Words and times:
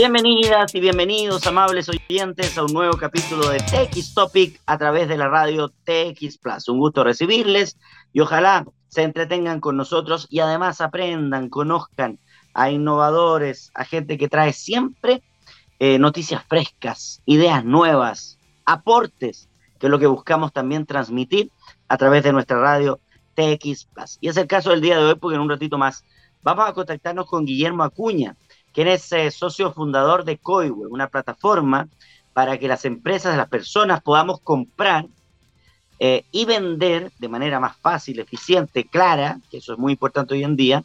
Bienvenidas 0.00 0.74
y 0.74 0.80
bienvenidos, 0.80 1.46
amables 1.46 1.90
oyentes, 1.90 2.56
a 2.56 2.64
un 2.64 2.72
nuevo 2.72 2.96
capítulo 2.96 3.50
de 3.50 3.58
TX 3.58 4.14
Topic 4.14 4.58
a 4.64 4.78
través 4.78 5.08
de 5.08 5.18
la 5.18 5.28
radio 5.28 5.68
TX 5.68 6.38
Plus. 6.38 6.70
Un 6.70 6.78
gusto 6.78 7.04
recibirles 7.04 7.76
y 8.14 8.20
ojalá 8.20 8.64
se 8.88 9.02
entretengan 9.02 9.60
con 9.60 9.76
nosotros 9.76 10.26
y 10.30 10.40
además 10.40 10.80
aprendan, 10.80 11.50
conozcan 11.50 12.18
a 12.54 12.70
innovadores, 12.70 13.72
a 13.74 13.84
gente 13.84 14.16
que 14.16 14.30
trae 14.30 14.54
siempre 14.54 15.22
eh, 15.78 15.98
noticias 15.98 16.44
frescas, 16.48 17.20
ideas 17.26 17.62
nuevas, 17.66 18.38
aportes, 18.64 19.50
que 19.78 19.88
es 19.88 19.90
lo 19.90 19.98
que 19.98 20.06
buscamos 20.06 20.50
también 20.54 20.86
transmitir 20.86 21.50
a 21.88 21.98
través 21.98 22.22
de 22.22 22.32
nuestra 22.32 22.58
radio 22.58 23.00
TX 23.34 23.84
Plus. 23.92 24.16
Y 24.22 24.28
es 24.28 24.38
el 24.38 24.46
caso 24.46 24.70
del 24.70 24.80
día 24.80 24.96
de 24.96 25.04
hoy, 25.04 25.16
porque 25.16 25.34
en 25.34 25.42
un 25.42 25.50
ratito 25.50 25.76
más 25.76 26.06
vamos 26.42 26.66
a 26.66 26.72
contactarnos 26.72 27.26
con 27.26 27.44
Guillermo 27.44 27.82
Acuña, 27.82 28.34
quien 28.72 28.88
es 28.88 29.10
eh, 29.12 29.30
socio 29.30 29.72
fundador 29.72 30.24
de 30.24 30.38
Coiwe, 30.38 30.86
una 30.86 31.08
plataforma 31.08 31.88
para 32.32 32.58
que 32.58 32.68
las 32.68 32.84
empresas, 32.84 33.36
las 33.36 33.48
personas 33.48 34.02
podamos 34.02 34.40
comprar 34.40 35.06
eh, 35.98 36.24
y 36.32 36.44
vender 36.44 37.12
de 37.18 37.28
manera 37.28 37.60
más 37.60 37.76
fácil, 37.76 38.20
eficiente, 38.20 38.84
clara, 38.84 39.38
que 39.50 39.58
eso 39.58 39.74
es 39.74 39.78
muy 39.78 39.92
importante 39.92 40.34
hoy 40.34 40.44
en 40.44 40.56
día, 40.56 40.84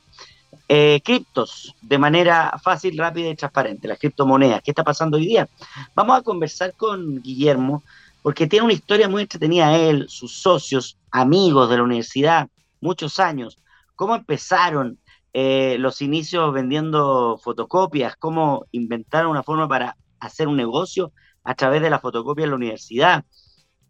eh, 0.67 0.99
criptos 1.03 1.75
de 1.81 1.97
manera 1.97 2.59
fácil, 2.61 2.97
rápida 2.97 3.29
y 3.29 3.35
transparente, 3.35 3.87
las 3.87 3.99
criptomonedas. 3.99 4.61
¿Qué 4.63 4.71
está 4.71 4.83
pasando 4.83 5.17
hoy 5.17 5.27
día? 5.27 5.47
Vamos 5.93 6.17
a 6.17 6.21
conversar 6.21 6.73
con 6.73 7.21
Guillermo 7.21 7.83
porque 8.21 8.47
tiene 8.47 8.65
una 8.65 8.73
historia 8.73 9.07
muy 9.07 9.21
entretenida 9.21 9.77
él, 9.77 10.07
sus 10.09 10.33
socios, 10.33 10.97
amigos 11.11 11.69
de 11.69 11.77
la 11.77 11.83
universidad, 11.83 12.49
muchos 12.81 13.19
años, 13.19 13.57
cómo 13.95 14.15
empezaron 14.15 14.97
eh, 15.37 15.75
los 15.79 16.01
inicios 16.01 16.53
vendiendo 16.53 17.37
fotocopias, 17.43 18.15
cómo 18.15 18.65
inventaron 18.71 19.31
una 19.31 19.43
forma 19.43 19.67
para 19.67 19.97
hacer 20.19 20.47
un 20.47 20.55
negocio 20.55 21.11
a 21.43 21.55
través 21.55 21.81
de 21.81 21.89
la 21.89 21.99
fotocopia 21.99 22.45
en 22.45 22.51
la 22.51 22.55
universidad, 22.55 23.25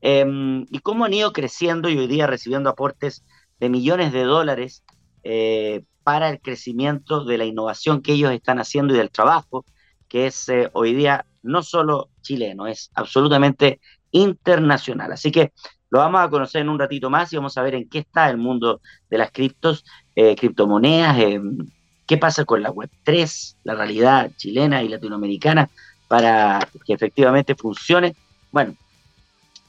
Em, 0.08 0.68
y 0.70 0.80
cómo 0.82 1.06
han 1.06 1.16
ido 1.16 1.34
creciendo 1.34 1.90
y 1.90 1.98
hoy 1.98 2.06
día 2.06 2.28
recibiendo 2.28 2.70
aportes 2.70 3.26
de 3.60 3.70
millones 3.70 4.14
de 4.14 4.22
dólares 4.24 4.84
eh, 5.24 5.84
para 6.04 6.30
el 6.30 6.40
crecimiento 6.40 7.26
de 7.26 7.40
la 7.40 7.46
innovación 7.46 8.04
que 8.04 8.14
ellos 8.14 8.32
están 8.32 8.60
haciendo 8.60 8.94
y 8.94 8.98
del 8.98 9.10
trabajo, 9.10 9.66
que 10.08 10.28
es 10.28 10.48
eh, 10.50 10.70
hoy 10.74 10.94
día 10.94 11.26
no 11.42 11.64
solo 11.64 12.12
chileno, 12.22 12.68
es 12.68 12.92
absolutamente 12.94 13.80
internacional. 14.12 15.12
Así 15.12 15.32
que 15.32 15.54
lo 15.96 16.02
vamos 16.02 16.20
a 16.20 16.30
conocer 16.30 16.62
en 16.62 16.68
un 16.68 16.78
ratito 16.78 17.10
más 17.10 17.32
y 17.32 17.38
vamos 17.38 17.58
a 17.58 17.62
ver 17.62 17.74
en 17.74 17.88
qué 17.88 18.00
está 18.00 18.30
el 18.30 18.38
mundo 18.38 18.82
de 19.10 19.18
las 19.18 19.32
criptos, 19.32 19.86
eh, 20.14 20.36
criptomonedas, 20.36 21.18
em, 21.20 21.58
qué 22.06 22.18
pasa 22.18 22.44
con 22.44 22.62
la 22.62 22.70
Web3, 22.70 23.56
la 23.64 23.76
realidad 23.76 24.30
chilena 24.36 24.84
y 24.84 24.90
latinoamericana 24.90 25.70
para 26.10 26.60
que 26.86 26.92
efectivamente 26.92 27.56
funcione. 27.56 28.14
Bueno, 28.52 28.76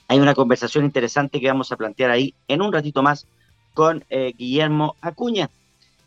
hay 0.09 0.19
una 0.19 0.35
conversación 0.35 0.85
interesante 0.85 1.41
que 1.41 1.47
vamos 1.47 1.71
a 1.71 1.77
plantear 1.77 2.11
ahí 2.11 2.35
en 2.49 2.61
un 2.61 2.73
ratito 2.73 3.05
más 3.05 3.29
con 3.73 4.05
eh, 4.11 4.35
Guillermo 4.37 4.97
Acuña 5.01 5.49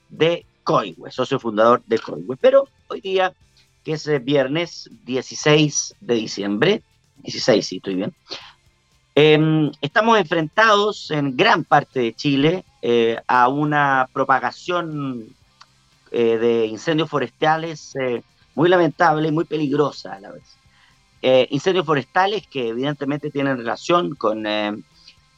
de 0.09 0.45
Coiwe, 0.65 1.11
socio 1.11 1.39
fundador 1.39 1.81
de 1.85 1.97
Coiwe. 1.97 2.35
Pero 2.35 2.67
hoy 2.89 2.99
día, 2.99 3.31
que 3.85 3.93
es 3.93 4.05
eh, 4.05 4.19
viernes 4.19 4.89
16 5.05 5.95
de 6.01 6.13
diciembre, 6.15 6.83
16, 7.23 7.65
sí, 7.65 7.77
estoy 7.77 7.95
bien, 7.95 8.13
em, 9.15 9.71
estamos 9.81 10.17
enfrentados 10.17 11.11
en 11.11 11.35
gran 11.35 11.63
parte 11.63 11.99
de 11.99 12.13
Chile 12.13 12.65
eh, 12.81 13.17
a 13.27 13.47
una 13.47 14.07
propagación 14.13 15.35
de 16.11 16.65
incendios 16.65 17.07
forestales 17.07 17.93
muy 18.55 18.67
lamentable 18.67 19.27
y 19.27 19.31
muy 19.31 19.45
peligrosa 19.45 20.13
a 20.13 20.19
la 20.19 20.31
vez. 20.31 20.43
Eh, 21.21 21.47
incendios 21.51 21.85
forestales 21.85 22.47
que 22.47 22.69
evidentemente 22.69 23.29
tienen 23.29 23.57
relación 23.57 24.15
con, 24.15 24.47
eh, 24.47 24.73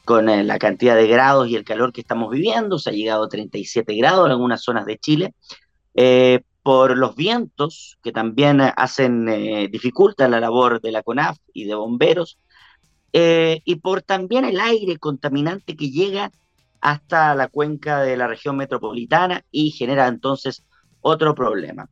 con 0.04 0.28
eh, 0.28 0.44
la 0.44 0.58
cantidad 0.58 0.94
de 0.94 1.08
grados 1.08 1.48
y 1.48 1.56
el 1.56 1.64
calor 1.64 1.92
que 1.92 2.00
estamos 2.00 2.30
viviendo. 2.30 2.78
Se 2.78 2.90
ha 2.90 2.92
llegado 2.92 3.24
a 3.24 3.28
37 3.28 3.94
grados 3.94 4.26
en 4.26 4.32
algunas 4.32 4.62
zonas 4.62 4.86
de 4.86 4.98
Chile. 4.98 5.34
por 6.62 6.96
los 6.96 7.16
vientos 7.16 7.98
que 8.04 8.12
también 8.12 8.60
hacen, 8.60 9.26
dificultan 9.72 10.30
la 10.30 10.38
labor 10.38 10.80
de 10.80 10.92
la 10.92 11.02
CONAF 11.02 11.36
y 11.52 11.64
de 11.64 11.74
bomberos. 11.74 12.38
Y 13.12 13.74
por 13.76 14.02
también 14.02 14.44
el 14.44 14.58
aire 14.58 14.96
contaminante 14.98 15.76
que 15.76 15.90
llega 15.90 16.30
hasta 16.80 17.34
la 17.34 17.48
cuenca 17.48 18.00
de 18.02 18.16
la 18.16 18.26
región 18.26 18.56
metropolitana 18.56 19.44
y 19.50 19.70
genera 19.70 20.08
entonces 20.08 20.64
otro 21.00 21.34
problema. 21.34 21.88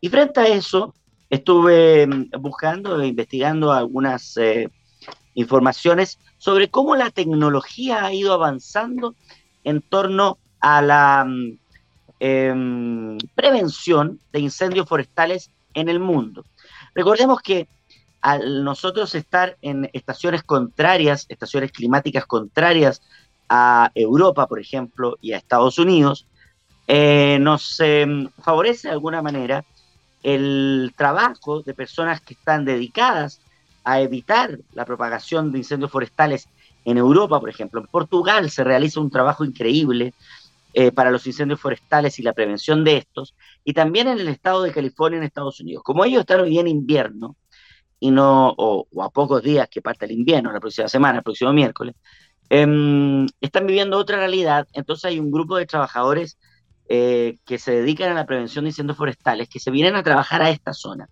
Y 0.00 0.10
frente 0.10 0.40
a 0.40 0.48
eso, 0.48 0.94
estuve 1.30 2.06
mm, 2.06 2.30
buscando 2.40 3.00
e 3.00 3.06
investigando 3.06 3.72
algunas 3.72 4.36
eh, 4.36 4.68
informaciones 5.34 6.18
sobre 6.36 6.68
cómo 6.68 6.94
la 6.94 7.10
tecnología 7.10 8.04
ha 8.04 8.12
ido 8.12 8.34
avanzando 8.34 9.14
en 9.64 9.80
torno 9.80 10.38
a 10.60 10.82
la 10.82 11.24
mm, 11.26 11.58
em, 12.20 13.18
prevención 13.34 14.20
de 14.30 14.40
incendios 14.40 14.86
forestales 14.86 15.50
en 15.72 15.88
el 15.88 16.00
mundo. 16.00 16.44
Recordemos 16.94 17.40
que 17.40 17.66
al 18.24 18.64
nosotros 18.64 19.14
estar 19.14 19.58
en 19.60 19.90
estaciones 19.92 20.42
contrarias, 20.42 21.26
estaciones 21.28 21.70
climáticas 21.72 22.24
contrarias 22.24 23.02
a 23.50 23.90
Europa, 23.94 24.46
por 24.46 24.58
ejemplo, 24.58 25.18
y 25.20 25.32
a 25.32 25.36
Estados 25.36 25.78
Unidos, 25.78 26.26
eh, 26.86 27.36
nos 27.42 27.78
em, 27.80 28.30
favorece 28.42 28.88
de 28.88 28.94
alguna 28.94 29.20
manera 29.20 29.62
el 30.22 30.94
trabajo 30.96 31.60
de 31.60 31.74
personas 31.74 32.22
que 32.22 32.32
están 32.32 32.64
dedicadas 32.64 33.42
a 33.84 34.00
evitar 34.00 34.58
la 34.72 34.86
propagación 34.86 35.52
de 35.52 35.58
incendios 35.58 35.90
forestales 35.90 36.48
en 36.86 36.96
Europa, 36.96 37.38
por 37.38 37.50
ejemplo. 37.50 37.78
En 37.82 37.88
Portugal 37.88 38.48
se 38.48 38.64
realiza 38.64 39.00
un 39.00 39.10
trabajo 39.10 39.44
increíble 39.44 40.14
eh, 40.72 40.92
para 40.92 41.10
los 41.10 41.26
incendios 41.26 41.60
forestales 41.60 42.18
y 42.18 42.22
la 42.22 42.32
prevención 42.32 42.84
de 42.84 42.96
estos, 42.96 43.34
y 43.64 43.74
también 43.74 44.08
en 44.08 44.18
el 44.18 44.28
estado 44.28 44.62
de 44.62 44.72
California, 44.72 45.18
en 45.18 45.24
Estados 45.24 45.60
Unidos. 45.60 45.82
Como 45.84 46.06
ellos 46.06 46.20
están 46.20 46.40
hoy 46.40 46.58
en 46.58 46.68
invierno, 46.68 47.36
y 48.00 48.10
no, 48.10 48.54
o, 48.56 48.86
a 49.02 49.10
pocos 49.10 49.42
días 49.42 49.68
que 49.70 49.82
parte 49.82 50.04
el 50.04 50.12
invierno, 50.12 50.52
la 50.52 50.60
próxima 50.60 50.88
semana, 50.88 51.18
el 51.18 51.24
próximo 51.24 51.52
miércoles, 51.52 51.94
em, 52.50 53.26
están 53.40 53.66
viviendo 53.66 53.98
otra 53.98 54.18
realidad, 54.18 54.66
entonces 54.72 55.06
hay 55.06 55.18
un 55.18 55.30
grupo 55.30 55.56
de 55.56 55.66
trabajadores 55.66 56.38
eh, 56.88 57.38
que 57.46 57.58
se 57.58 57.72
dedican 57.72 58.12
a 58.12 58.14
la 58.14 58.26
prevención 58.26 58.64
de 58.64 58.70
incendios 58.70 58.98
forestales, 58.98 59.48
que 59.48 59.58
se 59.58 59.70
vienen 59.70 59.96
a 59.96 60.02
trabajar 60.02 60.42
a 60.42 60.50
esta 60.50 60.74
zona, 60.74 61.08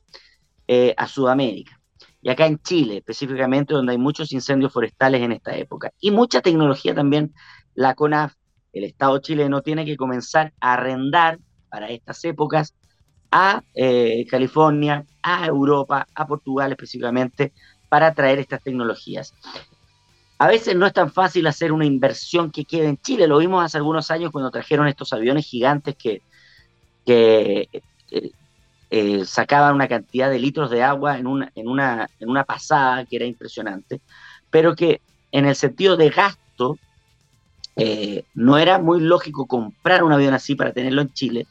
eh, 0.69 0.95
a 0.97 1.09
Sudamérica. 1.09 1.81
Y 2.21 2.29
acá 2.31 2.47
en 2.47 2.59
Chile, 2.59 2.99
específicamente, 2.99 3.75
donde 3.75 3.93
hay 3.93 3.99
muchos 3.99 4.33
incendios 4.33 4.73
forestales 4.73 5.23
en 5.23 5.33
esta 5.33 5.57
época. 5.57 5.91
Y 5.99 6.11
mucha 6.11 6.41
tecnología 6.41 6.95
también, 6.95 7.35
la 7.75 7.95
CONAF, 7.95 8.35
el 8.73 8.85
Estado 8.85 9.19
chileno, 9.19 9.63
tiene 9.63 9.85
que 9.85 9.97
comenzar 9.97 10.53
a 10.61 10.75
arrendar 10.75 11.39
para 11.69 11.89
estas 11.89 12.23
épocas 12.25 12.75
a 13.31 13.63
eh, 13.75 14.27
California, 14.31 15.07
a 15.23 15.47
Europa, 15.47 16.07
a 16.15 16.27
Portugal 16.27 16.73
específicamente, 16.73 17.53
para 17.89 18.15
traer 18.15 18.39
estas 18.39 18.63
tecnologías. 18.63 19.35
A 20.39 20.49
veces 20.49 20.75
no 20.75 20.87
es 20.87 20.93
tan 20.93 21.13
fácil 21.13 21.47
hacer 21.47 21.73
una 21.73 21.87
inversión 21.87 22.51
que 22.51 22.65
quede 22.65 22.89
en 22.89 22.99
Chile. 22.99 23.29
Lo 23.29 23.39
vimos 23.39 23.65
hace 23.65 23.77
algunos 23.77 24.11
años 24.11 24.33
cuando 24.33 24.51
trajeron 24.51 24.89
estos 24.89 25.13
aviones 25.13 25.47
gigantes 25.47 25.95
que, 25.97 26.23
eh, 27.07 27.69
eh, 28.91 29.25
sacaban 29.25 29.75
una 29.75 29.89
cantidad 29.89 30.29
de 30.29 30.39
litros 30.39 30.71
de 30.71 30.83
agua 30.83 31.19
en 31.19 31.27
una, 31.27 31.51
en, 31.55 31.69
una, 31.69 32.11
en 32.19 32.29
una 32.29 32.45
pasada 32.45 33.05
que 33.05 33.17
era 33.17 33.25
impresionante, 33.25 34.01
pero 34.51 34.75
que 34.75 35.01
en 35.31 35.47
el 35.47 35.57
sentido 35.57 35.97
de 35.97 36.11
gasto 36.11 36.79
eh, 37.77 38.25
no 38.35 38.59
era 38.59 38.79
muy 38.79 39.01
lógico 39.01 39.47
comprar 39.47 40.03
un 40.05 40.13
avión 40.13 40.35
así 40.35 40.55
para 40.55 40.73
tenerlo 40.73 41.03
en 41.03 41.13
Chile, 41.13 41.47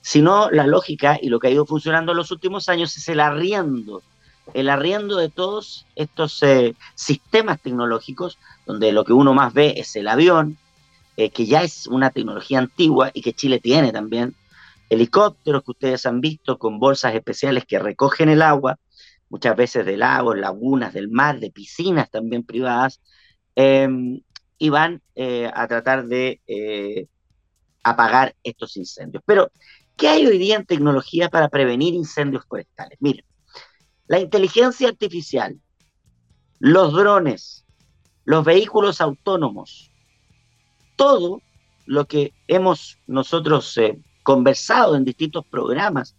sino 0.00 0.50
la 0.50 0.66
lógica 0.66 1.18
y 1.20 1.28
lo 1.28 1.38
que 1.38 1.48
ha 1.48 1.50
ido 1.50 1.66
funcionando 1.66 2.12
en 2.12 2.18
los 2.18 2.30
últimos 2.30 2.68
años 2.68 2.96
es 2.96 3.08
el 3.08 3.20
arriendo 3.20 4.02
el 4.54 4.68
arriendo 4.68 5.16
de 5.16 5.28
todos 5.28 5.86
estos 5.94 6.42
eh, 6.42 6.74
sistemas 6.94 7.60
tecnológicos, 7.60 8.38
donde 8.66 8.92
lo 8.92 9.04
que 9.04 9.12
uno 9.12 9.34
más 9.34 9.52
ve 9.52 9.74
es 9.76 9.94
el 9.96 10.08
avión, 10.08 10.56
eh, 11.16 11.30
que 11.30 11.46
ya 11.46 11.62
es 11.62 11.86
una 11.86 12.10
tecnología 12.10 12.58
antigua 12.58 13.10
y 13.12 13.22
que 13.22 13.32
Chile 13.32 13.60
tiene 13.60 13.92
también, 13.92 14.34
helicópteros 14.88 15.62
que 15.62 15.70
ustedes 15.70 16.06
han 16.06 16.20
visto 16.20 16.58
con 16.58 16.78
bolsas 16.78 17.14
especiales 17.14 17.64
que 17.64 17.78
recogen 17.78 18.28
el 18.28 18.42
agua, 18.42 18.78
muchas 19.28 19.56
veces 19.56 19.86
de 19.86 19.96
lagos, 19.96 20.38
lagunas, 20.38 20.92
del 20.92 21.08
mar, 21.08 21.38
de 21.38 21.50
piscinas 21.50 22.10
también 22.10 22.42
privadas, 22.42 23.00
em, 23.54 24.20
y 24.58 24.68
van 24.68 25.02
eh, 25.14 25.50
a 25.52 25.68
tratar 25.68 26.06
de 26.06 26.40
apagar 27.82 28.34
estos 28.42 28.76
incendios. 28.76 29.22
Pero, 29.24 29.50
¿qué 30.00 30.08
hay 30.08 30.26
hoy 30.26 30.38
día 30.38 30.56
en 30.56 30.64
tecnología 30.64 31.28
para 31.28 31.50
prevenir 31.50 31.92
incendios 31.92 32.46
forestales? 32.46 32.96
Miren, 33.00 33.24
la 34.06 34.18
inteligencia 34.18 34.88
artificial, 34.88 35.60
los 36.58 36.94
drones, 36.94 37.66
los 38.24 38.42
vehículos 38.42 39.02
autónomos, 39.02 39.92
todo 40.96 41.42
lo 41.84 42.06
que 42.06 42.32
hemos 42.48 42.98
nosotros 43.06 43.76
eh, 43.76 44.00
conversado 44.22 44.96
en 44.96 45.04
distintos 45.04 45.44
programas 45.44 46.16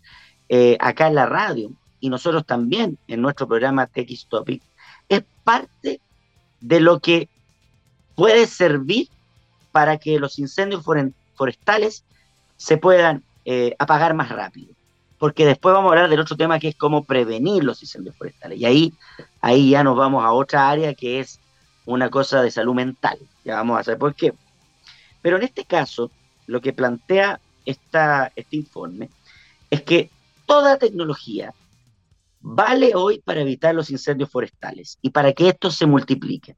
eh, 0.48 0.78
acá 0.80 1.08
en 1.08 1.16
la 1.16 1.26
radio, 1.26 1.72
y 2.00 2.10
nosotros 2.10 2.46
también 2.46 3.00
en 3.08 3.22
nuestro 3.22 3.48
programa 3.48 3.88
TX 3.88 4.28
Topic, 4.28 4.62
es 5.10 5.24
parte 5.44 6.00
de 6.60 6.80
lo 6.80 7.00
que 7.00 7.30
puede 8.16 8.46
servir 8.46 9.10
para 9.72 9.98
que 9.98 10.20
los 10.20 10.38
incendios 10.38 10.84
forestales 11.36 12.04
se 12.58 12.78
puedan 12.78 13.24
eh, 13.46 13.76
apagar 13.80 14.14
más 14.14 14.30
rápido. 14.30 14.74
Porque 15.18 15.46
después 15.46 15.74
vamos 15.74 15.90
a 15.90 15.94
hablar 15.94 16.10
del 16.10 16.20
otro 16.20 16.36
tema 16.36 16.60
que 16.60 16.70
es 16.70 16.76
cómo 16.76 17.04
prevenir 17.04 17.64
los 17.64 17.82
incendios 17.82 18.16
forestales. 18.18 18.60
Y 18.60 18.66
ahí, 18.66 18.94
ahí 19.40 19.72
ya 19.72 19.84
nos 19.84 19.96
vamos 19.96 20.24
a 20.24 20.32
otra 20.32 20.70
área 20.70 20.94
que 20.94 21.20
es 21.20 21.40
una 21.86 22.10
cosa 22.10 22.42
de 22.42 22.52
salud 22.52 22.74
mental. 22.74 23.20
Ya 23.44 23.56
vamos 23.56 23.80
a 23.80 23.84
saber 23.84 24.00
por 24.00 24.16
qué. 24.16 24.34
Pero 25.22 25.38
en 25.38 25.44
este 25.44 25.66
caso, 25.66 26.12
lo 26.48 26.62
que 26.62 26.74
plantea 26.74 27.40
esta, 27.66 28.32
este 28.36 28.58
informe 28.58 29.10
es 29.70 29.84
que 29.84 30.10
toda 30.46 30.78
tecnología 30.78 31.54
vale 32.42 32.94
hoy 32.96 33.20
para 33.20 33.42
evitar 33.42 33.76
los 33.76 33.90
incendios 33.92 34.30
forestales 34.30 34.98
y 35.02 35.12
para 35.12 35.34
que 35.34 35.50
esto 35.50 35.72
se 35.72 35.86
multiplique. 35.86 36.58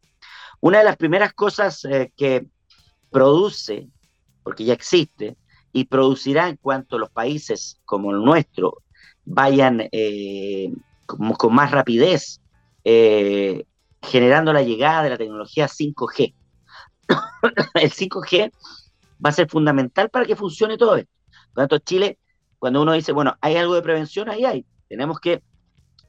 Una 0.62 0.80
de 0.80 0.86
las 0.86 0.98
primeras 0.98 1.34
cosas 1.34 1.84
eh, 1.86 2.12
que 2.16 2.46
produce, 3.12 3.88
porque 4.44 4.64
ya 4.64 4.74
existe, 4.74 5.36
y 5.74 5.86
producirá 5.86 6.48
en 6.48 6.58
cuanto 6.58 6.98
los 6.98 7.10
países 7.10 7.82
como 7.84 8.12
el 8.12 8.24
nuestro 8.24 8.78
vayan 9.26 9.90
eh, 9.92 10.72
con 11.06 11.54
más 11.54 11.72
rapidez 11.72 12.40
eh, 12.84 13.66
generando 14.02 14.54
la 14.54 14.62
llegada 14.62 15.04
de 15.04 15.10
la 15.10 15.18
tecnología 15.18 15.68
5G. 15.68 16.36
el 17.74 17.92
5G 17.92 18.52
va 19.26 19.30
a 19.30 19.34
ser 19.34 19.50
fundamental 19.50 20.10
para 20.10 20.26
que 20.26 20.36
funcione 20.36 20.78
todo 20.78 20.98
esto. 20.98 21.12
Por 21.54 21.64
lo 21.64 21.68
tanto, 21.68 21.80
Chile, 21.80 22.20
cuando 22.60 22.82
uno 22.82 22.94
dice, 22.94 23.12
bueno, 23.12 23.36
hay 23.42 23.56
algo 23.56 23.76
de 23.76 23.82
prevención, 23.82 24.30
ahí 24.30 24.46
hay. 24.46 24.66
Tenemos 24.88 25.20
que 25.20 25.42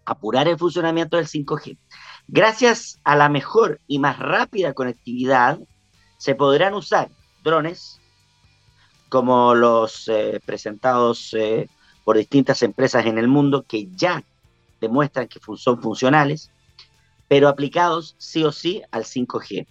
apurar 0.05 0.49
el 0.49 0.59
funcionamiento 0.59 1.17
del 1.17 1.27
5G. 1.27 1.79
Gracias 2.27 3.01
a 3.05 3.17
la 3.17 3.29
mejor 3.29 3.81
y 3.87 3.99
más 3.99 4.19
rápida 4.19 4.75
conectividad, 4.75 5.59
se 6.19 6.35
podrán 6.35 6.75
usar 6.75 7.09
drones 7.43 8.01
como 9.09 9.55
los 9.55 10.09
eh, 10.09 10.41
presentados 10.45 11.35
eh, 11.35 11.69
por 12.05 12.17
distintas 12.17 12.63
empresas 12.63 13.07
en 13.07 13.19
el 13.19 13.29
mundo 13.29 13.65
que 13.67 13.89
ya 13.95 14.23
demuestran 14.81 15.29
que 15.29 15.41
son 15.57 15.81
funcionales, 15.81 16.51
pero 17.29 17.49
aplicados 17.49 18.15
sí 18.19 18.45
o 18.45 18.53
sí 18.53 18.83
al 18.91 19.05
5G. 19.05 19.67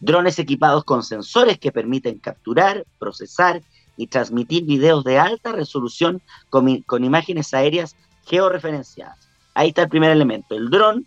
Drones 0.00 0.38
equipados 0.38 0.84
con 0.84 1.02
sensores 1.02 1.58
que 1.58 1.72
permiten 1.72 2.18
capturar, 2.18 2.84
procesar 2.98 3.62
y 3.96 4.08
transmitir 4.08 4.64
videos 4.64 5.04
de 5.04 5.18
alta 5.18 5.52
resolución 5.52 6.20
con, 6.50 6.82
con 6.82 7.04
imágenes 7.04 7.54
aéreas 7.54 7.96
georreferenciadas. 8.26 9.28
Ahí 9.54 9.68
está 9.68 9.82
el 9.82 9.88
primer 9.88 10.10
elemento, 10.10 10.54
el 10.54 10.70
dron, 10.70 11.06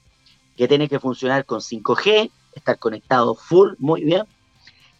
que 0.55 0.67
tiene 0.67 0.87
que 0.87 0.99
funcionar 0.99 1.45
con 1.45 1.59
5G, 1.59 2.31
estar 2.53 2.79
conectado 2.79 3.35
full, 3.35 3.73
muy 3.79 4.03
bien. 4.03 4.23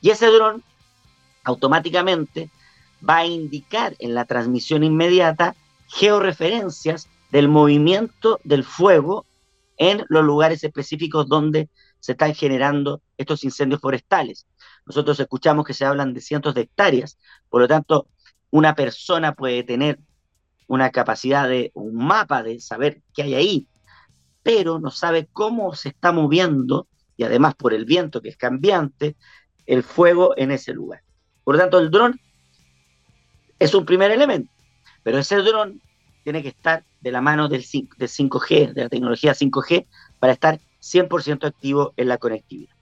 Y 0.02 0.10
ese 0.10 0.28
dron 0.28 0.64
automáticamente 1.44 2.50
va 3.08 3.18
a 3.18 3.26
indicar 3.26 3.96
en 4.00 4.14
la 4.14 4.26
transmisión 4.26 4.84
inmediata 4.84 5.56
georreferencias 5.88 7.08
del 7.32 7.48
movimiento 7.48 8.40
del 8.44 8.64
fuego 8.64 9.26
en 9.78 10.06
los 10.10 10.24
lugares 10.24 10.64
específicos 10.64 11.28
donde 11.28 11.70
se 12.00 12.14
están 12.14 12.34
generando 12.34 13.02
estos 13.18 13.44
incendios 13.44 13.82
forestales. 13.82 14.48
Nosotros 14.86 15.20
escuchamos 15.20 15.66
que 15.66 15.74
se 15.74 15.86
hablan 15.86 16.14
de 16.14 16.22
cientos 16.22 16.54
de 16.54 16.62
hectáreas, 16.62 17.18
por 17.50 17.62
lo 17.62 17.68
tanto, 17.68 18.08
una 18.52 18.76
persona 18.76 19.34
puede 19.34 19.64
tener 19.64 20.00
una 20.68 20.92
capacidad 20.92 21.48
de 21.50 21.72
un 21.74 21.96
mapa 21.96 22.44
de 22.44 22.60
saber 22.60 23.02
qué 23.14 23.24
hay 23.24 23.36
ahí, 23.36 23.68
pero 24.44 24.80
no 24.80 24.92
sabe 24.92 25.28
cómo 25.32 25.74
se 25.74 25.90
está 25.90 26.12
moviendo, 26.12 26.88
y 27.18 27.24
además 27.24 27.56
por 27.56 27.74
el 27.74 27.86
viento 27.86 28.22
que 28.22 28.30
es 28.30 28.38
cambiante, 28.38 29.16
el 29.66 29.84
fuego 29.84 30.34
en 30.38 30.52
ese 30.52 30.74
lugar. 30.74 31.02
Por 31.44 31.56
lo 31.56 31.62
tanto, 31.62 31.80
el 31.80 31.90
dron 31.90 32.20
es 33.60 33.74
un 33.74 33.86
primer 33.86 34.12
elemento, 34.12 34.52
pero 35.04 35.20
ese 35.20 35.38
dron 35.38 35.82
tiene 36.24 36.42
que 36.42 36.50
estar 36.50 36.84
de 37.02 37.12
la 37.12 37.22
mano 37.22 37.48
del 37.48 37.64
5G, 37.64 38.74
de 38.74 38.84
la 38.84 38.90
tecnología 38.90 39.34
5G, 39.34 39.86
para 40.20 40.34
estar 40.34 40.60
100% 40.82 41.46
activo 41.46 41.94
en 41.98 42.08
la 42.08 42.18
conectividad. 42.18 42.74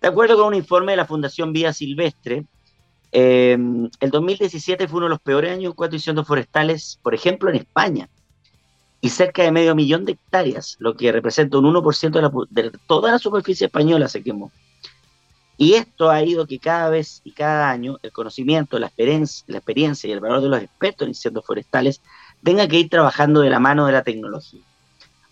De 0.00 0.08
acuerdo 0.08 0.36
con 0.36 0.46
un 0.46 0.54
informe 0.54 0.92
de 0.92 0.96
la 0.96 1.04
Fundación 1.04 1.52
Vía 1.52 1.72
Silvestre, 1.72 2.46
em, 3.12 3.90
el 4.00 4.10
2017 4.10 4.88
fue 4.88 4.98
uno 4.98 5.06
de 5.06 5.10
los 5.10 5.20
peores 5.20 5.52
años 5.52 5.74
a 5.76 5.86
incendios 5.92 6.26
forestales, 6.26 6.98
por 7.02 7.14
ejemplo, 7.14 7.50
en 7.50 7.56
España, 7.56 8.08
y 9.00 9.08
cerca 9.08 9.42
de 9.42 9.52
medio 9.52 9.74
millón 9.74 10.04
de 10.04 10.12
hectáreas, 10.12 10.76
lo 10.78 10.94
que 10.94 11.10
representa 11.10 11.58
un 11.58 11.64
1% 11.64 12.20
de, 12.50 12.62
de 12.62 12.78
toda 12.86 13.10
la 13.10 13.18
superficie 13.18 13.66
española 13.66 14.08
se 14.08 14.22
quemó. 14.22 14.52
Y 15.62 15.74
esto 15.74 16.08
ha 16.08 16.22
ido 16.22 16.46
que 16.46 16.58
cada 16.58 16.88
vez 16.88 17.20
y 17.22 17.32
cada 17.32 17.68
año 17.68 17.98
el 18.02 18.12
conocimiento, 18.12 18.78
la 18.78 18.86
experiencia, 18.86 20.08
y 20.08 20.10
el 20.10 20.20
valor 20.20 20.40
de 20.40 20.48
los 20.48 20.62
expertos 20.62 21.02
en 21.02 21.10
incendios 21.10 21.44
forestales 21.44 22.00
tenga 22.42 22.66
que 22.66 22.78
ir 22.78 22.88
trabajando 22.88 23.42
de 23.42 23.50
la 23.50 23.60
mano 23.60 23.84
de 23.84 23.92
la 23.92 24.02
tecnología. 24.02 24.62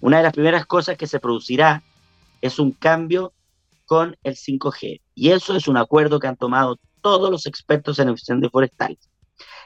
Una 0.03 0.19
de 0.19 0.25
las 0.25 0.35
primeras 0.35 0.67
cosas 0.67 0.99
que 0.99 1.07
se 1.07 1.19
producirá 1.19 1.83
es 2.43 2.59
un 2.59 2.73
cambio 2.73 3.33
con 3.87 4.19
el 4.23 4.37
5G. 4.37 5.01
Y 5.15 5.31
eso 5.31 5.57
es 5.57 5.67
un 5.67 5.79
acuerdo 5.79 6.21
que 6.21 6.27
han 6.27 6.37
tomado 6.37 6.79
todos 7.01 7.31
los 7.31 7.47
expertos 7.47 7.99
en 7.99 8.11
incendios 8.11 8.53
forestales. 8.53 9.09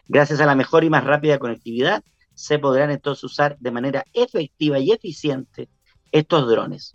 Gracias 0.06 0.38
a 0.38 0.47
la 0.47 0.55
mejor 0.55 0.85
y 0.85 0.91
más 0.91 1.03
rápida 1.03 1.41
conectividad, 1.41 2.05
se 2.35 2.61
podrán 2.61 2.93
entonces 2.93 3.25
usar 3.25 3.59
de 3.59 3.73
manera 3.73 4.05
efectiva 4.12 4.79
y 4.79 4.93
eficiente 4.93 5.69
estos 6.12 6.49
drones, 6.49 6.94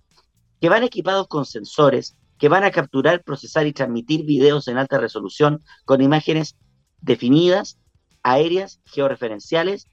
que 0.61 0.69
van 0.69 0.83
equipados 0.83 1.27
con 1.27 1.45
sensores 1.45 2.15
que 2.37 2.49
van 2.49 2.63
a 2.63 2.71
capturar, 2.71 3.23
procesar 3.23 3.67
y 3.67 3.73
transmitir 3.73 4.25
videos 4.25 4.67
en 4.67 4.77
alta 4.77 4.97
resolución 4.97 5.63
con 5.85 6.01
imágenes 6.01 6.55
definidas, 7.01 7.79
aéreas, 8.23 8.79
georreferenciales 8.85 9.87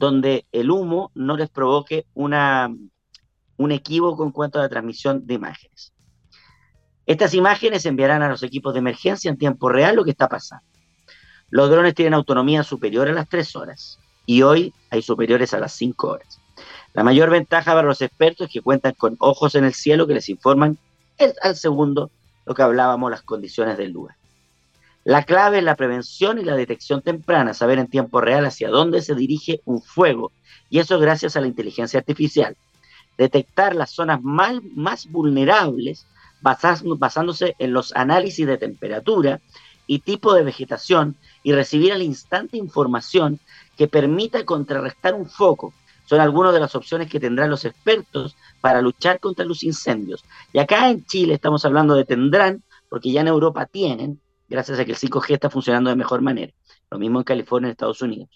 donde 0.00 0.46
el 0.52 0.70
humo 0.70 1.12
no 1.14 1.36
les 1.36 1.50
provoque 1.50 2.06
una, 2.14 2.74
un 3.58 3.70
equívoco 3.70 4.24
en 4.24 4.32
cuanto 4.32 4.58
a 4.58 4.62
la 4.62 4.68
transmisión 4.70 5.26
de 5.26 5.34
imágenes. 5.34 5.92
Estas 7.04 7.34
imágenes 7.34 7.84
enviarán 7.84 8.22
a 8.22 8.30
los 8.30 8.42
equipos 8.42 8.72
de 8.72 8.78
emergencia 8.78 9.30
en 9.30 9.36
tiempo 9.36 9.68
real 9.68 9.96
lo 9.96 10.04
que 10.04 10.12
está 10.12 10.26
pasando. 10.26 10.64
Los 11.50 11.68
drones 11.68 11.94
tienen 11.94 12.14
autonomía 12.14 12.62
superior 12.62 13.08
a 13.08 13.12
las 13.12 13.28
3 13.28 13.56
horas 13.56 13.98
y 14.24 14.40
hoy 14.40 14.72
hay 14.88 15.02
superiores 15.02 15.52
a 15.52 15.58
las 15.58 15.72
5 15.72 16.08
horas. 16.08 16.40
La 16.94 17.04
mayor 17.04 17.28
ventaja 17.28 17.74
para 17.74 17.86
los 17.86 18.00
expertos 18.00 18.46
es 18.46 18.52
que 18.54 18.62
cuentan 18.62 18.94
con 18.94 19.16
ojos 19.18 19.54
en 19.54 19.64
el 19.64 19.74
cielo 19.74 20.06
que 20.06 20.14
les 20.14 20.30
informan 20.30 20.78
al 21.42 21.56
segundo 21.56 22.10
lo 22.46 22.54
que 22.54 22.62
hablábamos, 22.62 23.10
las 23.10 23.22
condiciones 23.22 23.78
del 23.78 23.92
lugar. 23.92 24.16
La 25.04 25.24
clave 25.24 25.58
es 25.58 25.64
la 25.64 25.76
prevención 25.76 26.38
y 26.38 26.44
la 26.44 26.56
detección 26.56 27.00
temprana, 27.00 27.54
saber 27.54 27.78
en 27.78 27.88
tiempo 27.88 28.20
real 28.20 28.44
hacia 28.44 28.68
dónde 28.68 29.02
se 29.02 29.14
dirige 29.14 29.60
un 29.64 29.80
fuego, 29.80 30.32
y 30.68 30.78
eso 30.78 30.98
gracias 30.98 31.36
a 31.36 31.40
la 31.40 31.46
inteligencia 31.46 32.00
artificial. 32.00 32.56
Detectar 33.16 33.74
las 33.74 33.90
zonas 33.90 34.22
más, 34.22 34.60
más 34.74 35.10
vulnerables 35.10 36.06
basándose 36.42 37.54
en 37.58 37.72
los 37.72 37.94
análisis 37.94 38.46
de 38.46 38.58
temperatura 38.58 39.40
y 39.86 39.98
tipo 39.98 40.34
de 40.34 40.42
vegetación 40.42 41.16
y 41.42 41.52
recibir 41.52 41.92
al 41.92 42.02
instante 42.02 42.56
información 42.56 43.40
que 43.76 43.88
permita 43.88 44.44
contrarrestar 44.44 45.14
un 45.14 45.28
foco. 45.28 45.74
Son 46.10 46.18
algunas 46.18 46.52
de 46.52 46.58
las 46.58 46.74
opciones 46.74 47.08
que 47.08 47.20
tendrán 47.20 47.50
los 47.50 47.64
expertos 47.64 48.36
para 48.60 48.82
luchar 48.82 49.20
contra 49.20 49.44
los 49.44 49.62
incendios. 49.62 50.24
Y 50.52 50.58
acá 50.58 50.90
en 50.90 51.04
Chile 51.04 51.34
estamos 51.34 51.64
hablando 51.64 51.94
de 51.94 52.04
tendrán, 52.04 52.64
porque 52.88 53.12
ya 53.12 53.20
en 53.20 53.28
Europa 53.28 53.64
tienen, 53.66 54.20
gracias 54.48 54.80
a 54.80 54.84
que 54.84 54.90
el 54.90 54.98
5G 54.98 55.34
está 55.34 55.50
funcionando 55.50 55.88
de 55.88 55.94
mejor 55.94 56.20
manera. 56.20 56.52
Lo 56.90 56.98
mismo 56.98 57.20
en 57.20 57.24
California 57.24 57.68
y 57.68 57.70
Estados 57.70 58.02
Unidos. 58.02 58.28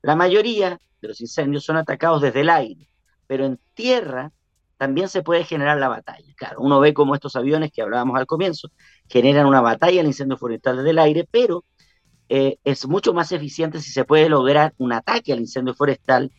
La 0.00 0.16
mayoría 0.16 0.80
de 1.02 1.08
los 1.08 1.20
incendios 1.20 1.66
son 1.66 1.76
atacados 1.76 2.22
desde 2.22 2.40
el 2.40 2.48
aire, 2.48 2.88
pero 3.26 3.44
en 3.44 3.60
tierra 3.74 4.32
también 4.78 5.10
se 5.10 5.22
puede 5.22 5.44
generar 5.44 5.76
la 5.76 5.88
batalla. 5.88 6.32
Claro, 6.34 6.60
uno 6.60 6.80
ve 6.80 6.94
como 6.94 7.14
estos 7.14 7.36
aviones 7.36 7.72
que 7.72 7.82
hablábamos 7.82 8.16
al 8.16 8.24
comienzo 8.24 8.70
generan 9.06 9.44
una 9.44 9.60
batalla 9.60 10.00
al 10.00 10.06
incendio 10.06 10.38
forestal 10.38 10.78
desde 10.78 10.90
el 10.90 10.98
aire, 10.98 11.28
pero 11.30 11.62
eh, 12.30 12.56
es 12.64 12.88
mucho 12.88 13.12
más 13.12 13.30
eficiente 13.32 13.82
si 13.82 13.92
se 13.92 14.06
puede 14.06 14.30
lograr 14.30 14.72
un 14.78 14.94
ataque 14.94 15.34
al 15.34 15.40
incendio 15.40 15.74
forestal, 15.74 16.32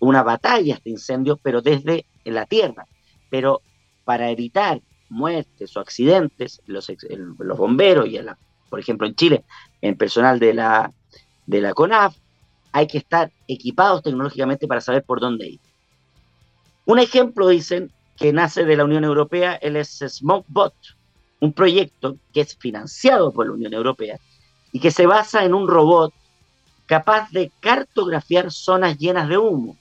una 0.00 0.22
batalla 0.22 0.74
a 0.74 0.76
este 0.76 0.90
incendio, 0.90 1.38
pero 1.42 1.62
desde 1.62 2.06
la 2.24 2.46
tierra. 2.46 2.86
Pero 3.30 3.62
para 4.04 4.30
evitar 4.30 4.80
muertes 5.08 5.76
o 5.76 5.80
accidentes, 5.80 6.60
los, 6.66 6.90
bomberos 7.56 8.06
y, 8.08 8.18
la, 8.18 8.38
por 8.68 8.80
ejemplo, 8.80 9.06
en 9.06 9.14
Chile, 9.14 9.44
en 9.80 9.96
personal 9.96 10.38
de 10.38 10.54
la, 10.54 10.92
de 11.46 11.60
la 11.60 11.72
CONAF, 11.72 12.16
hay 12.72 12.86
que 12.86 12.98
estar 12.98 13.32
equipados 13.46 14.02
tecnológicamente 14.02 14.66
para 14.66 14.80
saber 14.80 15.02
por 15.02 15.20
dónde 15.20 15.48
ir. 15.48 15.60
Un 16.84 16.98
ejemplo, 16.98 17.48
dicen, 17.48 17.90
que 18.16 18.32
nace 18.32 18.64
de 18.64 18.76
la 18.76 18.84
Unión 18.84 19.04
Europea, 19.04 19.54
él 19.54 19.76
es 19.76 20.02
SmokeBot, 20.06 20.74
un 21.40 21.52
proyecto 21.52 22.16
que 22.32 22.40
es 22.40 22.56
financiado 22.56 23.32
por 23.32 23.46
la 23.46 23.52
Unión 23.52 23.72
Europea 23.72 24.18
y 24.72 24.80
que 24.80 24.90
se 24.90 25.06
basa 25.06 25.44
en 25.44 25.54
un 25.54 25.68
robot 25.68 26.12
capaz 26.86 27.30
de 27.30 27.52
cartografiar 27.60 28.50
zonas 28.50 28.98
llenas 28.98 29.28
de 29.28 29.38
humo. 29.38 29.76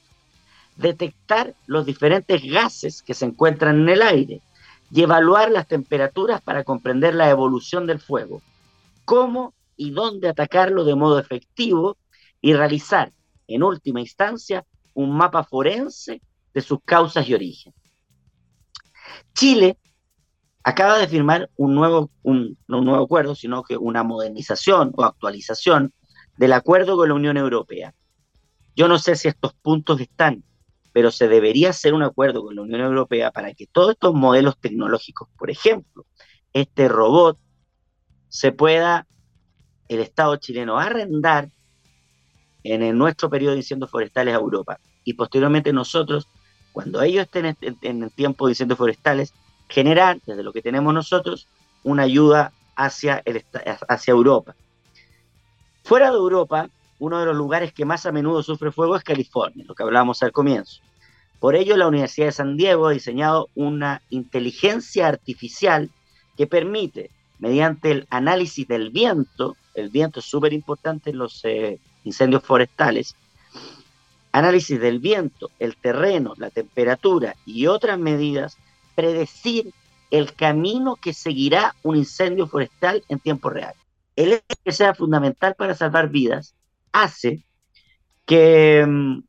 Detectar 0.77 1.55
los 1.65 1.85
diferentes 1.85 2.43
gases 2.43 3.01
que 3.01 3.13
se 3.13 3.25
encuentran 3.25 3.81
en 3.81 3.89
el 3.89 4.01
aire 4.01 4.41
y 4.91 5.01
evaluar 5.01 5.51
las 5.51 5.67
temperaturas 5.67 6.41
para 6.41 6.63
comprender 6.63 7.15
la 7.15 7.29
evolución 7.29 7.87
del 7.87 7.99
fuego, 7.99 8.41
cómo 9.03 9.53
y 9.75 9.91
dónde 9.91 10.29
atacarlo 10.29 10.83
de 10.83 10.95
modo 10.95 11.19
efectivo 11.19 11.97
y 12.41 12.53
realizar, 12.53 13.11
en 13.47 13.63
última 13.63 13.99
instancia, 13.99 14.65
un 14.93 15.15
mapa 15.15 15.43
forense 15.43 16.21
de 16.53 16.61
sus 16.61 16.79
causas 16.83 17.27
y 17.27 17.33
origen. 17.33 17.73
Chile 19.33 19.77
acaba 20.63 20.97
de 20.97 21.07
firmar 21.07 21.49
un 21.55 21.75
nuevo, 21.75 22.11
un, 22.23 22.57
no 22.67 22.79
un 22.79 22.85
nuevo 22.85 23.03
acuerdo, 23.03 23.35
sino 23.35 23.63
que 23.63 23.77
una 23.77 24.03
modernización 24.03 24.91
o 24.95 25.03
actualización 25.03 25.93
del 26.37 26.53
acuerdo 26.53 26.97
con 26.97 27.09
la 27.09 27.15
Unión 27.15 27.37
Europea. 27.37 27.93
Yo 28.75 28.87
no 28.87 28.99
sé 28.99 29.15
si 29.15 29.27
estos 29.27 29.53
puntos 29.53 29.99
están, 30.01 30.43
pero 30.97 31.11
se 31.11 31.27
debería 31.27 31.69
hacer 31.69 31.93
un 31.93 32.01
acuerdo 32.01 32.43
con 32.43 32.55
la 32.55 32.63
Unión 32.63 32.81
Europea 32.81 33.29
para 33.29 33.53
que 33.53 33.67
todos 33.67 33.91
estos 33.91 34.15
modelos 34.15 34.57
tecnológicos, 34.57 35.29
por 35.37 35.51
ejemplo, 35.51 36.07
este 36.53 36.87
robot, 36.87 37.37
se 38.29 38.51
pueda 38.51 39.05
el 39.89 39.99
Estado 39.99 40.35
chileno 40.37 40.79
arrendar 40.79 41.51
en 42.63 42.97
nuestro 42.97 43.29
periodo 43.29 43.51
de 43.51 43.59
incendios 43.59 43.91
forestales 43.91 44.33
a 44.33 44.39
Europa. 44.39 44.79
Y 45.03 45.13
posteriormente 45.13 45.71
nosotros, 45.71 46.27
cuando 46.71 46.99
ellos 47.03 47.25
estén 47.25 47.55
en, 47.83 48.01
el 48.01 48.11
tiempo 48.13 48.47
de 48.47 48.53
incendios 48.53 48.79
forestales, 48.79 49.35
generar, 49.69 50.19
desde 50.25 50.41
lo 50.41 50.51
que 50.51 50.63
tenemos 50.63 50.95
nosotros, 50.95 51.47
una 51.83 52.01
ayuda 52.01 52.53
hacia, 52.75 53.23
hacia 53.87 54.11
Europa. 54.13 54.55
Fuera 55.83 56.09
de 56.09 56.17
Europa, 56.17 56.71
uno 56.97 57.19
de 57.19 57.27
los 57.27 57.35
lugares 57.35 57.71
que 57.71 57.85
más 57.85 58.07
a 58.07 58.11
menudo 58.11 58.41
sufre 58.41 58.71
fuego 58.71 58.95
es 58.95 59.03
California, 59.03 59.63
lo 59.67 59.75
que 59.75 59.83
hablábamos 59.83 60.23
al 60.23 60.31
comienzo. 60.31 60.81
Por 61.39 61.55
ello, 61.55 61.77
la 61.77 61.87
Universidad 61.87 62.27
de 62.27 62.31
San 62.31 62.57
Diego 62.57 62.87
ha 62.87 62.93
diseñado 62.93 63.49
una 63.55 64.01
inteligencia 64.09 65.07
artificial 65.07 65.91
que 66.35 66.47
permite, 66.47 67.11
mediante 67.39 67.91
el 67.91 68.07
análisis 68.09 68.67
del 68.67 68.89
viento, 68.89 69.55
el 69.75 69.89
viento 69.89 70.19
es 70.19 70.25
súper 70.25 70.53
importante 70.53 71.11
en 71.11 71.19
los 71.19 71.45
eh, 71.45 71.79
incendios 72.03 72.43
forestales, 72.43 73.15
análisis 74.31 74.79
del 74.79 74.99
viento, 74.99 75.51
el 75.59 75.75
terreno, 75.75 76.33
la 76.37 76.49
temperatura 76.49 77.35
y 77.45 77.67
otras 77.67 77.99
medidas, 77.99 78.57
predecir 78.95 79.71
el 80.09 80.33
camino 80.33 80.95
que 80.95 81.13
seguirá 81.13 81.75
un 81.83 81.97
incendio 81.97 82.47
forestal 82.47 83.03
en 83.09 83.19
tiempo 83.19 83.49
real. 83.49 83.73
El 84.15 84.33
hecho 84.33 84.61
que 84.63 84.71
sea 84.71 84.95
fundamental 84.95 85.55
para 85.55 85.75
salvar 85.75 86.09
vidas 86.09 86.55
hace 86.91 87.43
que, 88.25 88.85
mm, 88.87 89.19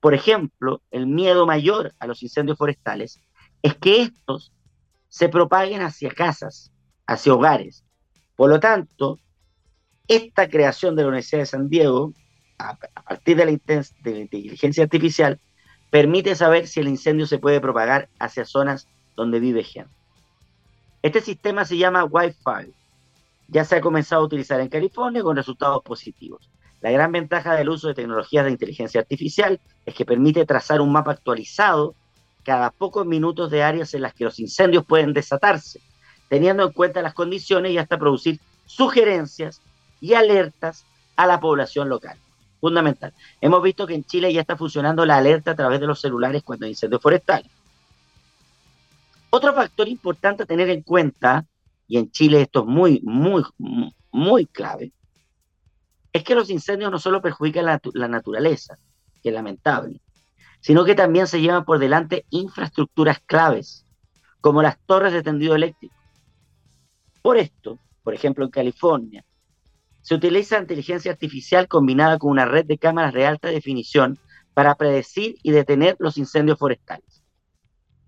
por 0.00 0.14
ejemplo, 0.14 0.82
el 0.90 1.06
miedo 1.06 1.46
mayor 1.46 1.94
a 1.98 2.06
los 2.06 2.22
incendios 2.22 2.58
forestales 2.58 3.20
es 3.62 3.74
que 3.74 4.02
estos 4.02 4.52
se 5.08 5.28
propaguen 5.28 5.82
hacia 5.82 6.10
casas, 6.10 6.72
hacia 7.06 7.34
hogares. 7.34 7.84
Por 8.36 8.50
lo 8.50 8.60
tanto, 8.60 9.18
esta 10.08 10.48
creación 10.48 10.94
de 10.94 11.02
la 11.02 11.08
Universidad 11.08 11.40
de 11.40 11.46
San 11.46 11.68
Diego, 11.68 12.12
a, 12.58 12.76
partir 12.76 13.36
de 13.36 13.46
la, 13.46 13.52
de 13.52 14.10
la 14.10 14.18
inteligencia 14.18 14.84
artificial, 14.84 15.40
permite 15.90 16.34
saber 16.34 16.66
si 16.66 16.80
el 16.80 16.88
incendio 16.88 17.26
se 17.26 17.38
puede 17.38 17.60
propagar 17.60 18.08
hacia 18.18 18.44
zonas 18.44 18.86
donde 19.14 19.40
vive 19.40 19.64
gente. 19.64 19.90
Este 21.02 21.20
sistema 21.20 21.64
se 21.64 21.78
llama 21.78 22.04
Wi-Fi. 22.04 22.72
Ya 23.48 23.64
se 23.64 23.76
ha 23.76 23.80
comenzado 23.80 24.22
a 24.22 24.26
utilizar 24.26 24.60
en 24.60 24.68
California 24.68 25.22
con 25.22 25.36
resultados 25.36 25.82
positivos. 25.82 26.50
La 26.86 26.92
gran 26.92 27.10
ventaja 27.10 27.56
del 27.56 27.68
uso 27.68 27.88
de 27.88 27.94
tecnologías 27.94 28.44
de 28.44 28.52
inteligencia 28.52 29.00
artificial 29.00 29.58
es 29.84 29.92
que 29.92 30.04
permite 30.04 30.46
trazar 30.46 30.80
un 30.80 30.92
mapa 30.92 31.10
actualizado 31.10 31.96
cada 32.44 32.70
pocos 32.70 33.04
minutos 33.04 33.50
de 33.50 33.64
áreas 33.64 33.92
en 33.94 34.02
las 34.02 34.14
que 34.14 34.22
los 34.22 34.38
incendios 34.38 34.86
pueden 34.86 35.12
desatarse, 35.12 35.80
teniendo 36.28 36.62
en 36.62 36.70
cuenta 36.70 37.02
las 37.02 37.12
condiciones 37.12 37.72
y 37.72 37.78
hasta 37.78 37.98
producir 37.98 38.38
sugerencias 38.66 39.60
y 40.00 40.14
alertas 40.14 40.84
a 41.16 41.26
la 41.26 41.40
población 41.40 41.88
local. 41.88 42.18
Fundamental. 42.60 43.12
Hemos 43.40 43.64
visto 43.64 43.84
que 43.84 43.94
en 43.94 44.04
Chile 44.04 44.32
ya 44.32 44.42
está 44.42 44.56
funcionando 44.56 45.04
la 45.04 45.16
alerta 45.16 45.50
a 45.50 45.56
través 45.56 45.80
de 45.80 45.88
los 45.88 46.00
celulares 46.00 46.44
cuando 46.44 46.66
hay 46.66 46.70
incendios 46.70 47.02
forestales. 47.02 47.50
Otro 49.30 49.52
factor 49.52 49.88
importante 49.88 50.44
a 50.44 50.46
tener 50.46 50.70
en 50.70 50.82
cuenta, 50.82 51.44
y 51.88 51.98
en 51.98 52.12
Chile 52.12 52.42
esto 52.42 52.60
es 52.60 52.66
muy, 52.66 53.00
muy, 53.02 53.42
muy 54.12 54.46
clave, 54.46 54.92
es 56.16 56.24
que 56.24 56.34
los 56.34 56.50
incendios 56.50 56.90
no 56.90 56.98
solo 56.98 57.20
perjudican 57.20 57.66
la, 57.66 58.08
naturaleza, 58.08 58.78
que 59.22 59.28
es 59.28 59.34
lamentable, 59.34 60.00
sino 60.60 60.84
que 60.84 60.94
también 60.94 61.26
se 61.26 61.40
llevan 61.40 61.64
por 61.64 61.78
delante 61.78 62.24
infraestructuras 62.30 63.20
claves, 63.26 63.84
como 64.40 64.62
las 64.62 64.78
torres 64.86 65.12
de 65.12 65.22
tendido 65.22 65.54
eléctrico. 65.54 65.94
Por 67.22 67.36
esto, 67.36 67.78
por 68.02 68.14
ejemplo, 68.14 68.44
en 68.44 68.50
California, 68.50 69.24
se 70.00 70.14
utiliza 70.14 70.58
inteligencia 70.58 71.10
artificial 71.10 71.68
combinada 71.68 72.18
con 72.18 72.30
una 72.30 72.44
red 72.44 72.64
de 72.64 72.78
cámaras 72.78 73.12
de 73.12 73.26
alta 73.26 73.48
definición 73.48 74.18
para 74.54 74.76
predecir 74.76 75.36
y 75.42 75.50
detener 75.50 75.96
los 75.98 76.16
incendios 76.16 76.58
forestales. 76.58 77.22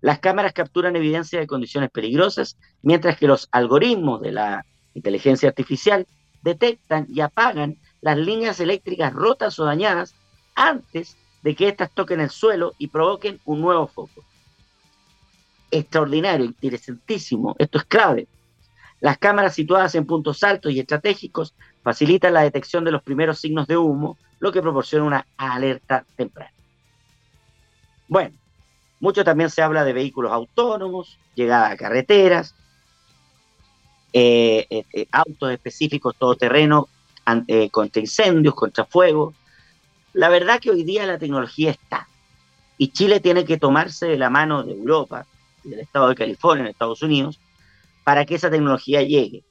Las 0.01 0.19
cámaras 0.19 0.53
capturan 0.53 0.95
evidencia 0.95 1.39
de 1.39 1.47
condiciones 1.47 1.91
peligrosas, 1.91 2.57
mientras 2.81 3.17
que 3.17 3.27
los 3.27 3.49
algoritmos 3.51 4.21
de 4.21 4.31
la 4.31 4.65
inteligencia 4.93 5.49
artificial 5.49 6.07
detectan 6.41 7.05
y 7.09 7.19
apagan 7.21 7.77
las 8.01 8.17
líneas 8.17 8.59
eléctricas 8.59 9.13
rotas 9.13 9.59
o 9.59 9.65
dañadas 9.65 10.15
antes 10.55 11.17
de 11.41 11.55
que 11.55 11.69
éstas 11.69 11.91
toquen 11.91 12.19
el 12.19 12.29
suelo 12.29 12.73
y 12.77 12.87
provoquen 12.87 13.39
un 13.45 13.61
nuevo 13.61 13.87
foco. 13.87 14.23
Extraordinario, 15.71 16.45
interesantísimo, 16.45 17.55
esto 17.59 17.77
es 17.77 17.85
clave. 17.85 18.27
Las 18.99 19.17
cámaras 19.17 19.55
situadas 19.55 19.95
en 19.95 20.05
puntos 20.05 20.43
altos 20.43 20.71
y 20.71 20.79
estratégicos 20.79 21.53
facilitan 21.83 22.33
la 22.33 22.41
detección 22.41 22.83
de 22.83 22.91
los 22.91 23.03
primeros 23.03 23.39
signos 23.39 23.67
de 23.67 23.77
humo, 23.77 24.17
lo 24.39 24.51
que 24.51 24.61
proporciona 24.61 25.05
una 25.05 25.25
alerta 25.37 26.05
temprana. 26.15 26.51
Bueno, 28.07 28.35
mucho 28.99 29.23
también 29.23 29.49
se 29.49 29.61
habla 29.61 29.85
de 29.85 29.93
vehículos 29.93 30.31
autónomos, 30.31 31.19
llegada 31.35 31.69
a 31.69 31.77
carreteras, 31.77 32.55
eh, 34.11 34.65
eh, 34.69 34.85
eh, 34.91 35.07
autos 35.11 35.51
específicos 35.51 36.15
todoterreno 36.17 36.89
contra 37.71 38.01
incendios, 38.01 38.55
contra 38.55 38.85
fuego. 38.85 39.33
La 40.13 40.29
verdad 40.29 40.59
que 40.59 40.71
hoy 40.71 40.83
día 40.83 41.05
la 41.05 41.17
tecnología 41.17 41.71
está 41.71 42.07
y 42.77 42.89
Chile 42.89 43.19
tiene 43.19 43.45
que 43.45 43.57
tomarse 43.57 44.07
de 44.07 44.17
la 44.17 44.29
mano 44.29 44.63
de 44.63 44.73
Europa 44.73 45.25
del 45.63 45.79
estado 45.79 46.09
de 46.09 46.15
California, 46.15 46.63
en 46.63 46.69
Estados 46.69 47.01
Unidos, 47.01 47.39
para 48.03 48.25
que 48.25 48.35
esa 48.35 48.49
tecnología 48.49 49.01
llegue 49.03 49.43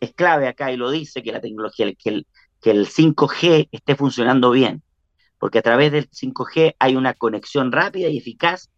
es 0.00 0.12
clave 0.14 0.48
acá 0.48 0.72
y 0.72 0.76
lo 0.76 0.90
dice 0.90 1.22
que 1.22 1.32
la 1.32 1.40
tecnología, 1.40 1.92
que 1.94 2.10
el, 2.10 2.26
que 2.60 2.70
el 2.70 2.88
5G 2.88 3.68
esté 3.70 3.94
funcionando 3.94 4.50
bien, 4.50 4.82
porque 5.38 5.58
a 5.58 5.62
través 5.62 5.92
del 5.92 6.10
5G 6.10 6.74
hay 6.78 6.96
una 6.96 7.14
conexión 7.14 7.70
rápida 7.70 8.08
y 8.08 8.18
eficaz 8.18 8.70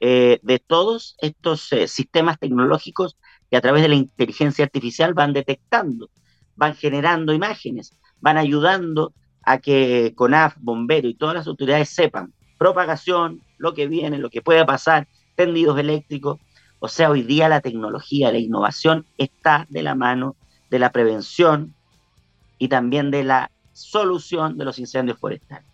eh, 0.00 0.38
de 0.42 0.58
todos 0.60 1.16
estos 1.20 1.72
eh, 1.72 1.88
sistemas 1.88 2.38
tecnológicos 2.38 3.16
que 3.50 3.56
a 3.56 3.60
través 3.60 3.82
de 3.82 3.88
la 3.88 3.96
inteligencia 3.96 4.64
artificial 4.64 5.14
van 5.14 5.32
detectando, 5.32 6.08
van 6.58 6.74
generando 6.74 7.32
imágenes, 7.32 7.96
van 8.20 8.36
ayudando 8.36 9.14
a 9.42 9.58
que 9.58 10.12
CONAF, 10.16 10.56
Bombero 10.58 11.08
y 11.08 11.14
todas 11.14 11.36
las 11.36 11.46
autoridades 11.46 11.88
sepan 11.88 12.34
propagación, 12.58 13.40
lo 13.56 13.72
que 13.72 13.86
viene, 13.86 14.18
lo 14.18 14.28
que 14.28 14.42
puede 14.42 14.64
pasar, 14.66 15.06
tendidos 15.36 15.78
eléctricos. 15.78 16.40
O 16.80 16.88
sea, 16.88 17.10
hoy 17.10 17.22
día 17.22 17.48
la 17.48 17.60
tecnología, 17.60 18.32
la 18.32 18.38
innovación 18.38 19.06
está 19.16 19.66
de 19.70 19.82
la 19.82 19.94
mano 19.94 20.36
de 20.68 20.80
la 20.80 20.90
prevención 20.90 21.74
y 22.58 22.68
también 22.68 23.12
de 23.12 23.22
la 23.22 23.50
solución 23.72 24.58
de 24.58 24.64
los 24.64 24.80
incendios 24.80 25.18
forestales. 25.18 25.66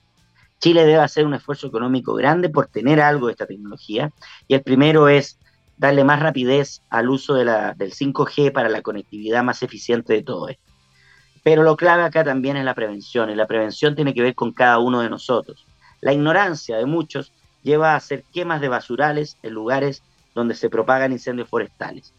Chile 0.61 0.85
debe 0.85 1.00
hacer 1.00 1.26
un 1.26 1.35
esfuerzo 1.35 1.67
económico 1.67 2.14
grande 2.14 2.50
por 2.50 2.67
tener 2.67 3.00
algo 3.00 3.26
de 3.26 3.33
esta 3.33 3.47
tecnología 3.47 4.11
y 4.47 4.55
el 4.55 4.62
primero 4.62 5.09
es 5.09 5.38
darle 5.79 6.05
más 6.05 6.21
rapidez 6.21 6.83
al 6.91 7.09
uso 7.09 7.35
del 7.35 7.47
5G 7.47 8.53
para 8.53 8.69
la 8.69 8.83
conectividad 8.83 9.43
más 9.43 9.62
eficiente 9.62 10.12
de 10.12 10.23
todo 10.23 10.49
esto. 10.49 10.63
Pero 11.44 11.62
lo 11.62 11.76
clave 11.76 12.02
acá 12.02 12.24
también 12.24 12.56
es 12.56 12.64
la 12.64 12.74
prevención 12.74 13.30
y 13.30 13.36
la 13.36 13.46
prevención 13.46 13.94
tiene 13.94 14.14
que 14.14 14.22
ver 14.22 14.34
con 14.34 14.52
cada 14.52 14.78
uno 14.78 15.00
de 15.00 15.10
nosotros. 15.10 15.66
La 16.00 16.12
ignorancia 16.12 16.78
de 16.78 16.86
muchos 16.86 17.32
lleva 17.62 17.92
a 17.92 17.96
hacer 17.96 18.24
quemas 18.32 18.60
de 18.60 18.68
basurales 18.68 19.36
en 19.42 19.52
lugares 19.52 20.02
donde 20.34 20.54
se 20.54 20.70
propagan 20.70 21.12
incendios 21.12 21.48
forestales. 21.48 22.12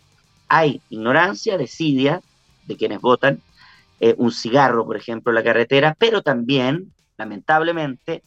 Hay 0.48 0.80
ignorancia, 0.90 1.58
desidia, 1.58 2.22
de 2.68 2.78
quienes 2.78 3.02
votan, 3.02 3.42
eh, 4.00 4.16
un 4.18 4.32
cigarro, 4.32 4.86
por 4.86 4.96
ejemplo, 4.96 5.32
en 5.32 5.36
la 5.36 5.44
carretera, 5.44 5.96
pero 5.98 6.22
también, 6.22 6.94
lamentablemente, 7.18 8.24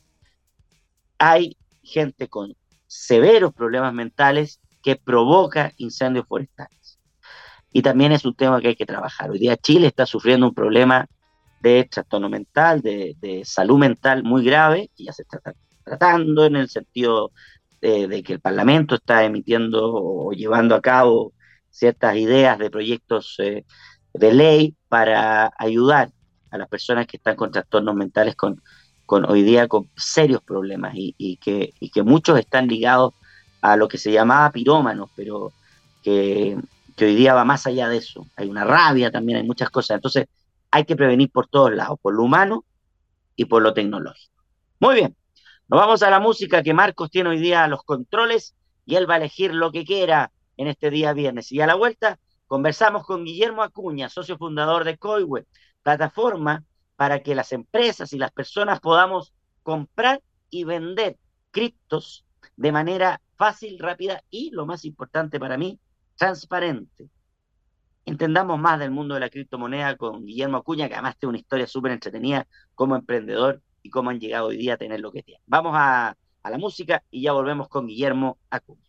hay 1.18 1.56
gente 1.82 2.28
con 2.28 2.54
severos 2.86 3.54
problemas 3.54 3.94
mentales 3.94 4.60
que 4.82 4.96
provoca 4.96 5.72
incendios 5.76 6.26
forestales. 6.26 6.77
Y 7.72 7.82
también 7.82 8.12
es 8.12 8.24
un 8.24 8.34
tema 8.34 8.60
que 8.60 8.68
hay 8.68 8.76
que 8.76 8.86
trabajar. 8.86 9.30
Hoy 9.30 9.38
día 9.38 9.56
Chile 9.56 9.88
está 9.88 10.06
sufriendo 10.06 10.46
un 10.46 10.54
problema 10.54 11.06
de 11.60 11.84
trastorno 11.84 12.28
mental, 12.28 12.80
de, 12.80 13.42
salud 13.44 13.78
mental 13.78 14.22
muy 14.22 14.44
grave, 14.44 14.90
que 14.96 15.04
ya 15.04 15.12
se 15.12 15.22
está 15.22 15.40
tratando 15.84 16.44
en 16.44 16.56
el 16.56 16.68
sentido 16.68 17.32
de, 17.80 18.22
que 18.22 18.34
el 18.34 18.40
Parlamento 18.40 18.94
está 18.94 19.24
emitiendo 19.24 19.92
o 19.92 20.32
llevando 20.32 20.74
a 20.74 20.80
cabo 20.80 21.32
ciertas 21.70 22.16
ideas 22.16 22.58
de 22.58 22.70
proyectos 22.70 23.36
eh, 23.38 23.64
de 24.14 24.32
ley 24.32 24.76
para 24.88 25.52
ayudar 25.58 26.10
a 26.50 26.58
las 26.58 26.68
personas 26.68 27.06
que 27.06 27.18
están 27.18 27.36
con 27.36 27.50
trastornos 27.50 27.94
mentales 27.94 28.34
con, 28.34 28.60
hoy 29.06 29.42
día 29.42 29.68
con 29.68 29.88
serios 29.96 30.42
problemas 30.42 30.92
y 30.94 31.36
que 31.36 32.02
muchos 32.02 32.38
están 32.38 32.66
ligados 32.66 33.14
a 33.60 33.76
lo 33.76 33.88
que 33.88 33.98
se 33.98 34.12
llamaba 34.12 34.50
pirómanos, 34.50 35.10
pero 35.16 35.52
que, 36.02 36.56
que 36.98 37.06
hoy 37.06 37.14
día 37.14 37.32
va 37.32 37.44
más 37.44 37.66
allá 37.66 37.88
de 37.88 37.96
eso. 37.96 38.26
Hay 38.36 38.48
una 38.48 38.64
rabia 38.64 39.10
también, 39.10 39.38
hay 39.38 39.44
muchas 39.44 39.70
cosas. 39.70 39.94
Entonces 39.94 40.26
hay 40.70 40.84
que 40.84 40.96
prevenir 40.96 41.30
por 41.30 41.46
todos 41.46 41.72
lados, 41.72 41.98
por 42.02 42.12
lo 42.12 42.24
humano 42.24 42.64
y 43.36 43.46
por 43.46 43.62
lo 43.62 43.72
tecnológico. 43.72 44.34
Muy 44.80 44.96
bien, 44.96 45.16
nos 45.68 45.80
vamos 45.80 46.02
a 46.02 46.10
la 46.10 46.18
música 46.18 46.62
que 46.62 46.74
Marcos 46.74 47.10
tiene 47.10 47.30
hoy 47.30 47.38
día 47.38 47.66
los 47.68 47.84
controles 47.84 48.54
y 48.84 48.96
él 48.96 49.08
va 49.08 49.14
a 49.14 49.16
elegir 49.18 49.54
lo 49.54 49.70
que 49.70 49.84
quiera 49.84 50.32
en 50.56 50.66
este 50.66 50.90
día 50.90 51.12
viernes. 51.12 51.52
Y 51.52 51.60
a 51.60 51.66
la 51.66 51.76
vuelta 51.76 52.18
conversamos 52.46 53.06
con 53.06 53.24
Guillermo 53.24 53.62
Acuña, 53.62 54.08
socio 54.08 54.36
fundador 54.36 54.84
de 54.84 54.98
Coiwe, 54.98 55.46
plataforma 55.82 56.64
para 56.96 57.22
que 57.22 57.36
las 57.36 57.52
empresas 57.52 58.12
y 58.12 58.18
las 58.18 58.32
personas 58.32 58.80
podamos 58.80 59.32
comprar 59.62 60.20
y 60.50 60.64
vender 60.64 61.16
criptos 61.52 62.24
de 62.56 62.72
manera 62.72 63.20
fácil, 63.36 63.78
rápida 63.78 64.24
y, 64.30 64.50
lo 64.50 64.66
más 64.66 64.84
importante 64.84 65.38
para 65.38 65.56
mí, 65.56 65.78
transparente. 66.18 67.08
Entendamos 68.04 68.58
más 68.58 68.78
del 68.78 68.90
mundo 68.90 69.14
de 69.14 69.20
la 69.20 69.30
criptomoneda 69.30 69.96
con 69.96 70.26
Guillermo 70.26 70.58
Acuña, 70.58 70.88
que 70.88 70.94
además 70.94 71.16
tiene 71.18 71.30
una 71.30 71.38
historia 71.38 71.66
súper 71.66 71.92
entretenida 71.92 72.46
como 72.74 72.96
emprendedor 72.96 73.62
y 73.82 73.90
cómo 73.90 74.10
han 74.10 74.18
llegado 74.18 74.46
hoy 74.46 74.56
día 74.56 74.74
a 74.74 74.76
tener 74.76 75.00
lo 75.00 75.12
que 75.12 75.22
tienen. 75.22 75.42
Vamos 75.46 75.72
a, 75.76 76.16
la 76.44 76.56
música 76.56 77.02
y 77.10 77.22
ya 77.22 77.32
volvemos 77.32 77.68
con 77.68 77.86
Guillermo 77.86 78.38
Acuña. 78.48 78.80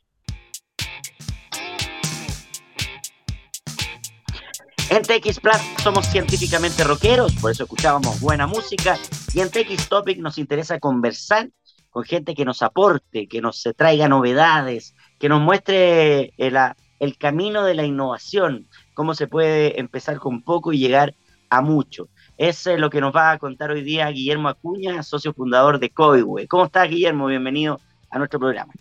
En 4.89 5.01
TX 5.03 5.41
Plus 5.41 5.57
somos 5.83 6.07
científicamente 6.07 6.85
rockeros, 6.85 7.35
por 7.35 7.51
eso 7.51 7.63
escuchábamos 7.63 8.21
buena 8.21 8.47
música. 8.47 8.97
Y 9.33 9.41
en 9.41 9.51
TX 9.51 9.89
Topic 9.89 10.19
nos 10.19 10.37
interesa 10.37 10.79
conversar 10.79 11.49
con 11.89 12.05
gente 12.05 12.33
que 12.33 12.45
nos 12.45 12.61
aporte, 12.61 13.27
que 13.27 13.41
nos 13.41 13.61
traiga 13.75 14.07
novedades, 14.07 14.95
que 15.19 15.27
nos 15.27 15.41
muestre 15.41 16.33
el, 16.37 16.55
el 16.99 17.17
camino 17.17 17.63
de 17.63 17.73
la 17.73 17.85
innovación, 17.85 18.67
cómo 18.93 19.13
se 19.13 19.27
puede 19.27 19.79
empezar 19.79 20.17
con 20.17 20.41
poco 20.41 20.73
y 20.73 20.79
llegar 20.79 21.15
a 21.49 21.61
mucho. 21.61 22.09
Es 22.37 22.65
lo 22.65 22.89
que 22.89 23.01
nos 23.01 23.15
va 23.15 23.31
a 23.31 23.37
contar 23.37 23.71
hoy 23.71 23.83
día 23.83 24.09
Guillermo 24.09 24.49
Acuña, 24.49 25.03
socio 25.03 25.33
fundador 25.33 25.79
de 25.79 25.89
Coiwe. 25.89 26.47
¿Cómo 26.47 26.65
estás, 26.65 26.89
Guillermo? 26.89 27.27
Bienvenido 27.27 27.79
a 28.09 28.17
nuestro 28.17 28.39
programa. 28.39 28.73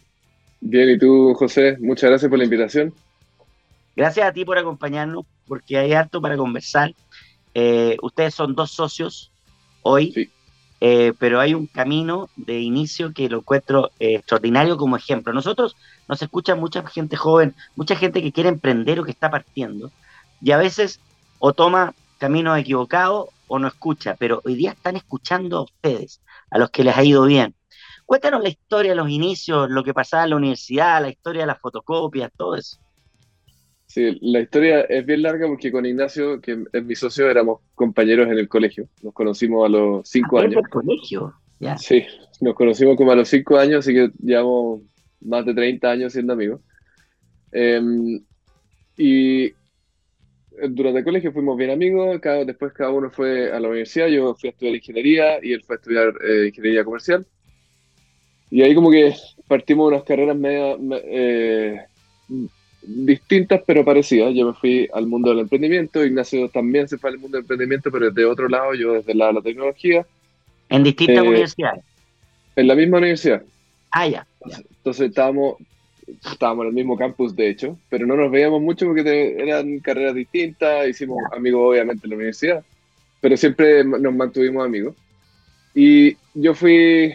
Bien, 0.61 0.91
¿y 0.91 0.99
tú, 0.99 1.35
José? 1.35 1.77
Muchas 1.81 2.11
gracias 2.11 2.29
por 2.29 2.39
la 2.39 2.45
invitación. 2.45 2.93
Gracias 3.97 4.29
a 4.29 4.33
ti 4.33 4.45
por 4.45 4.59
acompañarnos, 4.59 5.25
porque 5.47 5.77
hay 5.77 5.93
harto 5.93 6.21
para 6.21 6.37
conversar. 6.37 6.95
Eh, 7.55 7.97
ustedes 8.03 8.35
son 8.35 8.55
dos 8.55 8.71
socios 8.71 9.33
hoy, 9.83 10.31
eh, 10.81 11.13
pero 11.19 11.41
hay 11.41 11.55
un 11.55 11.67
camino 11.67 12.29
de 12.37 12.61
inicio 12.61 13.13
que 13.13 13.29
lo 13.29 13.39
encuentro 13.39 13.91
eh, 13.99 14.17
extraordinario 14.17 14.77
como 14.77 14.97
ejemplo. 14.97 15.33
Nosotros 15.33 15.77
nos 16.09 16.23
escucha 16.23 16.55
mucha 16.55 16.87
gente 16.87 17.17
joven, 17.17 17.55
mucha 17.77 17.97
gente 17.97 18.23
que 18.23 18.33
quiere 18.33 18.49
emprender 18.49 19.01
o 19.01 19.05
que 19.05 19.11
está 19.11 19.31
partiendo, 19.31 19.91
y 20.41 20.53
a 20.53 20.57
veces 20.57 21.01
o 21.39 21.53
toma 21.53 21.95
caminos 22.19 22.59
equivocados 22.59 23.29
o 23.47 23.59
no 23.59 23.69
escucha, 23.69 24.15
pero 24.19 24.41
hoy 24.45 24.55
día 24.55 24.73
están 24.73 24.97
escuchando 24.97 25.59
a 25.59 25.63
ustedes, 25.63 26.21
a 26.51 26.59
los 26.59 26.71
que 26.71 26.85
les 26.85 26.97
ha 26.97 27.05
ido 27.05 27.25
bien. 27.25 27.55
Cuéntanos 28.07 28.43
la 28.43 28.49
historia, 28.49 28.95
los 28.95 29.11
inicios, 29.11 29.69
lo 29.69 29.85
que 29.85 29.93
pasaba 29.93 30.25
en 30.25 30.31
la 30.31 30.37
universidad, 30.37 31.03
la 31.03 31.11
historia 31.11 31.43
de 31.43 31.47
las 31.47 31.59
fotocopias, 31.59 32.31
todo 32.37 32.55
eso. 32.55 32.79
Sí, 33.89 34.19
la 34.21 34.41
historia 34.41 34.83
es 34.83 35.05
bien 35.07 35.23
larga 35.23 35.47
porque 35.49 35.73
con 35.73 35.87
Ignacio, 35.87 36.43
que 36.43 36.65
es 36.73 36.85
mi 36.85 36.95
socio, 36.95 37.31
éramos 37.31 37.61
compañeros 37.75 38.29
en 38.29 38.39
el 38.39 38.47
colegio. 38.47 38.87
Nos 39.03 39.15
conocimos 39.15 39.65
a 39.65 39.71
los 39.71 40.07
cinco 40.07 40.39
años. 40.39 40.53
¿En 40.53 40.59
el 40.59 40.69
colegio? 40.69 41.35
Sí, 41.79 42.05
nos 42.43 42.55
conocimos 42.55 42.97
como 42.99 43.13
a 43.13 43.17
los 43.17 43.29
cinco 43.29 43.57
años, 43.57 43.79
así 43.79 43.95
que 43.95 44.11
llevamos 44.23 44.83
más 45.23 45.47
de 45.47 45.55
30 45.55 45.91
años 45.91 46.13
siendo 46.13 46.35
amigos. 46.35 46.61
Em, 47.51 48.23
y 48.99 49.53
durante 50.69 50.99
el 50.99 51.05
colegio 51.05 51.33
fuimos 51.33 51.57
bien 51.57 51.71
amigos, 51.71 52.21
cada, 52.21 52.45
después 52.45 52.75
cada 52.75 52.91
uno 52.91 53.11
fue 53.11 53.51
a 53.51 53.59
la 53.59 53.69
universidad, 53.69 54.09
yo 54.09 54.35
fui 54.35 54.49
a 54.49 54.53
estudiar 54.53 54.75
ingeniería 54.75 55.43
y 55.43 55.55
él 55.55 55.63
fue 55.63 55.77
a 55.77 55.79
estudiar 55.79 56.13
eh, 56.23 56.49
ingeniería 56.49 56.85
comercial. 56.85 57.27
Y 58.51 58.61
ahí 58.61 58.75
como 58.75 58.91
que 58.91 59.15
partimos 59.47 59.89
unas 59.89 60.03
carreras 60.03 60.37
media, 60.37 60.77
eh, 61.05 61.81
distintas 62.89 63.63
pero 63.67 63.85
parecidas. 63.85 64.35
Yo 64.35 64.47
me 64.47 64.55
fui 64.55 64.89
al 64.93 65.07
mundo 65.07 65.31
del 65.31 65.41
emprendimiento, 65.41 66.05
Ignacio 66.05 66.49
también 66.49 66.89
se 66.89 66.99
fue 66.99 67.11
al 67.11 67.19
mundo 67.19 67.37
del 67.37 67.45
emprendimiento, 67.45 67.91
pero 67.91 68.11
desde 68.11 68.25
otro 68.25 68.49
lado, 68.49 68.75
yo 68.75 68.95
desde 68.95 69.13
el 69.13 69.19
lado 69.19 69.33
de 69.33 69.39
la 69.39 69.43
tecnología. 69.43 70.07
¿En 70.69 70.83
distintas 70.83 71.25
eh, 71.25 71.29
universidades? 71.29 71.85
En 72.57 72.67
la 72.67 72.75
misma 72.75 72.99
universidad. 72.99 73.43
Ah, 73.91 74.09
ya. 74.09 74.27
Entonces 74.45 75.09
estábamos, 75.09 75.57
estábamos 76.31 76.65
en 76.65 76.69
el 76.69 76.75
mismo 76.75 76.97
campus, 76.97 77.37
de 77.37 77.51
hecho, 77.51 77.79
pero 77.89 78.07
no 78.07 78.17
nos 78.17 78.31
veíamos 78.31 78.61
mucho 78.61 78.87
porque 78.87 79.37
eran 79.39 79.79
carreras 79.81 80.15
distintas, 80.15 80.89
hicimos 80.89 81.19
amigos 81.33 81.61
obviamente 81.71 82.07
en 82.07 82.11
la 82.11 82.17
universidad, 82.17 82.65
pero 83.21 83.37
siempre 83.37 83.85
nos 83.85 84.15
mantuvimos 84.15 84.65
amigos. 84.65 84.95
Y 85.75 86.17
yo 86.35 86.55
fui, 86.55 87.15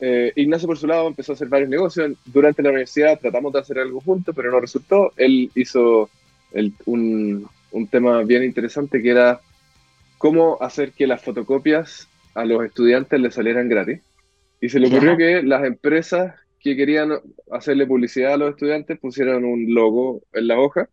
eh, 0.00 0.32
Ignacio 0.36 0.68
por 0.68 0.78
su 0.78 0.86
lado 0.86 1.08
empezó 1.08 1.32
a 1.32 1.34
hacer 1.34 1.48
varios 1.48 1.70
negocios, 1.70 2.12
durante 2.26 2.62
la 2.62 2.70
universidad 2.70 3.18
tratamos 3.18 3.52
de 3.52 3.60
hacer 3.60 3.78
algo 3.78 4.00
juntos, 4.00 4.34
pero 4.34 4.50
no 4.50 4.60
resultó, 4.60 5.12
él 5.16 5.50
hizo 5.54 6.10
un, 6.86 7.48
un 7.72 7.86
tema 7.88 8.22
bien 8.22 8.42
interesante 8.42 9.02
que 9.02 9.10
era 9.10 9.40
cómo 10.18 10.58
hacer 10.60 10.92
que 10.92 11.06
las 11.06 11.22
fotocopias 11.22 12.08
a 12.34 12.44
los 12.44 12.64
estudiantes 12.64 13.20
les 13.20 13.34
salieran 13.34 13.68
gratis. 13.68 14.00
Y 14.60 14.68
se 14.68 14.80
le 14.80 14.88
ocurrió 14.88 15.16
que 15.16 15.42
las 15.42 15.64
empresas 15.64 16.34
que 16.60 16.76
querían 16.76 17.12
hacerle 17.50 17.86
publicidad 17.86 18.34
a 18.34 18.36
los 18.36 18.50
estudiantes 18.50 18.98
pusieron 18.98 19.44
un 19.44 19.74
logo 19.74 20.22
en 20.32 20.48
la 20.48 20.58
hoja 20.58 20.88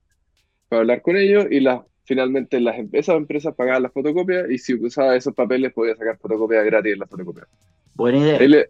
para 0.69 0.81
hablar 0.81 1.01
con 1.01 1.15
ellos 1.15 1.45
y 1.49 1.61
las, 1.61 1.81
finalmente 2.03 2.59
las, 2.59 2.75
esas 2.91 3.15
empresas 3.15 3.55
pagaban 3.55 3.83
las 3.83 3.93
fotocopias 3.93 4.49
y 4.51 4.57
si 4.57 4.73
usaba 4.73 5.15
esos 5.15 5.33
papeles 5.33 5.73
podía 5.73 5.95
sacar 5.95 6.17
fotocopias 6.17 6.65
gratis 6.65 6.93
en 6.93 6.99
las 6.99 7.09
fotocopias. 7.09 7.47
Buena 7.95 8.17
idea. 8.19 8.65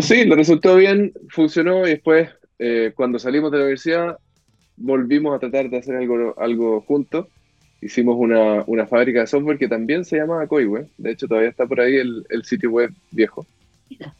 Sí, 0.00 0.24
le 0.24 0.34
resultó 0.34 0.76
bien, 0.76 1.12
funcionó 1.28 1.86
y 1.86 1.90
después 1.90 2.30
eh, 2.58 2.92
cuando 2.94 3.18
salimos 3.18 3.50
de 3.50 3.58
la 3.58 3.64
universidad 3.64 4.18
volvimos 4.76 5.34
a 5.34 5.38
tratar 5.38 5.70
de 5.70 5.78
hacer 5.78 5.96
algo, 5.96 6.34
algo 6.38 6.80
juntos. 6.82 7.26
Hicimos 7.80 8.16
una, 8.18 8.64
una 8.66 8.86
fábrica 8.86 9.20
de 9.20 9.26
software 9.26 9.58
que 9.58 9.68
también 9.68 10.04
se 10.04 10.16
llama 10.16 10.46
Coiweb. 10.46 10.88
De 10.98 11.12
hecho, 11.12 11.28
todavía 11.28 11.50
está 11.50 11.66
por 11.66 11.80
ahí 11.80 11.96
el, 11.96 12.26
el 12.28 12.44
sitio 12.44 12.70
web 12.70 12.90
viejo. 13.10 13.46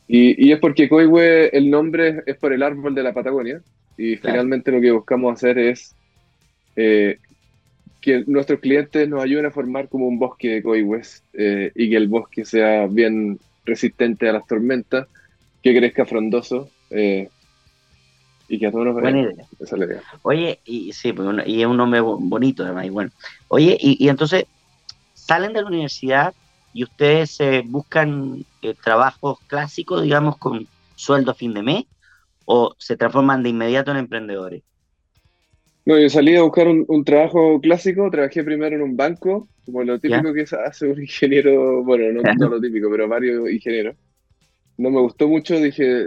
Y, 0.06 0.52
es 0.52 0.58
porque 0.58 0.88
Coihue, 0.88 1.50
el 1.56 1.70
nombre 1.70 2.22
es 2.26 2.36
por 2.36 2.52
el 2.52 2.62
árbol 2.62 2.94
de 2.94 3.02
la 3.02 3.12
Patagonia, 3.12 3.60
y 3.96 4.16
finalmente 4.16 4.72
lo 4.72 4.80
que 4.80 4.92
buscamos 4.92 5.34
hacer 5.34 5.58
es 5.58 5.94
eh, 6.76 7.18
que 8.00 8.24
nuestros 8.26 8.60
clientes 8.60 9.08
nos 9.08 9.22
ayuden 9.22 9.46
a 9.46 9.50
formar 9.50 9.88
como 9.88 10.06
un 10.06 10.18
bosque 10.18 10.54
de 10.54 10.62
coihues 10.62 11.24
eh, 11.32 11.72
y 11.74 11.90
que 11.90 11.96
el 11.96 12.08
bosque 12.08 12.44
sea 12.44 12.86
bien 12.86 13.38
resistente 13.64 14.28
a 14.28 14.32
las 14.32 14.46
tormentas, 14.46 15.08
que 15.62 15.76
crezca 15.76 16.06
frondoso 16.06 16.70
eh, 16.90 17.28
y 18.48 18.58
que 18.58 18.66
a 18.66 18.70
todos 18.70 18.86
nos 18.86 18.94
Buena 18.94 19.20
idea. 19.20 19.44
Esa 19.60 19.76
es 19.76 19.78
la 19.78 19.86
idea. 19.86 20.02
Oye, 20.22 20.60
y 20.64 20.92
sí, 20.92 21.12
pues, 21.12 21.28
y 21.46 21.60
es 21.60 21.66
un 21.66 21.76
nombre 21.76 22.00
bonito 22.00 22.64
además, 22.64 22.86
y 22.86 22.90
bueno. 22.90 23.10
Oye, 23.48 23.76
y, 23.80 24.02
y 24.04 24.08
entonces 24.08 24.44
salen 25.14 25.52
de 25.52 25.60
la 25.60 25.68
universidad 25.68 26.34
y 26.72 26.84
ustedes 26.84 27.40
eh, 27.40 27.62
buscan 27.66 28.44
eh, 28.62 28.74
trabajos 28.82 29.38
clásicos, 29.46 30.02
digamos, 30.02 30.38
con 30.38 30.66
sueldo 30.94 31.32
a 31.32 31.34
fin 31.34 31.54
de 31.54 31.62
mes, 31.62 31.84
o 32.44 32.74
se 32.78 32.96
transforman 32.96 33.42
de 33.42 33.50
inmediato 33.50 33.90
en 33.90 33.98
emprendedores? 33.98 34.62
No, 35.84 35.98
yo 35.98 36.08
salí 36.08 36.36
a 36.36 36.42
buscar 36.42 36.68
un, 36.68 37.04
trabajo 37.04 37.60
clásico, 37.60 38.10
trabajé 38.10 38.44
primero 38.44 38.76
en 38.76 38.82
un 38.82 38.96
banco, 38.96 39.48
como 39.64 39.82
lo 39.84 39.98
típico 39.98 40.32
que 40.32 40.44
hace 40.66 40.86
un 40.86 41.00
ingeniero, 41.02 41.82
bueno, 41.82 42.22
no, 42.22 42.48
lo 42.48 42.60
típico, 42.60 42.90
pero 42.90 43.08
varios 43.08 43.50
ingenieros. 43.50 43.96
No 44.78 44.90
me 44.90 45.00
gustó 45.00 45.28
mucho, 45.28 45.56
dije, 45.56 46.04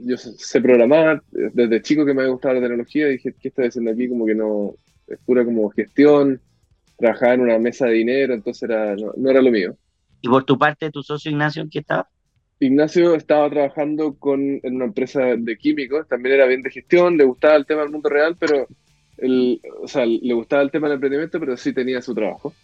yo 0.00 0.16
sé 0.16 0.60
programar, 0.60 1.22
desde 1.30 1.82
chico 1.82 2.04
que 2.04 2.14
me 2.14 2.22
había 2.22 2.32
gustado 2.32 2.54
la 2.54 2.60
tecnología, 2.60 3.06
dije, 3.06 3.34
¿qué 3.38 3.48
estoy 3.48 3.66
haciendo 3.66 3.90
aquí? 3.90 4.08
Como 4.08 4.26
que 4.26 4.34
no, 4.34 4.74
es 5.06 5.18
pura 5.24 5.44
como 5.44 5.68
gestión, 5.70 6.40
trabajaba 6.96 7.34
en 7.34 7.40
una 7.42 7.58
mesa 7.58 7.86
de 7.86 7.92
dinero, 7.92 8.34
entonces 8.34 8.62
era, 8.62 8.96
no 8.96 9.30
era 9.30 9.42
lo 9.42 9.50
mío. 9.50 9.76
¿Y 10.22 10.28
por 10.28 10.44
tu 10.44 10.58
parte, 10.58 10.90
tu 10.90 11.02
socio 11.02 11.30
Ignacio, 11.30 11.62
en 11.62 11.70
qué 11.70 11.80
estaba? 11.80 12.08
Ignacio 12.60 13.14
estaba 13.14 13.50
trabajando 13.50 14.14
con, 14.14 14.60
en 14.62 14.76
una 14.76 14.86
empresa 14.86 15.20
de 15.36 15.56
químicos, 15.58 16.08
también 16.08 16.36
era 16.36 16.46
bien 16.46 16.62
de 16.62 16.70
gestión, 16.70 17.16
le 17.16 17.24
gustaba 17.24 17.56
el 17.56 17.66
tema 17.66 17.82
del 17.82 17.90
mundo 17.90 18.08
real, 18.08 18.36
pero 18.38 18.66
el, 19.18 19.60
o 19.82 19.88
sea, 19.88 20.06
le 20.06 20.34
gustaba 20.34 20.62
el 20.62 20.70
tema 20.70 20.88
del 20.88 20.94
emprendimiento, 20.94 21.38
pero 21.38 21.56
sí 21.56 21.72
tenía 21.72 22.00
su 22.00 22.14
trabajo. 22.14 22.54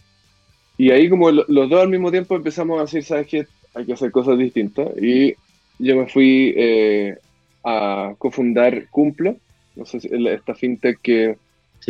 Y 0.77 0.89
ahí 0.89 1.09
como 1.09 1.29
los 1.29 1.69
dos 1.69 1.81
al 1.81 1.89
mismo 1.89 2.09
tiempo 2.09 2.35
empezamos 2.35 2.79
a 2.79 2.83
decir, 2.83 3.03
¿sabes 3.03 3.27
qué? 3.27 3.47
Hay 3.75 3.85
que 3.85 3.93
hacer 3.93 4.11
cosas 4.11 4.37
distintas. 4.37 4.89
Y 4.99 5.35
yo 5.79 5.95
me 5.97 6.07
fui 6.07 6.53
eh, 6.55 7.17
a 7.63 8.13
cofundar 8.17 8.87
Cumplo, 8.89 9.37
no 9.75 9.85
sé 9.85 9.99
si 9.99 10.09
esta 10.27 10.55
fintech 10.55 10.99
que 11.01 11.37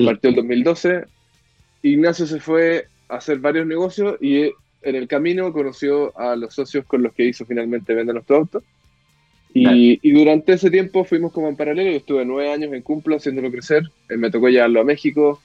partió 0.06 0.30
en 0.30 0.36
2012. 0.36 1.04
Ignacio 1.84 2.26
se 2.28 2.40
fue 2.40 2.88
a 3.10 3.16
hacer 3.16 3.40
varios 3.40 3.66
negocios 3.66 4.18
y 4.22 4.52
en 4.84 4.96
el 4.96 5.08
camino 5.08 5.52
conoció 5.52 6.18
a 6.18 6.36
los 6.36 6.54
socios 6.54 6.86
con 6.86 7.04
los 7.04 7.14
que 7.14 7.26
hizo 7.26 7.46
finalmente 7.46 7.94
Vende 7.94 8.14
Nuestro 8.14 8.38
Auto. 8.38 8.64
Y, 9.54 10.00
y, 10.02 10.12
durante 10.14 10.54
ese 10.54 10.72
tiempo 10.72 11.04
fuimos 11.04 11.34
como 11.34 11.50
en 11.50 11.58
paralelo. 11.58 11.92
Yo 11.92 11.98
estuve 11.98 12.24
nueve 12.24 12.54
años 12.54 12.72
en 12.72 12.82
Cumplo 12.82 13.18
haciéndolo 13.18 13.52
crecer. 13.52 13.84
Eh, 14.08 14.16
me 14.16 14.32
tocó 14.32 14.48
llevarlo 14.48 14.80
a 14.80 14.86
México. 14.86 15.42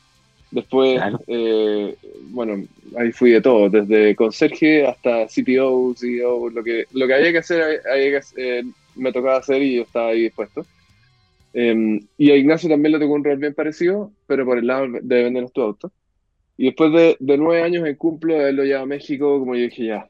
Después, 0.56 0.98
eh, 1.26 1.94
bueno, 2.30 2.64
ahí 2.96 3.12
fui 3.12 3.30
de 3.30 3.42
todo, 3.42 3.68
desde 3.68 4.16
conserje 4.16 4.86
hasta 4.86 5.26
CTO, 5.26 5.94
CEO, 5.94 6.48
lo 6.48 6.64
que, 6.64 6.86
lo 6.94 7.06
que 7.06 7.12
había 7.12 7.30
que 7.30 7.38
hacer, 7.38 7.82
eh, 7.94 8.62
me 8.94 9.12
tocaba 9.12 9.36
hacer 9.36 9.60
y 9.60 9.76
yo 9.76 9.82
estaba 9.82 10.08
ahí 10.08 10.22
dispuesto. 10.22 10.64
Em, 11.52 12.00
y 12.16 12.30
a 12.30 12.36
Ignacio 12.36 12.70
también 12.70 12.92
le 12.92 12.98
tocó 12.98 13.12
un 13.12 13.24
rol 13.24 13.36
bien 13.36 13.52
parecido, 13.52 14.12
pero 14.26 14.46
por 14.46 14.56
el 14.56 14.66
lado 14.66 14.86
de 15.02 15.24
vender 15.24 15.50
tu 15.50 15.60
auto. 15.60 15.92
Y 16.56 16.64
después 16.64 16.90
de, 16.90 17.18
de, 17.20 17.36
nueve 17.36 17.62
años 17.62 17.86
en 17.86 17.96
Cumplo, 17.96 18.46
él 18.46 18.56
lo 18.56 18.64
lleva 18.64 18.80
a 18.80 18.86
México, 18.86 19.38
como 19.38 19.56
yo 19.56 19.64
dije, 19.64 19.84
ya, 19.84 20.08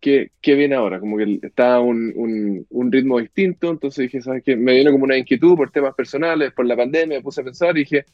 ¿qué, 0.00 0.32
qué 0.40 0.56
viene 0.56 0.74
ahora? 0.74 0.98
Como 0.98 1.16
que 1.16 1.38
está 1.42 1.78
un, 1.78 2.12
un, 2.16 2.66
un, 2.70 2.90
ritmo 2.90 3.20
distinto, 3.20 3.70
entonces 3.70 4.02
dije, 4.02 4.20
¿sabes 4.20 4.42
qué? 4.42 4.56
Me 4.56 4.74
vino 4.74 4.90
como 4.90 5.04
una 5.04 5.16
inquietud 5.16 5.54
por 5.54 5.70
temas 5.70 5.94
personales, 5.94 6.52
por 6.54 6.66
la 6.66 6.76
pandemia, 6.76 7.18
me 7.18 7.22
puse 7.22 7.40
a 7.40 7.44
pensar 7.44 7.76
y 7.76 7.82
dije, 7.82 8.04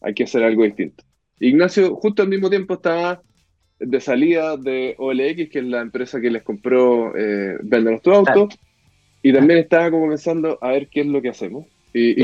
hay 0.00 0.14
que 0.14 0.24
hacer 0.24 0.42
algo 0.42 0.64
distinto. 0.64 1.04
Ignacio 1.38 1.94
justo 1.96 2.22
al 2.22 2.28
mismo 2.28 2.50
tiempo 2.50 2.74
estaba 2.74 3.22
de 3.78 4.00
salida 4.00 4.56
de 4.56 4.94
OLX, 4.98 5.48
que 5.50 5.58
es 5.60 5.64
la 5.64 5.80
empresa 5.80 6.20
que 6.20 6.30
les 6.30 6.42
compró 6.42 7.16
eh, 7.16 7.56
Vendernos 7.62 8.02
tu 8.02 8.12
auto, 8.12 8.48
y 9.22 9.32
también 9.32 9.58
estaba 9.58 9.90
como 9.90 10.08
pensando 10.08 10.58
a 10.60 10.68
ver 10.68 10.88
qué 10.88 11.00
es 11.00 11.06
lo 11.06 11.22
que 11.22 11.30
hacemos. 11.30 11.66
Y 11.92 12.20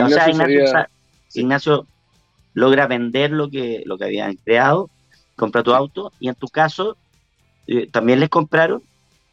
Ignacio, 1.35 1.87
logra 2.55 2.87
vender 2.87 3.31
lo 3.31 3.51
que, 3.51 3.83
lo 3.87 3.99
que 3.99 4.05
habían 4.05 4.37
creado, 4.37 4.91
compra 5.35 5.63
tu 5.63 5.73
auto, 5.73 6.13
y 6.21 6.29
en 6.29 6.35
tu 6.35 6.47
caso, 6.49 6.97
eh, 7.67 7.89
¿también 7.91 8.21
les 8.21 8.29
compraron? 8.29 8.83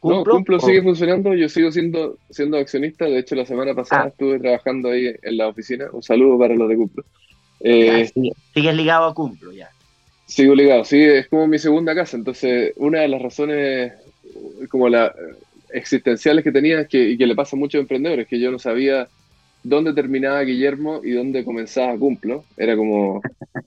¿Cumplo, 0.00 0.24
no, 0.24 0.36
Cumplo 0.38 0.60
sigue 0.60 0.82
funcionando, 0.82 1.34
yo 1.34 1.48
sigo 1.48 1.70
siendo, 1.70 2.18
siendo 2.28 2.58
accionista, 2.58 3.06
de 3.06 3.18
hecho 3.18 3.34
la 3.34 3.46
semana 3.46 3.74
pasada 3.74 4.04
ah. 4.04 4.08
estuve 4.08 4.38
trabajando 4.38 4.90
ahí 4.90 5.14
en 5.22 5.36
la 5.36 5.48
oficina, 5.48 5.86
un 5.92 6.02
saludo 6.02 6.38
para 6.38 6.54
los 6.54 6.68
de 6.68 6.76
Cumplo. 6.76 7.04
Eh, 7.64 8.10
sigues 8.52 8.76
ligado 8.76 9.06
a 9.06 9.14
Cumplo 9.14 9.50
ya. 9.50 9.70
Sigo 10.26 10.54
ligado, 10.54 10.84
sí, 10.84 11.02
es 11.02 11.28
como 11.28 11.46
mi 11.46 11.58
segunda 11.58 11.94
casa. 11.94 12.16
Entonces, 12.16 12.72
una 12.76 13.00
de 13.00 13.08
las 13.08 13.20
razones 13.20 13.92
como 14.68 14.88
la 14.88 15.14
existenciales 15.70 16.44
que 16.44 16.52
tenía 16.52 16.86
que, 16.86 17.10
y 17.10 17.18
que 17.18 17.26
le 17.26 17.34
pasa 17.34 17.56
a 17.56 17.58
muchos 17.58 17.80
emprendedores, 17.80 18.28
que 18.28 18.38
yo 18.38 18.50
no 18.50 18.58
sabía 18.58 19.08
dónde 19.62 19.92
terminaba 19.92 20.42
Guillermo 20.42 21.00
y 21.02 21.12
dónde 21.12 21.44
comenzaba 21.44 21.98
Cumplo. 21.98 22.44
Era 22.56 22.76
como 22.76 23.22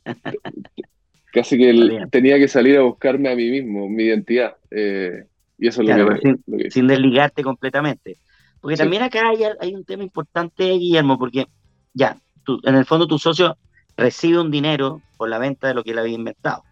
casi 1.33 1.57
que 1.57 2.07
tenía 2.09 2.37
que 2.37 2.47
salir 2.47 2.77
a 2.77 2.83
buscarme 2.83 3.29
a 3.29 3.35
mí 3.35 3.49
mismo, 3.49 3.89
mi 3.89 4.03
identidad. 4.03 4.55
Eh, 4.71 5.25
y 5.57 5.67
eso 5.67 5.81
es 5.81 5.89
lo, 5.89 6.09
que, 6.19 6.71
sin, 6.71 6.87
desligarte 6.87 7.43
completamente. 7.43 8.17
Porque 8.61 8.77
también 8.77 9.01
acá 9.01 9.27
hay, 9.29 9.39
hay, 9.59 9.73
un 9.73 9.85
tema 9.85 10.03
importante, 10.03 10.63
Guillermo, 10.71 11.17
porque 11.17 11.47
ya, 11.93 12.17
en 12.63 12.75
el 12.75 12.85
fondo 12.85 13.07
tu 13.07 13.17
socio 13.17 13.57
recibe 13.97 14.39
un 14.39 14.51
dinero 14.51 15.01
por 15.17 15.27
la 15.27 15.39
venta 15.39 15.67
de 15.67 15.73
lo 15.73 15.83
que 15.83 15.91
él 15.91 15.99
había 15.99 16.15
inventado. 16.15 16.63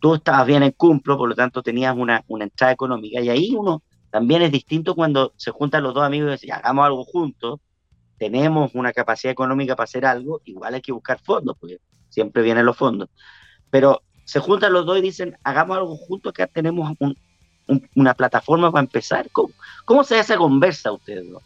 Tú 0.00 0.14
estabas 0.14 0.46
bien 0.46 0.62
en 0.62 0.72
cumplo, 0.72 1.16
por 1.16 1.28
lo 1.28 1.34
tanto 1.34 1.62
tenías 1.62 1.96
una, 1.96 2.24
una 2.26 2.44
entrada 2.44 2.72
económica 2.72 3.20
y 3.20 3.28
ahí 3.28 3.54
uno 3.54 3.82
también 4.10 4.42
es 4.42 4.50
distinto 4.50 4.94
cuando 4.94 5.32
se 5.36 5.52
juntan 5.52 5.84
los 5.84 5.94
dos 5.94 6.02
amigos 6.02 6.28
y 6.28 6.32
dicen, 6.32 6.52
hagamos 6.52 6.84
algo 6.84 7.04
juntos, 7.04 7.60
tenemos 8.18 8.72
una 8.74 8.92
capacidad 8.92 9.32
económica 9.32 9.76
para 9.76 9.84
hacer 9.84 10.04
algo, 10.04 10.40
igual 10.44 10.74
hay 10.74 10.80
que 10.80 10.92
buscar 10.92 11.20
fondos, 11.20 11.56
porque 11.58 11.78
siempre 12.08 12.42
vienen 12.42 12.66
los 12.66 12.76
fondos. 12.76 13.08
Pero 13.70 14.02
se 14.24 14.40
juntan 14.40 14.72
los 14.72 14.84
dos 14.84 14.98
y 14.98 15.02
dicen, 15.02 15.36
hagamos 15.44 15.76
algo 15.76 15.96
juntos, 15.96 16.32
que 16.32 16.46
tenemos 16.48 16.92
una 17.94 18.14
plataforma 18.14 18.70
para 18.72 18.82
empezar. 18.82 19.30
¿Cómo, 19.30 19.50
¿Cómo, 19.84 20.02
se 20.02 20.14
hace 20.16 20.32
esa 20.32 20.38
conversa 20.38 20.92
ustedes 20.92 21.30
dos? 21.30 21.42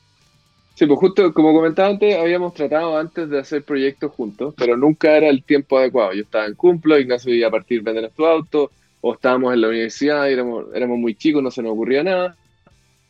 Sí, 0.74 0.86
pues 0.86 0.98
justo 0.98 1.32
como 1.32 1.52
comentaba 1.52 1.88
antes, 1.88 2.16
habíamos 2.16 2.52
tratado 2.52 2.98
antes 2.98 3.30
de 3.30 3.38
hacer 3.38 3.62
proyectos 3.62 4.10
juntos, 4.12 4.54
pero 4.56 4.76
nunca 4.76 5.16
era 5.16 5.28
el 5.28 5.44
tiempo 5.44 5.78
adecuado. 5.78 6.12
Yo 6.12 6.22
estaba 6.22 6.46
en 6.46 6.54
Cumplo, 6.54 6.98
Ignacio 6.98 7.32
iba 7.32 7.46
a 7.46 7.52
partir 7.52 7.82
de 7.82 7.92
vender 7.92 8.10
tu 8.10 8.26
auto, 8.26 8.72
o 9.00 9.14
estábamos 9.14 9.54
en 9.54 9.60
la 9.60 9.68
universidad, 9.68 10.28
éramos, 10.28 10.66
éramos 10.74 10.98
muy 10.98 11.14
chicos, 11.14 11.42
no 11.44 11.52
se 11.52 11.62
nos 11.62 11.72
ocurría 11.72 12.02
nada. 12.02 12.36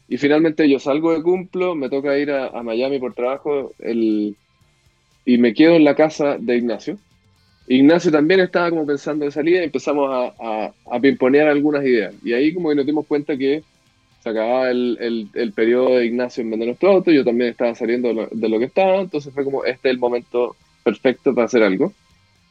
Y 0.08 0.18
finalmente 0.18 0.68
yo 0.68 0.78
salgo 0.78 1.14
de 1.14 1.22
Cumplo, 1.22 1.74
me 1.74 1.88
toca 1.88 2.18
ir 2.18 2.32
a, 2.32 2.62
Miami 2.62 2.98
por 2.98 3.14
trabajo 3.14 3.72
el, 3.78 4.36
y 5.24 5.38
me 5.38 5.54
quedo 5.54 5.72
en 5.76 5.84
la 5.84 5.94
casa 5.94 6.36
de 6.38 6.56
Ignacio. 6.58 6.98
Ignacio 7.66 8.10
también 8.10 8.40
estaba 8.40 8.68
como 8.68 8.84
pensando 8.84 9.24
de 9.24 9.30
salida 9.30 9.62
y 9.62 9.64
empezamos 9.64 10.10
a, 10.12 10.34
a, 10.38 10.72
a 10.90 11.00
pimponear 11.00 11.48
algunas 11.48 11.82
ideas. 11.82 12.14
Y 12.22 12.34
ahí 12.34 12.52
como 12.52 12.68
que 12.68 12.74
nos 12.74 12.84
dimos 12.84 13.06
cuenta 13.06 13.38
que 13.38 13.62
se 14.24 14.30
acababa 14.30 14.70
el, 14.70 15.28
el, 15.34 15.52
periodo 15.52 15.98
de 15.98 16.06
Ignacio 16.06 16.42
en 16.42 16.50
vender 16.50 16.68
nuestro 16.68 16.92
auto, 16.92 17.10
yo 17.10 17.26
también 17.26 17.50
estaba 17.50 17.74
saliendo 17.74 18.08
de 18.08 18.48
lo, 18.48 18.58
que 18.58 18.64
estaba, 18.64 19.02
entonces 19.02 19.34
fue 19.34 19.44
como, 19.44 19.66
este 19.66 19.88
es 19.88 19.92
el 19.92 19.98
momento 19.98 20.56
perfecto 20.82 21.34
para 21.34 21.44
hacer 21.44 21.62
algo. 21.62 21.92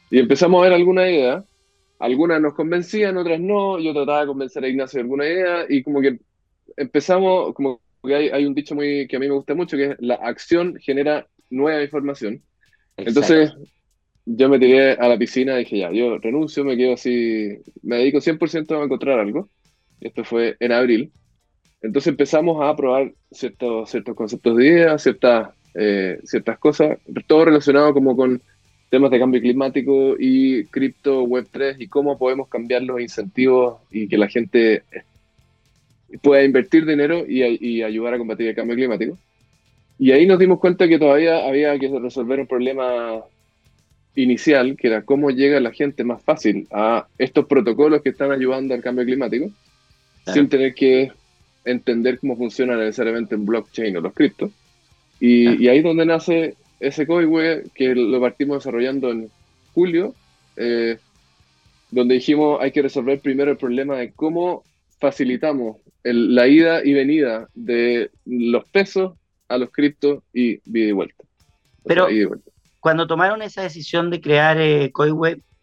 Y 0.08 0.20
empezamos 0.20 0.60
a 0.60 0.68
ver 0.68 0.72
alguna 0.72 1.10
idea, 1.10 1.42
algunas 1.98 2.40
nos 2.40 2.54
convencían, 2.54 3.16
otras 3.16 3.40
no, 3.40 3.80
yo 3.80 3.92
trataba 3.92 4.20
de 4.20 4.26
convencer 4.28 4.62
a 4.62 4.68
Ignacio 4.68 4.98
de 4.98 5.02
alguna 5.02 5.26
idea, 5.26 5.66
y 5.68 5.82
como 5.82 6.00
que 6.00 6.20
empezamos, 6.76 7.52
como 7.54 7.80
que 8.04 8.14
hay, 8.14 8.28
hay 8.28 8.46
un 8.46 8.54
dicho 8.54 8.76
muy 8.76 9.08
que 9.08 9.16
a 9.16 9.18
mí 9.18 9.26
me 9.26 9.34
gusta 9.34 9.56
mucho, 9.56 9.76
que 9.76 9.86
es 9.86 9.96
la 9.98 10.14
acción 10.14 10.76
genera 10.80 11.26
nueva 11.50 11.82
información. 11.82 12.40
Entonces, 12.96 13.52
yo 14.26 14.48
me 14.48 14.60
tiré 14.60 14.92
a 14.92 15.08
la 15.08 15.18
piscina 15.18 15.56
y 15.56 15.64
dije, 15.64 15.78
ya, 15.78 15.90
yo 15.90 16.18
renuncio, 16.18 16.64
me 16.64 16.76
quedo 16.76 16.94
así, 16.94 17.48
me 17.82 17.96
dedico 17.96 18.18
100% 18.18 18.80
a 18.80 18.84
encontrar 18.84 19.18
algo. 19.18 19.48
Esto 20.00 20.22
fue 20.22 20.56
en 20.60 20.70
abril. 20.70 21.10
Entonces 21.84 22.08
empezamos 22.08 22.64
a 22.64 22.74
probar 22.74 23.12
ciertos, 23.30 23.90
ciertos 23.90 24.16
conceptos 24.16 24.56
de 24.56 24.66
ideas, 24.66 25.02
ciertas, 25.02 25.50
eh, 25.74 26.18
ciertas 26.24 26.58
cosas, 26.58 26.96
todo 27.26 27.44
relacionado 27.44 27.92
como 27.92 28.16
con 28.16 28.40
temas 28.88 29.10
de 29.10 29.18
cambio 29.18 29.42
climático 29.42 30.16
y 30.18 30.64
cripto, 30.64 31.24
Web3 31.24 31.76
y 31.80 31.88
cómo 31.88 32.16
podemos 32.16 32.48
cambiar 32.48 32.84
los 32.84 33.02
incentivos 33.02 33.82
y 33.90 34.08
que 34.08 34.16
la 34.16 34.28
gente 34.28 34.82
pueda 36.22 36.42
invertir 36.42 36.86
dinero 36.86 37.26
y, 37.28 37.42
y 37.42 37.82
ayudar 37.82 38.14
a 38.14 38.18
combatir 38.18 38.48
el 38.48 38.54
cambio 38.54 38.76
climático. 38.76 39.18
Y 39.98 40.12
ahí 40.12 40.24
nos 40.24 40.38
dimos 40.38 40.60
cuenta 40.60 40.88
que 40.88 40.98
todavía 40.98 41.46
había 41.46 41.78
que 41.78 41.90
resolver 41.98 42.40
un 42.40 42.46
problema 42.46 43.22
inicial, 44.14 44.74
que 44.78 44.86
era 44.86 45.02
cómo 45.02 45.28
llega 45.30 45.60
la 45.60 45.72
gente 45.72 46.02
más 46.02 46.22
fácil 46.22 46.66
a 46.72 47.08
estos 47.18 47.44
protocolos 47.44 48.00
que 48.00 48.08
están 48.08 48.32
ayudando 48.32 48.72
al 48.72 48.80
cambio 48.80 49.04
climático, 49.04 49.50
sin 50.32 50.48
tener 50.48 50.74
que 50.74 51.12
entender 51.64 52.18
cómo 52.18 52.36
funciona 52.36 52.76
necesariamente 52.76 53.34
en 53.34 53.46
blockchain 53.46 53.96
o 53.96 54.00
los 54.00 54.12
criptos. 54.12 54.50
Y, 55.20 55.68
ahí 55.68 55.78
es 55.78 55.84
donde 55.84 56.06
nace 56.06 56.56
ese 56.80 57.06
código 57.06 57.38
que 57.74 57.94
lo 57.94 58.20
partimos 58.20 58.58
desarrollando 58.58 59.10
en 59.10 59.30
julio, 59.72 60.14
eh, 60.56 60.98
donde 61.90 62.14
dijimos 62.14 62.58
hay 62.60 62.72
que 62.72 62.82
resolver 62.82 63.20
primero 63.20 63.52
el 63.52 63.56
problema 63.56 63.96
de 63.96 64.12
cómo 64.12 64.64
facilitamos 64.98 65.78
la 66.02 66.46
ida 66.46 66.84
y 66.84 66.92
venida 66.92 67.48
de 67.54 68.10
los 68.26 68.68
pesos 68.68 69.14
a 69.48 69.58
los 69.58 69.70
criptos 69.70 70.22
y 70.32 70.60
vida 70.64 70.88
y 70.88 70.92
vuelta. 70.92 71.24
Pero 71.84 72.08
cuando 72.80 73.06
tomaron 73.06 73.40
esa 73.42 73.62
decisión 73.62 74.10
de 74.10 74.20
crear 74.20 74.58
eh, 74.60 74.92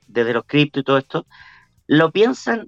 desde 0.07 0.33
los 0.33 0.45
criptos 0.45 0.81
y 0.81 0.83
todo 0.83 0.97
esto, 0.97 1.27
¿lo 1.87 2.11
piensan 2.11 2.67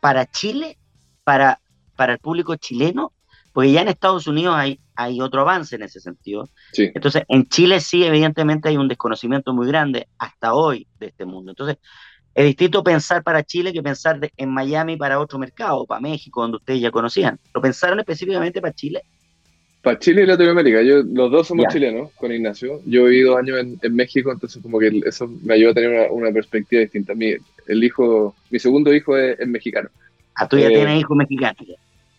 para 0.00 0.26
Chile, 0.26 0.76
para 1.24 1.60
para 1.96 2.14
el 2.14 2.18
público 2.18 2.56
chileno, 2.56 3.12
porque 3.52 3.72
ya 3.72 3.82
en 3.82 3.88
Estados 3.88 4.26
Unidos 4.26 4.54
hay, 4.56 4.80
hay 4.96 5.20
otro 5.20 5.42
avance 5.42 5.76
en 5.76 5.82
ese 5.82 6.00
sentido. 6.00 6.48
Entonces, 6.76 7.22
en 7.28 7.46
Chile 7.46 7.80
sí, 7.80 8.04
evidentemente 8.04 8.68
hay 8.68 8.76
un 8.76 8.88
desconocimiento 8.88 9.54
muy 9.54 9.68
grande 9.68 10.08
hasta 10.18 10.54
hoy 10.54 10.88
de 10.98 11.06
este 11.06 11.24
mundo. 11.24 11.52
Entonces, 11.52 11.78
es 12.34 12.44
distinto 12.44 12.82
pensar 12.82 13.22
para 13.22 13.44
Chile 13.44 13.72
que 13.72 13.82
pensar 13.82 14.18
en 14.36 14.50
Miami 14.50 14.96
para 14.96 15.20
otro 15.20 15.38
mercado, 15.38 15.86
para 15.86 16.00
México, 16.00 16.42
donde 16.42 16.56
ustedes 16.56 16.80
ya 16.80 16.90
conocían. 16.90 17.38
¿Lo 17.54 17.60
pensaron 17.60 18.00
específicamente 18.00 18.60
para 18.60 18.74
Chile? 18.74 19.02
Para 19.82 19.98
Chile 20.00 20.22
y 20.22 20.26
Latinoamérica. 20.26 20.82
Yo, 20.82 21.02
los 21.04 21.30
dos 21.30 21.46
somos 21.46 21.66
chilenos 21.72 22.10
con 22.16 22.32
Ignacio. 22.32 22.80
Yo 22.86 23.06
he 23.06 23.10
vivido 23.10 23.32
dos 23.32 23.40
años 23.40 23.78
en, 23.80 23.94
México, 23.94 24.32
entonces 24.32 24.60
como 24.60 24.80
que 24.80 25.00
eso 25.06 25.28
me 25.44 25.54
ayuda 25.54 25.70
a 25.70 25.74
tener 25.74 26.10
una, 26.10 26.32
perspectiva 26.32 26.80
distinta. 26.80 27.14
Mi, 27.14 27.34
el 27.68 27.84
hijo, 27.84 28.34
mi 28.50 28.58
segundo 28.58 28.92
hijo 28.92 29.16
es, 29.16 29.46
mexicano. 29.46 29.90
Ah, 30.34 30.48
tú 30.48 30.58
ya 30.58 30.68
eh, 30.68 30.74
tienes 30.74 31.00
hijos 31.00 31.16
mexicanos. 31.16 31.66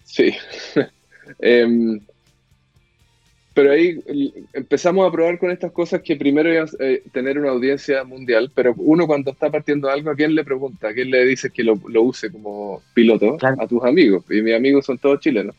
Sí. 0.04 0.34
Em, 1.39 1.99
pero 3.56 3.71
ahí 3.71 3.97
empezamos 4.54 5.08
a 5.08 5.12
probar 5.12 5.39
con 5.39 5.49
estas 5.49 5.71
cosas 5.71 6.01
que 6.04 6.15
primero 6.15 6.54
iban 6.54 6.67
a 6.67 6.84
eh, 6.84 7.01
tener 7.12 7.39
una 7.39 7.49
audiencia 7.49 8.04
mundial, 8.04 8.51
pero 8.54 8.75
uno 8.78 9.08
cuando 9.08 9.32
está 9.32 9.49
partiendo 9.49 9.89
algo, 9.89 10.12
¿a 10.12 10.15
quién 10.15 10.36
le 10.36 10.43
pregunta? 10.43 10.89
¿A 10.89 10.93
quién 10.93 11.10
le 11.10 11.25
dice 11.25 11.49
que 11.49 11.63
lo, 11.63 11.80
use 12.01 12.32
como 12.32 12.84
piloto? 12.93 13.38
A 13.41 13.65
tus 13.65 13.84
amigos. 13.84 14.23
Y 14.30 14.41
mis 14.41 14.54
amigos 14.54 14.86
son 14.86 14.99
todos 14.99 15.19
chilenos. 15.19 15.56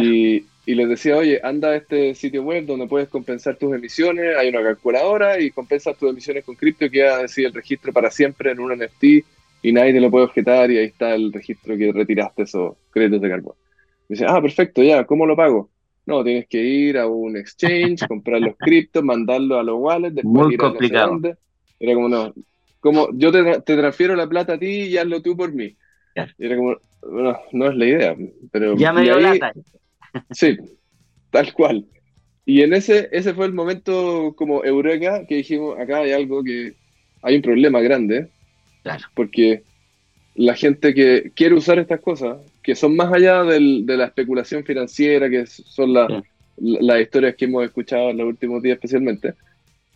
Y, 0.00 0.44
y 0.64 0.74
les 0.74 0.88
decía, 0.88 1.16
oye, 1.16 1.40
anda 1.42 1.70
a 1.70 1.76
este 1.76 2.14
sitio 2.14 2.42
web 2.42 2.66
donde 2.66 2.86
puedes 2.86 3.08
compensar 3.08 3.56
tus 3.56 3.74
emisiones, 3.74 4.36
hay 4.36 4.50
una 4.50 4.62
calculadora 4.62 5.40
y 5.40 5.50
compensas 5.50 5.96
tus 5.96 6.10
emisiones 6.10 6.44
con 6.44 6.54
cripto 6.54 6.84
y 6.84 6.90
queda 6.90 7.18
decir 7.18 7.46
el 7.46 7.52
registro 7.52 7.92
para 7.92 8.10
siempre 8.10 8.52
en 8.52 8.60
un 8.60 8.78
NFT 8.78 9.24
y 9.62 9.72
nadie 9.72 9.92
te 9.92 10.00
lo 10.00 10.10
puede 10.10 10.24
objetar 10.24 10.70
y 10.70 10.78
ahí 10.78 10.86
está 10.86 11.14
el 11.14 11.32
registro 11.32 11.76
que 11.76 11.92
retiraste 11.92 12.42
esos 12.42 12.76
créditos 12.90 13.20
de 13.20 13.28
carbono. 13.28 13.56
Me 14.08 14.14
dice, 14.14 14.26
ah, 14.28 14.42
perfecto, 14.42 14.82
ya, 14.82 15.04
¿cómo 15.04 15.24
lo 15.24 15.36
pago? 15.36 15.70
No, 16.04 16.24
tienes 16.24 16.48
que 16.48 16.60
ir 16.60 16.98
a 16.98 17.06
un 17.06 17.36
exchange, 17.36 18.06
comprar 18.08 18.40
los 18.40 18.56
criptos, 18.56 19.04
mandarlo 19.04 19.58
a 19.58 19.62
los 19.62 19.76
wallets, 19.78 20.16
después 20.16 20.44
Muy 20.46 20.54
ir 20.54 20.58
complicado. 20.58 21.20
a 21.24 21.36
Era 21.78 21.94
como, 21.94 22.08
no, 22.08 22.34
como 22.80 23.08
yo 23.14 23.30
te, 23.30 23.60
te, 23.60 23.76
transfiero 23.76 24.16
la 24.16 24.28
plata 24.28 24.54
a 24.54 24.58
ti 24.58 24.66
y 24.66 24.96
hazlo 24.98 25.22
tú 25.22 25.36
por 25.36 25.52
mí. 25.52 25.76
Y 26.38 26.44
era 26.44 26.56
como, 26.56 26.76
no, 27.08 27.38
no 27.52 27.70
es 27.70 27.76
la 27.76 27.86
idea. 27.86 28.16
Pero, 28.50 28.76
ya 28.76 28.92
me 28.92 29.02
dio 29.02 29.16
ahí, 29.16 29.38
lata. 29.38 29.52
Sí, 30.30 30.58
tal 31.30 31.52
cual. 31.54 31.86
Y 32.44 32.62
en 32.62 32.74
ese, 32.74 33.08
ese 33.12 33.34
fue 33.34 33.46
el 33.46 33.52
momento 33.52 34.34
como 34.36 34.64
eureka 34.64 35.24
que 35.26 35.36
dijimos, 35.36 35.78
acá 35.78 35.98
hay 35.98 36.12
algo 36.12 36.42
que, 36.42 36.74
hay 37.22 37.36
un 37.36 37.42
problema 37.42 37.80
grande, 37.80 38.28
claro. 38.82 39.04
porque 39.14 39.62
la 40.34 40.54
gente 40.54 40.94
que 40.94 41.32
quiere 41.34 41.54
usar 41.54 41.78
estas 41.78 42.00
cosas, 42.00 42.38
que 42.62 42.74
son 42.74 42.96
más 42.96 43.12
allá 43.12 43.44
del, 43.44 43.84
de 43.84 43.96
la 43.96 44.06
especulación 44.06 44.64
financiera, 44.64 45.28
que 45.28 45.46
son 45.46 45.92
la, 45.92 46.06
sí. 46.08 46.78
las 46.80 47.00
historias 47.00 47.34
que 47.36 47.44
hemos 47.44 47.64
escuchado 47.64 48.10
en 48.10 48.18
los 48.18 48.26
últimos 48.26 48.62
días 48.62 48.76
especialmente, 48.76 49.34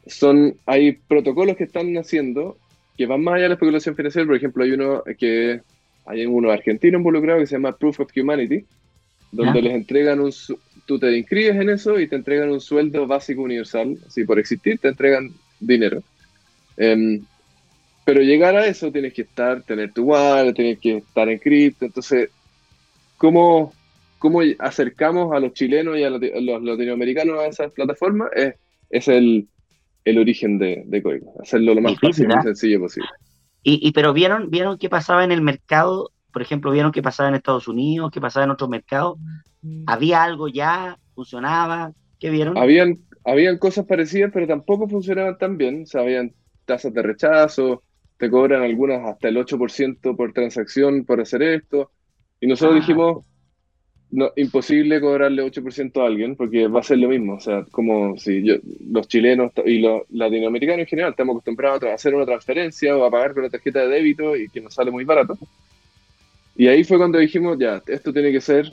son, 0.07 0.55
hay 0.67 0.93
protocolos 0.93 1.57
que 1.57 1.65
están 1.65 1.93
naciendo 1.93 2.59
que 2.97 3.07
van 3.07 3.23
más 3.23 3.35
allá 3.35 3.45
de 3.45 3.49
la 3.51 3.55
especulación 3.55 3.95
financiera, 3.95 4.27
por 4.27 4.37
ejemplo, 4.37 4.65
hay 4.65 4.73
uno 4.73 5.03
que, 5.19 5.61
hay 6.07 6.25
uno 6.25 6.51
argentino 6.51 6.99
involucrado 6.99 7.41
que 7.41 7.47
se 7.47 7.57
llama 7.57 7.77
Proof 7.77 8.01
of 8.01 8.11
Humanity, 8.17 8.65
donde 9.33 9.59
¿Ah? 9.59 9.63
les 9.63 9.75
entregan 9.75 10.21
un, 10.21 10.33
tú 10.87 10.99
te 10.99 11.17
inscribes 11.17 11.57
en 11.57 11.69
eso 11.69 11.99
y 12.01 12.07
te 12.07 12.17
entregan 12.17 12.51
un 12.51 12.61
sueldo 12.61 13.07
básico 13.07 13.43
universal, 13.43 13.99
así 14.07 14.25
por 14.25 14.39
existir 14.39 14.79
te 14.79 14.89
entregan 14.89 15.31
dinero. 15.61 16.03
Um, 16.79 17.25
pero 18.07 18.21
llegar 18.21 18.55
a 18.55 18.67
eso 18.67 18.93
tienes 18.93 19.13
que 19.13 19.23
estar, 19.23 19.65
tener 19.65 19.93
tu 19.93 20.05
wallet, 20.05 20.55
tienes 20.55 20.79
que 20.79 20.99
estar 20.99 21.29
en 21.29 21.41
cripto, 21.41 21.87
entonces, 21.87 22.31
¿cómo, 23.19 23.73
cómo 24.21 24.43
acercamos 24.61 25.33
a 25.33 25.41
los 25.41 25.53
chilenos 25.55 25.99
y 25.99 26.05
a 26.05 26.11
los, 26.11 26.21
latinoamericanos 26.63 27.41
a 27.41 27.47
esas 27.47 27.73
plataformas? 27.73 28.29
Es, 28.37 28.55
es 28.91 29.09
el, 29.09 29.49
el 30.05 30.19
origen 30.19 30.57
de, 30.57 30.85
de 30.87 31.03
Coigo, 31.03 31.35
hacerlo 31.43 31.75
lo 31.75 31.81
más 31.81 31.99
fácil 31.99 32.29
y 32.31 32.43
sencillo 32.45 32.79
posible. 32.79 33.09
Y, 33.65 33.85
y, 33.85 33.91
pero 33.91 34.13
vieron, 34.13 34.51
vieron 34.51 34.79
qué 34.79 34.89
pasaba 34.89 35.25
en 35.25 35.33
el 35.33 35.43
mercado, 35.43 36.13
por 36.33 36.43
ejemplo, 36.43 36.71
vieron 36.71 36.93
qué 36.93 37.03
pasaba 37.03 37.29
en 37.29 37.35
Estados 37.35 37.67
Unidos, 37.67 38.13
qué 38.13 38.21
pasaba 38.21 38.45
en 38.45 38.53
otros 38.53 38.71
mercados. 38.71 39.19
¿Había 39.89 40.23
algo 40.23 40.47
ya? 40.47 40.97
¿Funcionaba? 41.17 41.91
¿Qué 42.21 42.31
vieron? 42.31 42.57
Habían, 42.57 42.99
habían 43.25 43.59
cosas 43.59 43.85
parecidas, 43.85 44.31
pero 44.33 44.47
tampoco 44.47 44.89
funcionaban 44.89 45.37
tan 45.39 45.57
bien. 45.57 45.83
O 45.83 45.87
sea, 45.87 46.03
habían 46.03 46.33
tasas 46.67 46.95
de 46.95 47.03
rechazo, 47.03 47.83
te 48.19 48.31
cobran 48.31 48.63
algunas 48.63 49.07
hasta 49.07 49.29
el 49.29 49.37
8% 49.37 50.17
por 50.17 50.33
transacción 50.33 51.05
por 51.05 51.21
hacer 51.21 51.43
esto. 51.43 51.91
Y 52.41 52.47
nosotros 52.47 52.77
ah. 52.77 52.81
dijimos, 52.81 53.25
no, 54.11 54.31
imposible 54.37 55.01
cobrarle 55.01 55.43
8% 55.43 56.03
a 56.03 56.07
alguien 56.07 56.37
porque 56.37 56.69
va 56.69 56.81
a 56.81 56.83
ser 56.83 56.99
lo 56.99 57.09
mismo. 57.09 57.35
O 57.35 57.41
sea, 57.41 57.65
como 57.71 58.17
si 58.17 58.43
yo, 58.43 58.55
los 58.89 59.09
chilenos 59.09 59.53
y 59.65 59.79
los 59.79 60.03
latinoamericanos 60.11 60.81
en 60.81 60.87
general 60.87 61.11
estamos 61.11 61.35
acostumbrados 61.35 61.83
a 61.85 61.95
hacer 61.95 62.15
una 62.15 62.25
transferencia 62.25 62.97
o 62.97 63.05
a 63.05 63.11
pagar 63.11 63.35
con 63.35 63.43
la 63.43 63.51
tarjeta 63.51 63.81
de 63.81 63.89
débito 63.89 64.37
y 64.37 64.49
que 64.49 64.61
nos 64.61 64.75
sale 64.75 64.91
muy 64.91 65.05
barato. 65.05 65.37
Y 66.57 66.69
ahí 66.69 66.85
fue 66.85 66.97
cuando 66.97 67.19
dijimos, 67.19 67.59
ya, 67.59 67.83
esto 67.87 68.13
tiene 68.13 68.33
que 68.33 68.41
ser 68.41 68.73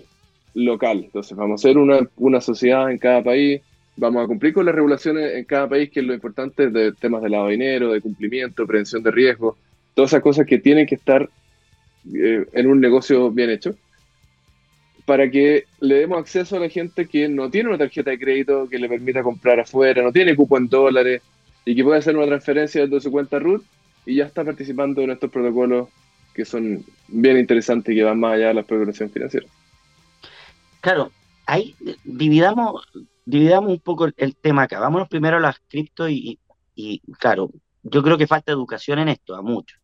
local. 0.53 1.01
Entonces, 1.03 1.35
vamos 1.35 1.61
a 1.61 1.67
ser 1.67 1.77
una, 1.77 2.07
una 2.15 2.39
sociedad 2.39 2.89
en 2.89 2.97
cada 2.97 3.21
país, 3.23 3.61
vamos 3.95 4.23
a 4.23 4.27
cumplir 4.27 4.53
con 4.53 4.65
las 4.65 4.75
regulaciones 4.75 5.35
en 5.35 5.45
cada 5.45 5.67
país, 5.69 5.89
que 5.89 5.99
es 5.99 6.05
lo 6.05 6.13
importante 6.13 6.69
de 6.69 6.93
temas 6.93 7.21
de 7.21 7.29
lavado 7.29 7.49
de 7.49 7.57
dinero, 7.57 7.91
de 7.91 8.01
cumplimiento, 8.01 8.65
prevención 8.65 9.03
de 9.03 9.11
riesgos, 9.11 9.55
todas 9.93 10.11
esas 10.11 10.21
cosas 10.21 10.45
que 10.45 10.59
tienen 10.59 10.85
que 10.85 10.95
estar 10.95 11.29
eh, 12.13 12.45
en 12.51 12.67
un 12.67 12.81
negocio 12.81 13.31
bien 13.31 13.49
hecho 13.49 13.75
para 15.05 15.29
que 15.29 15.65
le 15.79 15.95
demos 15.95 16.19
acceso 16.19 16.55
a 16.55 16.59
la 16.59 16.69
gente 16.69 17.07
que 17.07 17.27
no 17.27 17.49
tiene 17.49 17.69
una 17.69 17.77
tarjeta 17.77 18.11
de 18.11 18.19
crédito 18.19 18.69
que 18.69 18.79
le 18.79 18.87
permita 18.87 19.21
comprar 19.21 19.59
afuera, 19.59 20.01
no 20.01 20.11
tiene 20.11 20.35
cupo 20.35 20.57
en 20.57 20.69
dólares 20.69 21.21
y 21.65 21.75
que 21.75 21.83
puede 21.83 21.99
hacer 21.99 22.15
una 22.15 22.25
transferencia 22.25 22.85
desde 22.85 23.01
su 23.01 23.11
cuenta 23.11 23.39
RUT 23.39 23.63
y 24.05 24.15
ya 24.15 24.25
está 24.25 24.43
participando 24.43 25.01
en 25.01 25.11
estos 25.11 25.29
protocolos 25.29 25.89
que 26.33 26.45
son 26.45 26.83
bien 27.07 27.37
interesantes 27.37 27.93
y 27.93 27.97
que 27.97 28.03
van 28.03 28.19
más 28.19 28.33
allá 28.33 28.47
de 28.49 28.53
la 28.55 28.61
especulación 28.61 29.09
financiera. 29.09 29.45
Claro, 30.81 31.11
ahí 31.45 31.75
dividamos, 32.03 32.87
dividamos 33.25 33.71
un 33.71 33.79
poco 33.79 34.05
el, 34.05 34.13
el 34.17 34.35
tema 34.35 34.63
acá. 34.63 34.79
Vámonos 34.79 35.07
primero 35.07 35.37
a 35.37 35.39
las 35.39 35.59
cripto 35.67 36.09
y, 36.09 36.39
y, 36.75 36.99
claro, 37.19 37.49
yo 37.83 38.03
creo 38.03 38.17
que 38.17 38.27
falta 38.27 38.51
educación 38.51 38.99
en 38.99 39.09
esto, 39.09 39.35
a 39.35 39.41
muchos. 39.41 39.79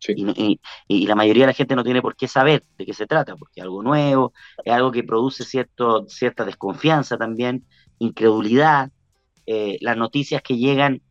Sí. 0.00 0.14
Y, 0.16 0.30
y, 0.30 0.60
y, 0.86 1.06
la 1.06 1.16
mayoría 1.16 1.42
de 1.42 1.48
la 1.48 1.54
gente 1.54 1.74
no 1.74 1.82
tiene 1.82 2.00
por 2.00 2.14
qué 2.14 2.28
saber 2.28 2.62
de 2.76 2.86
qué 2.86 2.94
se 2.94 3.06
trata, 3.06 3.36
porque 3.36 3.60
es 3.60 3.64
algo 3.64 3.82
nuevo, 3.82 4.32
es 4.64 4.72
algo 4.72 4.92
que 4.92 5.02
produce 5.02 5.44
cierto, 5.44 6.06
cierta 6.08 6.44
desconfianza 6.44 7.16
también, 7.16 7.64
incredulidad. 7.98 8.90
Eh, 9.46 9.78
las 9.80 9.96
noticias 9.96 10.42
que 10.42 10.56
llegan 10.56 11.02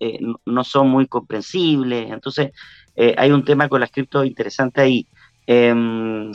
eh, 0.00 0.18
no 0.46 0.64
son 0.64 0.88
muy 0.88 1.06
comprensibles. 1.06 2.10
Entonces, 2.10 2.52
eh, 2.96 3.14
hay 3.18 3.30
un 3.30 3.44
tema 3.44 3.68
con 3.68 3.80
las 3.80 3.90
cripto 3.90 4.24
interesante 4.24 4.80
ahí. 4.80 5.08
Eh, 5.46 6.30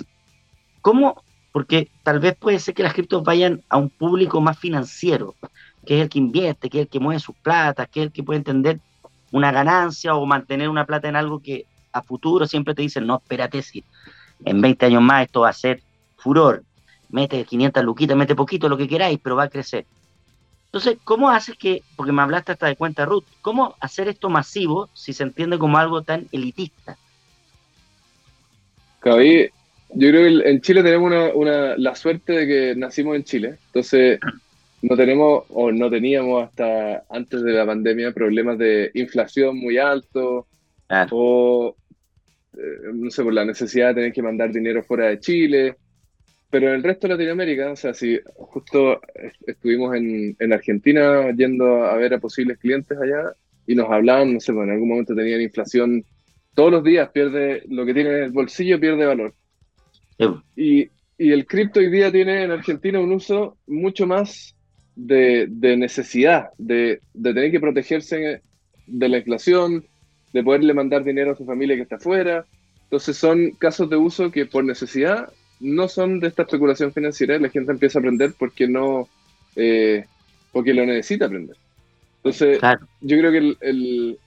¿Cómo? 0.81 1.23
Porque 1.51 1.89
tal 2.03 2.19
vez 2.19 2.35
puede 2.35 2.59
ser 2.59 2.73
que 2.73 2.83
las 2.83 2.93
criptos 2.93 3.23
vayan 3.23 3.63
a 3.69 3.77
un 3.77 3.89
público 3.89 4.39
más 4.41 4.57
financiero, 4.57 5.35
que 5.85 5.97
es 5.97 6.01
el 6.03 6.09
que 6.09 6.19
invierte, 6.19 6.69
que 6.69 6.79
es 6.79 6.81
el 6.83 6.89
que 6.89 6.99
mueve 6.99 7.19
sus 7.19 7.35
plata, 7.35 7.85
que 7.85 8.01
es 8.01 8.05
el 8.07 8.11
que 8.11 8.23
puede 8.23 8.37
entender 8.37 8.79
una 9.31 9.51
ganancia 9.51 10.15
o 10.15 10.25
mantener 10.25 10.69
una 10.69 10.85
plata 10.85 11.07
en 11.07 11.15
algo 11.15 11.41
que 11.41 11.65
a 11.91 12.01
futuro 12.01 12.45
siempre 12.47 12.75
te 12.75 12.81
dicen, 12.81 13.07
no, 13.07 13.17
espérate, 13.17 13.61
si 13.61 13.83
en 14.45 14.61
20 14.61 14.85
años 14.85 15.01
más 15.01 15.25
esto 15.25 15.41
va 15.41 15.49
a 15.49 15.53
ser 15.53 15.81
furor, 16.17 16.63
mete 17.09 17.43
500 17.43 17.83
luquitas, 17.83 18.15
mete 18.15 18.35
poquito, 18.35 18.69
lo 18.69 18.77
que 18.77 18.87
queráis, 18.87 19.19
pero 19.21 19.35
va 19.35 19.43
a 19.43 19.49
crecer. 19.49 19.85
Entonces, 20.65 20.97
¿cómo 21.03 21.31
haces 21.31 21.57
que, 21.57 21.81
porque 21.95 22.11
me 22.11 22.21
hablaste 22.21 22.51
hasta 22.51 22.67
de 22.67 22.75
cuenta 22.75 23.05
Ruth, 23.05 23.25
cómo 23.41 23.75
hacer 23.79 24.07
esto 24.07 24.29
masivo 24.29 24.87
si 24.93 25.13
se 25.13 25.23
entiende 25.23 25.57
como 25.57 25.79
algo 25.79 26.03
tan 26.03 26.27
elitista? 26.31 26.95
Cabi, 28.99 29.49
yo 29.93 30.09
creo 30.09 30.23
que 30.23 30.49
en 30.49 30.61
Chile 30.61 30.83
tenemos 30.83 31.07
una, 31.07 31.33
una, 31.33 31.77
la 31.77 31.95
suerte 31.95 32.33
de 32.33 32.47
que 32.47 32.75
nacimos 32.75 33.15
en 33.15 33.23
Chile, 33.23 33.55
entonces 33.67 34.19
no 34.81 34.95
tenemos 34.95 35.43
o 35.49 35.71
no 35.71 35.89
teníamos 35.89 36.43
hasta 36.43 37.03
antes 37.09 37.41
de 37.43 37.51
la 37.51 37.65
pandemia 37.65 38.11
problemas 38.13 38.57
de 38.57 38.91
inflación 38.93 39.57
muy 39.57 39.77
alto 39.77 40.47
claro. 40.87 41.09
o 41.11 41.75
eh, 42.53 42.91
no 42.93 43.09
sé, 43.11 43.23
por 43.23 43.33
la 43.33 43.45
necesidad 43.45 43.89
de 43.89 43.95
tener 43.95 44.13
que 44.13 44.21
mandar 44.21 44.51
dinero 44.51 44.83
fuera 44.83 45.07
de 45.07 45.19
Chile. 45.19 45.75
Pero 46.49 46.69
en 46.69 46.75
el 46.75 46.83
resto 46.83 47.07
de 47.07 47.13
Latinoamérica, 47.13 47.71
o 47.71 47.75
sea, 47.75 47.93
si 47.93 48.19
justo 48.33 48.99
estuvimos 49.45 49.95
en, 49.95 50.35
en, 50.39 50.53
Argentina 50.53 51.31
yendo 51.35 51.85
a 51.85 51.95
ver 51.95 52.15
a 52.15 52.19
posibles 52.19 52.57
clientes 52.57 52.97
allá 52.97 53.33
y 53.67 53.75
nos 53.75 53.91
hablaban, 53.91 54.33
no 54.33 54.39
sé, 54.39 54.51
bueno, 54.51 54.69
en 54.69 54.73
algún 54.73 54.89
momento 54.89 55.13
tenían 55.13 55.41
inflación, 55.41 56.03
todos 56.55 56.71
los 56.71 56.83
días 56.83 57.09
pierde, 57.09 57.61
lo 57.69 57.85
que 57.85 57.93
tiene 57.93 58.09
en 58.09 58.23
el 58.23 58.31
bolsillo 58.31 58.79
pierde 58.79 59.05
valor. 59.05 59.35
Y, 60.55 60.89
y, 61.17 61.31
el 61.31 61.45
cripto 61.45 61.79
hoy 61.79 61.89
día 61.89 62.11
tiene 62.11 62.43
en 62.43 62.51
Argentina 62.51 62.99
un 62.99 63.13
uso 63.13 63.57
mucho 63.67 64.05
más 64.05 64.55
de, 64.95 65.47
de 65.49 65.77
necesidad, 65.77 66.49
de, 66.57 67.01
de, 67.13 67.33
tener 67.33 67.51
que 67.51 67.59
protegerse 67.59 68.41
de 68.85 69.09
la 69.09 69.17
inflación, 69.17 69.85
de 70.33 70.43
poderle 70.43 70.73
mandar 70.73 71.03
dinero 71.03 71.31
a 71.31 71.35
su 71.35 71.45
familia 71.45 71.75
que 71.75 71.83
está 71.83 71.95
afuera. 71.95 72.45
Entonces 72.83 73.17
son 73.17 73.51
casos 73.51 73.89
de 73.89 73.95
uso 73.95 74.31
que 74.31 74.45
por 74.45 74.63
necesidad 74.63 75.31
no 75.59 75.87
son 75.87 76.19
de 76.19 76.27
esta 76.27 76.43
especulación 76.43 76.93
financiera, 76.93 77.37
la 77.37 77.49
gente 77.49 77.71
empieza 77.71 77.99
a 77.99 78.01
aprender 78.01 78.33
porque 78.37 78.67
no, 78.67 79.07
eh, 79.55 80.05
porque 80.51 80.73
lo 80.73 80.85
necesita 80.85 81.25
aprender. 81.25 81.55
Entonces, 82.17 82.59
claro. 82.59 82.85
yo 83.01 83.17
creo 83.17 83.31
que 83.31 83.37
el, 83.37 83.57
el, 83.61 84.19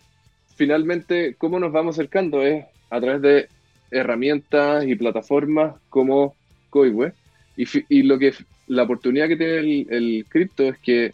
finalmente, 0.56 1.34
cómo 1.36 1.58
nos 1.58 1.72
vamos 1.72 1.96
acercando 1.96 2.42
es 2.42 2.64
a 2.90 3.00
través 3.00 3.22
de 3.22 3.48
herramientas 3.92 4.84
y 4.86 4.94
plataformas 4.94 5.74
como 5.88 6.34
Coiwe. 6.70 7.12
Y, 7.56 8.02
lo 8.02 8.18
que 8.18 8.32
la 8.66 8.84
oportunidad 8.84 9.28
que 9.28 9.36
tiene 9.36 9.58
el, 9.58 9.86
el 9.90 10.26
cripto 10.28 10.64
es 10.64 10.78
que 10.78 11.12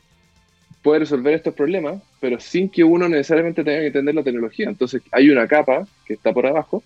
puede 0.83 1.01
resolver 1.01 1.35
estos 1.35 1.55
problemas, 1.55 2.01
pero 2.21 2.39
sin 2.39 2.69
que 2.69 2.85
uno 2.85 3.09
necesariamente 3.09 3.65
tenga 3.65 3.81
que 3.81 3.87
entender 3.89 4.15
la 4.15 4.23
tecnología. 4.23 4.69
Entonces, 4.69 5.03
hay 5.13 5.29
una 5.31 5.47
capa 5.47 5.87
que 6.07 6.15
está 6.15 6.33
por 6.33 6.47
abajo 6.47 6.83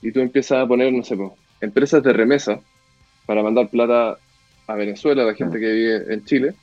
y 0.00 0.12
tú 0.12 0.20
empiezas 0.20 0.58
a 0.58 0.66
poner, 0.66 0.92
no 0.92 1.02
sé, 1.02 1.16
empresas 1.60 2.02
de 2.02 2.12
remesa 2.12 2.60
para 3.26 3.42
mandar 3.42 3.68
plata 3.68 4.18
a 4.66 4.74
Venezuela, 4.74 5.22
a 5.22 5.26
la 5.26 5.34
gente 5.34 5.58
que 5.58 5.72
vive 5.72 6.14
en 6.14 6.24
Chile, 6.24 6.54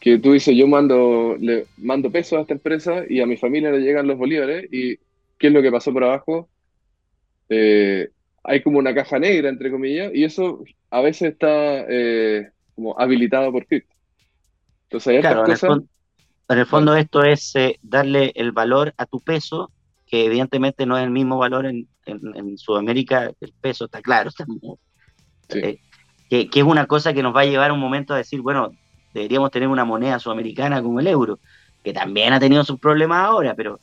que 0.00 0.18
tú 0.18 0.32
dices, 0.32 0.54
yo 0.56 0.66
mando, 0.66 1.36
le 1.38 1.66
mando 1.78 2.10
pesos 2.10 2.38
a 2.38 2.42
esta 2.42 2.54
empresa 2.54 3.04
y 3.08 3.20
a 3.20 3.26
mi 3.26 3.36
familia 3.36 3.70
le 3.70 3.80
llegan 3.80 4.06
los 4.06 4.18
bolívares 4.18 4.72
y 4.72 4.96
¿qué 5.38 5.48
es 5.48 5.52
lo 5.52 5.62
que 5.62 5.70
pasó 5.70 5.92
por 5.92 6.04
abajo? 6.04 6.48
Eh, 7.48 8.08
hay 8.44 8.62
como 8.62 8.78
una 8.78 8.94
caja 8.94 9.18
negra, 9.18 9.48
entre 9.48 9.70
comillas, 9.70 10.12
y 10.14 10.24
eso 10.24 10.62
a 10.90 11.00
veces 11.00 11.32
está, 11.32 11.84
eh, 11.88 12.50
como 12.74 12.98
habilitado 12.98 13.50
por 13.50 13.66
cripto. 13.66 13.94
Entonces 14.84 15.14
hay 15.14 15.20
claro, 15.20 15.44
cosas... 15.44 15.80
En 16.48 16.58
el 16.58 16.66
fondo, 16.66 16.94
esto 16.94 17.24
es 17.24 17.56
eh, 17.56 17.78
darle 17.82 18.30
el 18.36 18.52
valor 18.52 18.94
a 18.98 19.06
tu 19.06 19.20
peso, 19.20 19.72
que 20.06 20.26
evidentemente 20.26 20.86
no 20.86 20.96
es 20.96 21.02
el 21.02 21.10
mismo 21.10 21.38
valor 21.38 21.66
en, 21.66 21.88
en, 22.04 22.56
Sudamérica, 22.56 23.32
el 23.40 23.52
peso 23.60 23.86
está 23.86 24.00
claro, 24.00 24.30
eh, 25.48 25.80
que, 26.30 26.48
que, 26.48 26.60
es 26.60 26.64
una 26.64 26.86
cosa 26.86 27.12
que 27.12 27.22
nos 27.24 27.34
va 27.34 27.40
a 27.40 27.46
llevar 27.46 27.72
un 27.72 27.80
momento 27.80 28.14
a 28.14 28.18
decir, 28.18 28.40
bueno, 28.42 28.70
deberíamos 29.12 29.50
tener 29.50 29.68
una 29.68 29.84
moneda 29.84 30.20
sudamericana 30.20 30.80
como 30.82 31.00
el 31.00 31.08
euro, 31.08 31.40
que 31.82 31.92
también 31.92 32.32
ha 32.32 32.38
tenido 32.38 32.62
sus 32.62 32.78
problemas 32.78 33.24
ahora, 33.24 33.54
pero, 33.54 33.80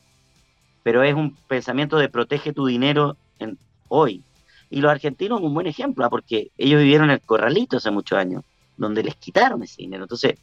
pero 0.84 1.04
es 1.04 1.13
un 1.13 1.36
pensamiento 1.47 1.97
de 1.97 2.08
protege 2.08 2.54
tu 2.54 2.65
dinero 2.65 3.17
en, 3.43 3.58
hoy. 3.88 4.23
Y 4.69 4.82
los 4.82 4.91
argentinos 4.91 5.41
un 5.41 5.53
buen 5.53 5.67
ejemplo, 5.67 6.06
¿ah? 6.06 6.10
porque 6.10 6.51
ellos 6.58 6.82
vivieron 6.82 7.10
en 7.10 7.15
el 7.15 7.21
corralito 7.21 7.77
hace 7.77 7.91
muchos 7.91 8.17
años, 8.17 8.43
donde 8.77 9.03
les 9.03 9.15
quitaron 9.15 9.62
ese 9.63 9.84
dinero. 9.84 10.03
Entonces, 10.03 10.36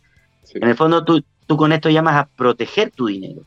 en 0.55 0.69
el 0.69 0.77
fondo 0.77 1.05
tú, 1.05 1.25
tú 1.47 1.57
con 1.57 1.73
esto 1.73 1.91
llamas 1.91 2.15
a 2.15 2.29
proteger 2.37 2.91
tu 2.91 3.07
dinero. 3.07 3.43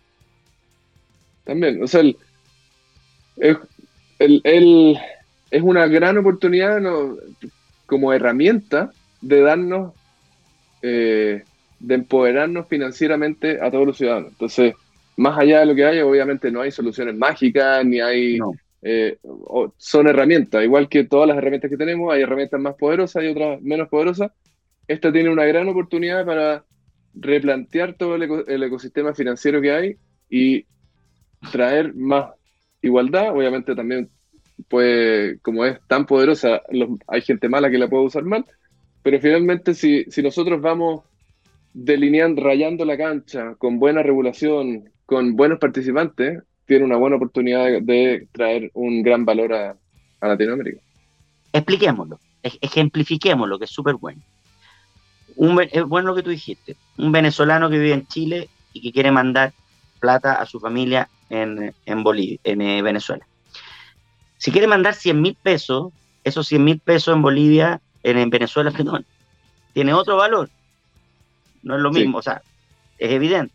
También, 1.46 1.82
o 1.84 1.88
sea, 1.88 2.02
el, 2.02 2.18
es 5.52 5.62
una 5.62 5.88
gran 5.88 6.18
oportunidad 6.18 6.82
como 7.86 8.14
herramienta 8.14 8.92
de 9.22 9.42
darnos, 9.42 9.94
eh, 10.82 11.44
de 11.80 11.96
empoderarnos 11.96 12.68
financieramente 12.68 13.60
a 13.62 13.70
todos 13.70 13.88
los 13.88 13.98
ciudadanos. 13.98 14.32
Entonces, 14.32 14.74
más 15.18 15.38
allá 15.38 15.60
de 15.60 15.66
lo 15.66 15.76
que 15.76 15.86
hay, 15.86 16.00
obviamente 16.00 16.52
no 16.52 16.62
hay 16.62 16.72
soluciones 16.72 17.16
mágicas, 17.16 17.86
ni 17.86 18.00
hay... 18.00 18.40
Eh, 18.86 19.18
son 19.78 20.08
herramientas, 20.08 20.62
igual 20.64 20.90
que 20.90 21.06
todas 21.06 21.28
las 21.28 21.38
herramientas 21.38 21.72
que 21.72 21.78
tenemos, 21.78 22.14
hay 22.14 22.22
herramientas 22.22 22.60
más 22.60 22.76
poderosas 22.76 23.24
y 23.24 23.28
otras 23.28 23.62
menos 23.62 23.88
poderosas. 23.88 24.32
Esta 24.88 25.12
tiene 25.12 25.30
una 25.30 25.46
gran 25.46 25.70
oportunidad 25.70 26.26
para 26.26 26.66
replantear 27.14 27.94
todo 27.94 28.16
el, 28.16 28.64
ecosistema 28.64 29.14
financiero 29.14 29.62
que 29.62 29.72
hay 29.72 29.96
y 30.30 30.66
traer 31.52 31.94
más 31.96 32.32
igualdad. 32.82 33.34
Obviamente 33.34 33.74
también 33.74 34.10
puede, 34.68 35.40
como 35.40 35.64
es 35.64 35.80
tan 35.88 36.06
poderosa, 36.06 36.62
hay 37.08 37.22
gente 37.22 37.48
mala 37.48 37.72
que 37.72 37.78
la 37.78 37.88
puede 37.88 38.04
usar 38.04 38.24
mal, 38.24 38.46
pero 39.02 39.20
finalmente 39.22 39.74
si, 39.74 40.04
si 40.06 40.22
nosotros 40.22 40.60
vamos 40.60 41.04
delineando, 41.74 42.44
rayando 42.44 42.84
la 42.84 42.98
cancha 42.98 43.56
con 43.56 43.80
buena 43.80 44.04
regulación, 44.04 44.90
con 45.06 45.38
buenos 45.38 45.60
participantes, 45.60 46.44
tiene 46.66 46.86
una 46.86 46.98
buena 46.98 47.18
oportunidad 47.18 47.82
de, 47.82 48.28
traer 48.32 48.72
un 48.74 49.04
gran 49.04 49.26
valor 49.26 49.54
a, 49.54 49.76
a 50.22 50.28
Latinoamérica. 50.28 50.82
Expliquémoslo, 51.52 52.20
ejemplifiquémoslo, 52.42 53.60
que 53.60 53.66
es 53.66 53.72
súper 53.72 53.96
bueno 53.96 54.22
es 55.72 55.84
bueno 55.86 56.10
lo 56.10 56.16
que 56.16 56.24
tú 56.24 56.30
dijiste, 56.30 56.76
un 56.98 57.12
venezolano 57.12 57.70
que 57.70 57.80
vive 57.80 57.94
en 57.94 58.08
Chile 58.08 58.50
y 58.72 58.82
que 58.82 58.92
quiere 58.92 59.12
mandar 59.12 59.54
plata 60.00 60.34
a 60.34 60.46
su 60.46 60.60
familia 60.60 61.10
en, 61.30 61.74
en, 61.86 62.04
Bolivia, 62.04 62.40
en 62.44 62.62
eh, 62.62 62.82
Venezuela. 62.82 63.26
Si 64.38 64.52
quiere 64.52 64.68
mandar 64.68 64.94
100 64.94 65.22
mil 65.22 65.36
pesos, 65.42 65.92
esos 66.24 66.48
100 66.48 66.64
mil 66.64 66.80
pesos 66.80 67.16
en 67.16 67.22
Bolivia, 67.22 67.82
en, 68.04 68.30
Venezuela, 68.30 68.72
perdón, 68.76 69.06
tiene 69.74 69.94
otro 69.94 70.18
valor. 70.18 70.50
No 71.64 71.76
es 71.76 71.82
lo 71.82 71.92
mismo, 71.92 72.18
o 72.18 72.22
sea, 72.22 72.42
es 72.98 73.12
evidente. 73.12 73.54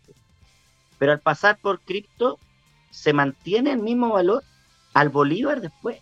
Pero 0.97 1.11
al 1.11 1.19
pasar 1.19 1.57
por 1.61 1.79
cripto, 1.79 2.39
se 2.91 3.13
mantiene 3.13 3.71
el 3.71 3.79
mismo 3.79 4.09
valor 4.09 4.43
al 4.93 5.09
Bolívar 5.09 5.61
después. 5.61 5.97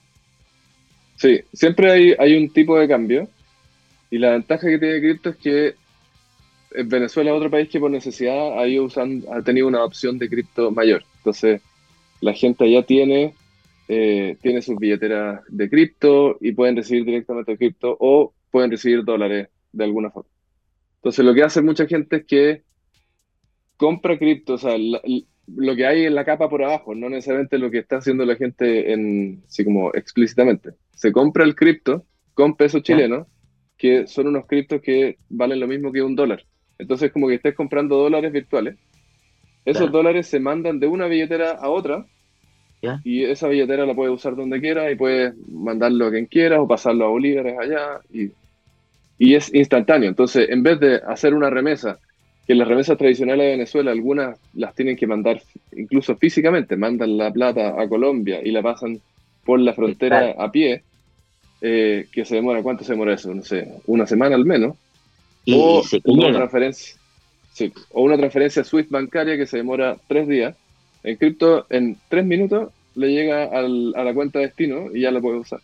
Sí, 1.16 1.42
siempre 1.54 1.92
hay, 1.92 2.16
hay 2.18 2.36
un 2.36 2.50
tipo 2.52 2.78
de 2.78 2.88
cambio 2.88 3.28
y 4.10 4.18
la 4.20 4.32
ventaja 4.32 4.68
que 4.68 4.80
tiene 4.80 5.00
cripto 5.00 5.30
es 5.30 5.38
que 5.38 5.76
en 6.72 6.90
Venezuela 6.90 7.32
es 7.32 7.38
otro 7.38 7.50
país 7.50 7.70
que 7.70 7.80
por 7.80 7.90
necesidad 7.90 8.60
ha, 8.60 8.68
ido 8.68 8.88
ha 9.32 9.42
tenido 9.42 9.68
una 9.68 9.84
opción 9.84 10.18
de 10.18 10.30
cripto 10.30 10.72
mayor. 10.72 11.04
Entonces, 11.18 11.62
la 12.22 12.34
gente 12.34 12.66
allá 12.66 12.84
tiene, 12.84 13.34
eh, 13.88 14.38
tiene 14.42 14.62
sus 14.62 14.78
billeteras 14.78 15.42
de 15.48 15.70
cripto 15.70 16.38
y 16.40 16.52
pueden 16.52 16.76
recibir 16.76 17.06
directamente 17.06 17.58
cripto 17.58 17.96
o 18.00 18.34
pueden 18.52 18.72
recibir 18.72 19.04
dólares 19.04 19.50
de 19.72 19.84
alguna 19.84 20.12
forma. 20.12 20.30
Entonces, 20.98 21.26
lo 21.26 21.34
que 21.34 21.44
hace 21.44 21.62
mucha 21.62 21.88
gente 21.88 22.18
es 22.18 22.26
que 22.26 22.64
compra 23.78 24.18
cripto, 24.18 24.54
o 24.54 24.58
sea, 24.58 24.76
lo 25.56 25.76
que 25.76 25.86
hay 25.86 26.06
en 26.06 26.16
la 26.16 26.26
capa 26.26 26.50
por 26.50 26.64
abajo, 26.64 26.94
no 26.94 27.10
necesariamente 27.10 27.58
lo 27.58 27.72
que 27.72 27.80
está 27.80 27.98
haciendo 27.98 28.26
la 28.26 28.36
gente 28.36 28.92
en, 28.92 29.44
así 29.48 29.64
como 29.64 29.94
explícitamente. 29.94 30.72
Se 30.94 31.12
compra 31.12 31.44
el 31.44 31.56
cripto 31.56 32.06
con 32.34 32.56
peso 32.56 32.80
chileno 32.80 33.28
que 33.78 34.08
son 34.08 34.28
unos 34.28 34.46
criptos 34.48 34.82
que 34.82 35.18
valen 35.30 35.60
lo 35.60 35.68
mismo 35.68 35.92
que 35.92 36.02
un 36.02 36.16
dólar. 36.16 36.44
Entonces, 36.80 37.12
como 37.12 37.28
que 37.28 37.36
estés 37.36 37.56
comprando 37.56 37.98
dólares 37.98 38.32
virtuales. 38.32 38.76
Esos 39.66 39.92
dólares 39.92 40.28
se 40.28 40.40
mandan 40.40 40.80
de 40.80 40.88
una 40.88 41.08
billetera 41.08 41.52
a 41.52 41.70
otra. 41.70 42.06
Y 43.04 43.24
esa 43.24 43.48
billetera 43.48 43.86
la 43.86 43.94
puedes 43.94 44.14
usar 44.14 44.36
donde 44.36 44.62
quieras 44.62 44.92
y 44.92 44.96
puedes 44.96 45.36
mandarlo 45.50 46.08
a 46.08 46.12
quien 46.12 46.26
quieras 46.26 46.60
o 46.60 46.68
pasarlo 46.68 47.06
a 47.06 47.10
bolívares 47.10 47.58
allá. 47.60 48.00
Y, 48.12 48.32
y 49.18 49.36
es 49.36 49.54
instantáneo. 49.54 50.10
Entonces, 50.10 50.50
en 50.50 50.64
vez 50.64 50.80
de 50.80 51.02
hacer 51.06 51.34
una 51.34 51.50
remesa, 51.50 52.00
que 52.48 52.56
las 52.56 52.68
remesas 52.68 52.98
tradicionales 52.98 53.46
de 53.46 53.52
Venezuela, 53.52 53.92
algunas 53.92 54.40
las 54.54 54.74
tienen 54.74 54.96
que 54.96 55.06
mandar 55.06 55.42
incluso 55.74 56.16
físicamente, 56.16 56.78
mandan 56.78 57.18
la 57.18 57.30
plata 57.30 57.80
a 57.80 57.90
Colombia 57.90 58.40
y 58.42 58.52
la 58.52 58.64
pasan 58.64 59.02
por 59.44 59.60
la 59.60 59.74
frontera 59.74 60.34
a 60.38 60.50
pie 60.50 60.84
eh, 61.60 62.08
que 62.10 62.24
se 62.24 62.36
demora, 62.36 62.64
¿cuánto 62.64 62.86
se 62.86 62.94
demora 62.94 63.14
eso? 63.14 63.34
No 63.34 63.44
sé, 63.44 63.68
una 63.86 64.08
semana 64.08 64.36
al 64.36 64.46
menos. 64.46 64.78
o, 65.52 65.84
una 66.06 66.32
transferencia, 66.32 66.96
sí, 67.52 67.74
o 67.92 68.04
una 68.04 68.18
transferencia 68.18 68.64
Swift 68.64 68.90
bancaria 68.90 69.36
que 69.36 69.46
se 69.46 69.58
demora 69.58 69.98
tres 70.08 70.28
días. 70.28 70.56
En 71.04 71.18
cripto, 71.18 71.66
en 71.70 71.98
tres 72.08 72.26
minutos 72.26 72.72
le 72.96 73.12
llega 73.12 73.44
al, 73.44 73.94
a 73.96 74.04
la 74.04 74.14
cuenta 74.14 74.40
de 74.40 74.46
destino 74.46 74.88
y 74.94 75.02
ya 75.02 75.12
la 75.12 75.20
puede 75.20 75.40
usar. 75.40 75.60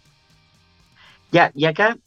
Ya, 1.32 1.50
y 1.56 1.66
acá, 1.66 1.98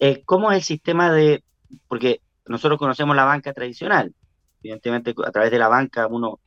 eh, 0.00 0.22
¿cómo 0.24 0.50
es 0.50 0.58
el 0.58 0.64
sistema 0.64 1.12
de...? 1.12 1.42
Porque 1.88 2.20
nosotros 2.46 2.78
conocemos 2.78 3.16
la 3.16 3.24
banca 3.24 3.52
tradicional. 3.52 4.14
Evidentemente, 4.62 5.14
a 5.24 5.30
través 5.30 5.50
de 5.50 5.58
la 5.58 5.68
banca 5.68 6.06
uno 6.06 6.40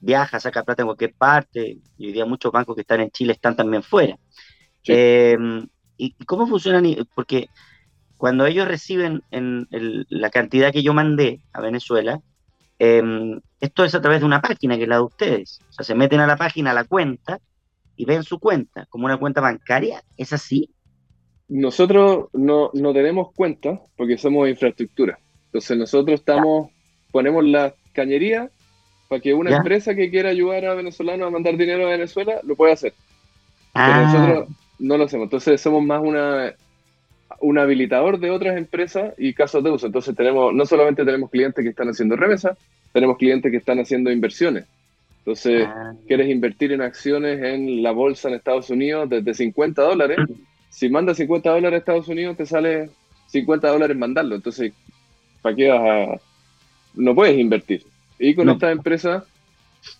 viaja, 0.00 0.40
saca 0.40 0.64
plata 0.64 0.82
en 0.82 0.88
cualquier 0.88 1.14
parte, 1.14 1.78
y 1.96 2.06
hoy 2.06 2.12
día 2.12 2.26
muchos 2.26 2.52
bancos 2.52 2.74
que 2.74 2.82
están 2.82 3.00
en 3.00 3.10
Chile 3.10 3.32
están 3.32 3.56
también 3.56 3.82
fuera. 3.82 4.18
Eh, 4.86 5.36
¿Y 5.96 6.12
cómo 6.26 6.46
funcionan? 6.46 6.84
Porque 7.14 7.48
cuando 8.16 8.46
ellos 8.46 8.68
reciben 8.68 9.22
en 9.30 9.66
la 10.08 10.30
cantidad 10.30 10.72
que 10.72 10.82
yo 10.82 10.92
mandé 10.92 11.40
a 11.52 11.60
Venezuela, 11.60 12.20
em, 12.78 13.40
esto 13.60 13.84
es 13.84 13.94
a 13.94 14.00
través 14.00 14.20
de 14.20 14.26
una 14.26 14.42
página 14.42 14.76
que 14.76 14.82
es 14.82 14.88
la 14.88 14.96
de 14.96 15.02
ustedes. 15.02 15.60
O 15.70 15.72
sea, 15.72 15.84
se 15.84 15.94
meten 15.94 16.20
a 16.20 16.26
la 16.26 16.36
página, 16.36 16.72
a 16.72 16.74
la 16.74 16.84
cuenta, 16.84 17.40
y 17.96 18.04
ven 18.04 18.24
su 18.24 18.38
cuenta 18.38 18.86
como 18.86 19.06
una 19.06 19.18
cuenta 19.18 19.40
bancaria. 19.40 20.02
¿Es 20.16 20.32
así? 20.32 20.70
Nosotros 21.48 22.28
no, 22.32 22.70
no 22.74 22.92
tenemos 22.92 23.32
cuenta 23.34 23.80
porque 23.96 24.18
somos 24.18 24.48
infraestructura. 24.48 25.18
Entonces 25.54 25.78
nosotros 25.78 26.18
estamos, 26.18 26.72
ponemos 27.12 27.44
la 27.44 27.74
cañería 27.92 28.50
para 29.06 29.20
que 29.20 29.34
una 29.34 29.56
empresa 29.56 29.94
que 29.94 30.10
quiera 30.10 30.30
ayudar 30.30 30.64
a 30.64 30.74
venezolanos 30.74 31.28
a 31.28 31.30
mandar 31.30 31.56
dinero 31.56 31.86
a 31.86 31.90
Venezuela 31.90 32.40
lo 32.42 32.56
pueda 32.56 32.72
hacer. 32.72 32.92
Pero 33.72 33.86
ah. 33.86 34.02
nosotros 34.02 34.48
no 34.80 34.98
lo 34.98 35.04
hacemos. 35.04 35.26
Entonces 35.26 35.60
somos 35.60 35.84
más 35.84 36.02
una, 36.02 36.54
un 37.38 37.56
habilitador 37.56 38.18
de 38.18 38.32
otras 38.32 38.56
empresas 38.56 39.14
y 39.16 39.32
casos 39.32 39.62
de 39.62 39.70
uso. 39.70 39.86
Entonces 39.86 40.16
tenemos, 40.16 40.52
no 40.52 40.66
solamente 40.66 41.04
tenemos 41.04 41.30
clientes 41.30 41.62
que 41.62 41.70
están 41.70 41.88
haciendo 41.88 42.16
remesas, 42.16 42.58
tenemos 42.92 43.16
clientes 43.16 43.48
que 43.52 43.58
están 43.58 43.78
haciendo 43.78 44.10
inversiones. 44.10 44.64
Entonces, 45.18 45.68
ah. 45.68 45.94
quieres 46.08 46.28
invertir 46.28 46.72
en 46.72 46.82
acciones 46.82 47.40
en 47.40 47.80
la 47.80 47.92
bolsa 47.92 48.26
en 48.26 48.34
Estados 48.34 48.70
Unidos 48.70 49.08
desde 49.08 49.32
50 49.34 49.80
dólares. 49.82 50.18
Si 50.68 50.88
mandas 50.88 51.16
50 51.18 51.48
dólares 51.48 51.76
a 51.76 51.78
Estados 51.78 52.08
Unidos, 52.08 52.36
te 52.36 52.44
sale 52.44 52.90
50 53.28 53.68
dólares 53.68 53.96
mandarlo. 53.96 54.34
Entonces, 54.34 54.72
¿para 55.44 55.54
qué 55.54 55.68
vas 55.68 55.80
a...? 55.82 56.20
No 56.94 57.14
puedes 57.14 57.38
invertir. 57.38 57.84
Y 58.18 58.34
con 58.34 58.48
esta 58.48 58.70
empresa, 58.70 59.26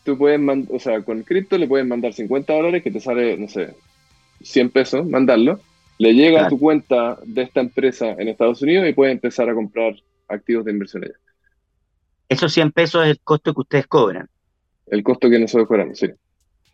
tú 0.05 0.17
puedes, 0.17 0.41
o 0.71 0.79
sea, 0.79 1.03
con 1.03 1.23
cripto 1.23 1.59
le 1.59 1.69
puedes 1.69 1.87
mandar 1.87 2.15
50 2.15 2.51
dólares 2.51 2.83
que 2.83 2.91
te 2.91 2.99
sale, 2.99 3.37
no 3.37 3.47
sé, 3.47 3.75
100 4.41 4.71
pesos, 4.71 5.07
mandarlo, 5.07 5.61
le 5.99 6.15
llega 6.15 6.47
a 6.47 6.49
tu 6.49 6.59
cuenta 6.59 7.19
de 7.27 7.43
esta 7.43 7.61
empresa 7.61 8.13
en 8.13 8.29
Estados 8.29 8.63
Unidos 8.63 8.89
y 8.89 8.95
puedes 8.95 9.13
empezar 9.13 9.51
a 9.51 9.55
comprar 9.55 9.95
activos 10.29 10.65
de 10.65 10.73
inversión 10.73 11.05
allá. 11.05 11.15
Esos 12.31 12.51
100 12.55 12.73
pesos 12.73 13.05
es 13.05 13.11
el 13.11 13.21
costo 13.21 13.53
que 13.53 13.61
ustedes 13.61 13.87
cobran. 13.87 14.31
El 14.87 15.03
costo 15.03 15.29
que 15.29 15.39
nosotros 15.39 15.69
cobramos, 15.69 15.99
sí. 15.99 16.09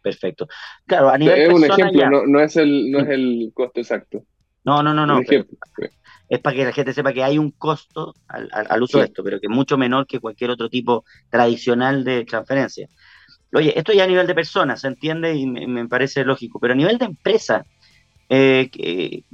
Perfecto. 0.00 0.46
Claro, 0.86 1.10
a 1.10 1.18
nivel 1.18 1.40
Es 1.40 1.52
un 1.52 1.64
ejemplo, 1.64 2.24
no, 2.24 2.40
es 2.40 2.56
el, 2.56 2.90
no 2.92 3.00
es 3.00 3.08
el 3.08 3.50
costo 3.52 3.80
exacto. 3.80 4.22
No, 4.64 4.82
no, 4.82 4.92
no, 4.94 5.06
no. 5.06 5.20
Es 6.28 6.38
para 6.38 6.56
que 6.56 6.64
la 6.64 6.72
gente 6.72 6.92
sepa 6.92 7.12
que 7.12 7.24
hay 7.24 7.38
un 7.38 7.50
costo 7.50 8.14
al, 8.28 8.82
uso 8.82 8.98
de 8.98 9.06
esto, 9.06 9.24
pero 9.24 9.40
que 9.40 9.46
es 9.46 9.52
mucho 9.52 9.76
menor 9.76 10.06
que 10.06 10.20
cualquier 10.20 10.50
otro 10.50 10.68
tipo 10.68 11.04
tradicional 11.28 12.04
de 12.04 12.24
transferencia. 12.24 12.88
Oye, 13.52 13.76
esto 13.76 13.92
ya 13.92 14.04
a 14.04 14.06
nivel 14.06 14.28
de 14.28 14.34
personas, 14.34 14.80
se 14.80 14.86
entiende 14.86 15.34
y 15.34 15.46
me, 15.46 15.88
parece 15.88 16.24
lógico, 16.24 16.61
pero 16.61 16.74
a 16.74 16.76
nivel 16.76 16.98
de 16.98 17.06
empresa, 17.06 17.66
eh, 18.28 18.70
¿qué, 18.70 19.24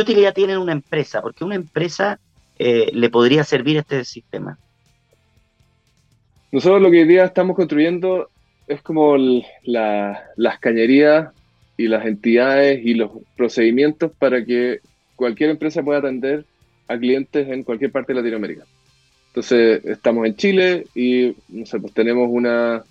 utilidad 0.00 0.34
tiene 0.34 0.58
una 0.58 0.72
empresa? 0.72 1.22
Porque 1.22 1.44
una 1.44 1.54
empresa 1.54 2.18
eh, 2.58 2.90
le 2.92 3.08
podría 3.08 3.44
servir 3.44 3.76
este 3.76 4.04
sistema? 4.04 4.58
Nosotros 6.50 6.82
lo 6.82 6.90
que 6.90 7.02
hoy 7.02 7.06
día 7.06 7.24
estamos 7.24 7.54
construyendo 7.54 8.30
es 8.66 8.82
como 8.82 9.16
las 9.64 10.58
cañerías 10.58 11.28
y 11.76 11.88
las 11.88 12.06
entidades 12.06 12.80
y 12.84 12.94
los 12.94 13.10
procedimientos 13.36 14.12
para 14.18 14.44
que 14.44 14.80
cualquier 15.14 15.50
empresa 15.50 15.82
pueda 15.82 15.98
atender 15.98 16.44
a 16.88 16.98
clientes 16.98 17.48
en 17.48 17.62
cualquier 17.62 17.92
parte 17.92 18.12
de 18.12 18.20
Latinoamérica. 18.20 18.64
Entonces, 19.28 19.84
estamos 19.84 20.26
en 20.26 20.36
Chile 20.36 20.86
y 20.94 21.32
pues 21.32 21.92
tenemos 21.92 22.28
una, 22.30 22.84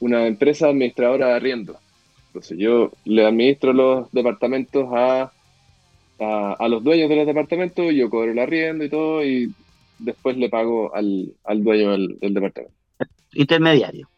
una 0.00 0.26
empresa 0.26 0.68
administradora 0.68 1.28
de 1.28 1.32
arriendo. 1.34 1.78
Entonces, 2.28 2.56
yo 2.58 2.92
le 3.04 3.26
administro 3.26 3.72
los 3.72 4.10
departamentos 4.12 4.88
a, 4.92 5.32
a, 6.18 6.68
los 6.68 6.82
dueños 6.82 7.08
de 7.08 7.16
los 7.16 7.26
departamentos, 7.26 7.92
yo 7.92 8.08
cobro 8.08 8.30
el 8.30 8.38
arriendo 8.38 8.84
y 8.84 8.88
todo, 8.88 9.24
y 9.24 9.52
después 9.98 10.36
le 10.36 10.48
pago 10.48 10.94
al, 10.94 11.34
al 11.44 11.62
dueño 11.62 11.90
del 11.90 12.34
departamento. 12.34 12.74
Intermediario 13.34 14.08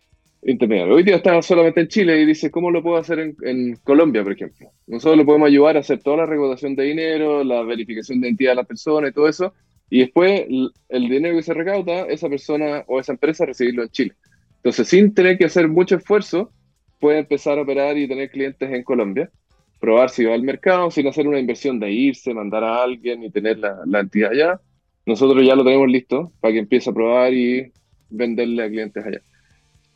intermediario. 0.43 0.95
Hoy 0.95 1.03
día 1.03 1.17
está 1.17 1.41
solamente 1.43 1.81
en 1.81 1.89
Chile 1.89 2.21
y 2.21 2.27
dice, 2.27 2.51
¿cómo 2.51 2.71
lo 2.71 2.83
puedo 2.83 2.97
hacer 2.97 3.35
en, 3.43 3.77
Colombia, 3.85 4.23
por 4.23 4.33
ejemplo? 4.33 4.71
Nosotros 4.87 5.19
lo 5.19 5.27
podemos 5.27 5.49
ayudar 5.49 5.77
a 5.77 5.81
hacer 5.81 6.03
toda 6.03 6.19
la 6.19 6.27
recaudación 6.27 6.75
de 6.75 6.85
dinero, 6.85 7.45
la 7.45 7.63
verificación 7.63 8.21
de 8.21 8.29
identidad 8.29 8.53
de 8.53 8.57
la 8.57 8.65
persona 8.65 9.09
y 9.09 9.13
todo 9.13 9.29
eso, 9.29 9.55
y 9.91 10.01
después 10.01 10.47
el 10.89 11.09
dinero 11.09 11.37
que 11.37 11.43
se 11.43 11.55
recauda, 11.55 12.07
esa 12.07 12.29
persona 12.29 12.85
o 12.87 13.01
esa 13.01 13.13
empresa 13.13 13.45
recibirlo 13.45 13.83
en 13.83 13.89
Chile. 13.91 14.15
Entonces, 14.57 14.89
sin 14.89 15.15
tener 15.15 15.37
que 15.37 15.47
hacer 15.47 15.69
mucho 15.69 15.97
esfuerzo, 15.97 16.53
puede 16.99 17.19
empezar 17.19 17.59
a 17.59 17.63
operar 17.63 17.97
y 17.99 18.07
tener 18.07 18.31
clientes 18.31 18.71
en 18.71 18.85
Colombia, 18.85 19.31
probar 19.81 20.11
si 20.11 20.25
va 20.25 20.35
al 20.35 20.43
mercado, 20.43 20.91
sin 20.91 21.07
hacer 21.07 21.27
una 21.27 21.39
inversión 21.39 21.81
de 21.81 21.91
irse, 21.91 22.35
mandar 22.35 22.63
a 22.63 22.83
alguien 22.83 23.25
y 23.25 23.31
tener 23.31 23.59
la, 23.59 23.81
la 23.87 24.01
entidad 24.01 24.31
allá. 24.33 24.61
Nosotros 25.07 25.45
ya 25.45 25.57
lo 25.57 25.65
tenemos 25.65 25.89
listo 25.89 26.33
para 26.41 26.53
que 26.53 26.59
empiece 26.61 26.91
a 26.91 26.93
probar 26.93 27.33
y 27.33 27.73
venderle 28.11 28.63
a 28.63 28.69
clientes 28.69 29.05
allá. 29.05 29.23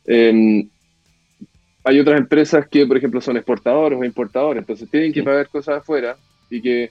Em, 0.07 0.67
hay 1.83 1.99
otras 1.99 2.19
empresas 2.19 2.67
que, 2.67 2.85
por 2.85 2.97
ejemplo, 2.97 3.21
son 3.21 3.37
exportadores 3.37 3.99
o 3.99 4.03
importadores, 4.03 4.61
entonces 4.61 4.89
tienen 4.89 5.13
que 5.13 5.23
pagar 5.23 5.47
cosas 5.49 5.77
afuera 5.77 6.17
y 6.49 6.61
que 6.61 6.89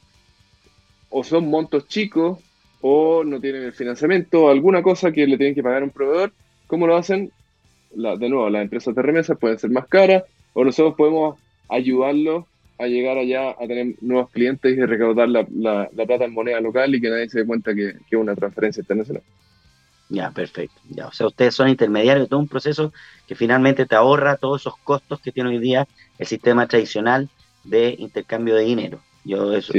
o 1.10 1.22
son 1.22 1.48
montos 1.48 1.86
chicos 1.88 2.38
o 2.80 3.24
no 3.24 3.40
tienen 3.40 3.62
el 3.62 3.72
financiamiento 3.72 4.44
o 4.44 4.50
alguna 4.50 4.82
cosa 4.82 5.12
que 5.12 5.26
le 5.26 5.36
tienen 5.36 5.54
que 5.54 5.62
pagar 5.62 5.82
a 5.82 5.84
un 5.84 5.90
proveedor. 5.90 6.32
¿Cómo 6.66 6.86
lo 6.86 6.96
hacen? 6.96 7.30
de 7.94 8.28
nuevo, 8.28 8.50
las 8.50 8.62
empresas 8.62 8.92
de 8.94 9.02
remesas 9.02 9.38
pueden 9.38 9.56
ser 9.56 9.70
más 9.70 9.86
caras 9.86 10.24
o 10.52 10.64
nosotros 10.64 10.96
podemos 10.96 11.38
ayudarlos 11.68 12.44
a 12.78 12.86
llegar 12.86 13.16
allá 13.18 13.50
a 13.50 13.66
tener 13.68 13.94
nuevos 14.00 14.30
clientes 14.30 14.76
y 14.76 14.84
recaudar 14.84 15.28
la, 15.28 15.44
plata 15.44 16.24
en 16.24 16.32
moneda 16.32 16.60
local 16.60 16.94
y 16.94 17.00
que 17.00 17.08
nadie 17.08 17.28
se 17.28 17.40
dé 17.40 17.46
cuenta 17.46 17.74
que 17.74 17.90
es 17.90 18.18
una 18.18 18.34
transferencia 18.34 18.80
internacional. 18.80 19.22
Ya, 20.08 20.30
perfecto. 20.30 20.80
Ya, 20.90 21.08
o 21.08 21.12
sea, 21.12 21.26
ustedes 21.26 21.54
son 21.54 21.68
intermediarios 21.68 22.26
de 22.26 22.28
todo 22.28 22.40
un 22.40 22.48
proceso 22.48 22.92
que 23.26 23.34
finalmente 23.34 23.86
te 23.86 23.94
ahorra 23.94 24.36
todos 24.36 24.62
esos 24.62 24.76
costos 24.78 25.20
que 25.20 25.32
tiene 25.32 25.50
hoy 25.50 25.58
día 25.58 25.88
el 26.18 26.26
sistema 26.26 26.66
tradicional 26.66 27.28
de 27.64 27.96
intercambio 27.98 28.54
de 28.54 28.64
dinero. 28.64 29.00
Yo 29.24 29.54
eso, 29.54 29.72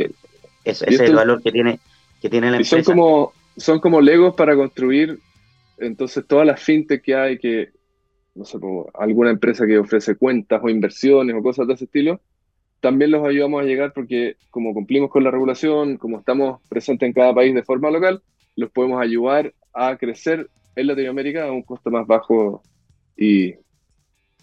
ese 0.63 0.85
es 0.89 0.99
el 0.99 1.15
valor 1.15 1.41
que 1.41 1.51
tiene 1.51 1.79
que 2.21 2.29
tiene 2.29 2.49
la 2.49 2.57
empresa. 2.57 2.83
Son 2.83 2.95
como 2.95 3.33
son 3.55 3.79
como 3.79 4.01
legos 4.01 4.35
para 4.35 4.55
construir 4.55 5.19
entonces 5.77 6.25
todas 6.27 6.45
las 6.45 6.61
fintech 6.61 7.01
que 7.01 7.15
hay 7.15 7.37
que 7.37 7.69
no 8.33 8.43
sé, 8.43 8.57
alguna 8.95 9.29
empresa 9.29 9.65
que 9.65 9.77
ofrece 9.77 10.15
cuentas 10.15 10.59
o 10.61 10.69
inversiones 10.69 11.35
o 11.35 11.41
cosas 11.41 11.67
de 11.67 11.73
ese 11.73 11.85
estilo, 11.85 12.19
también 12.81 13.11
los 13.11 13.25
ayudamos 13.25 13.61
a 13.61 13.65
llegar 13.65 13.93
porque 13.93 14.35
como 14.49 14.73
cumplimos 14.73 15.09
con 15.09 15.23
la 15.23 15.31
regulación, 15.31 15.97
como 15.97 16.19
estamos 16.19 16.61
presentes 16.67 17.07
en 17.07 17.13
cada 17.13 17.33
país 17.33 17.55
de 17.55 17.63
forma 17.63 17.89
local, 17.89 18.21
los 18.57 18.69
podemos 18.71 19.01
ayudar 19.01 19.53
a 19.75 19.97
crecer 19.97 20.49
en 20.75 20.87
Latinoamérica 20.87 21.45
a 21.45 21.51
un 21.51 21.61
costo 21.61 21.91
más 21.91 22.07
bajo 22.07 22.63
y 23.17 23.53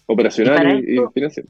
operacional 0.05 0.83
y, 0.87 0.99
financiero. 1.13 1.49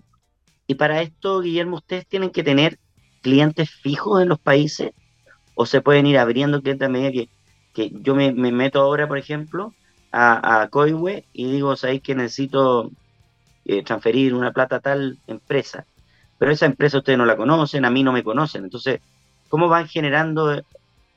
Y 0.67 0.75
para 0.75 1.01
esto, 1.01 1.41
Guillermo, 1.41 1.77
¿ustedes 1.77 2.07
tienen 2.07 2.29
que 2.29 2.43
tener 2.43 2.79
clientes 3.21 3.69
fijos 3.69 4.21
en 4.21 4.29
los 4.29 4.39
países 4.39 4.91
o 5.55 5.65
se 5.65 5.81
pueden 5.81 6.05
ir 6.05 6.17
abriendo 6.17 6.61
clientes 6.61 6.85
a 6.85 6.91
medida 6.91 7.11
que, 7.11 7.29
que 7.73 7.91
yo 8.01 8.15
me, 8.15 8.31
meto 8.33 8.81
ahora, 8.81 9.07
por 9.07 9.17
ejemplo, 9.17 9.73
a, 10.11 10.61
a 10.61 10.67
Coiwe 10.69 11.25
y 11.33 11.51
digo, 11.51 11.75
sabéis 11.75 12.01
que 12.01 12.15
necesito 12.15 12.91
eh, 13.65 13.83
transferir 13.83 14.33
una 14.33 14.51
plata 14.51 14.77
a 14.77 14.79
tal 14.79 15.17
empresa, 15.27 15.85
pero 16.37 16.51
esa 16.51 16.65
empresa 16.65 16.99
ustedes 16.99 17.17
no 17.17 17.25
la 17.25 17.37
conocen, 17.37 17.85
a 17.85 17.89
mí 17.89 18.03
no 18.03 18.11
me 18.11 18.23
conocen, 18.23 18.63
entonces, 18.63 18.99
¿cómo 19.49 19.67
van 19.69 19.87
generando 19.87 20.61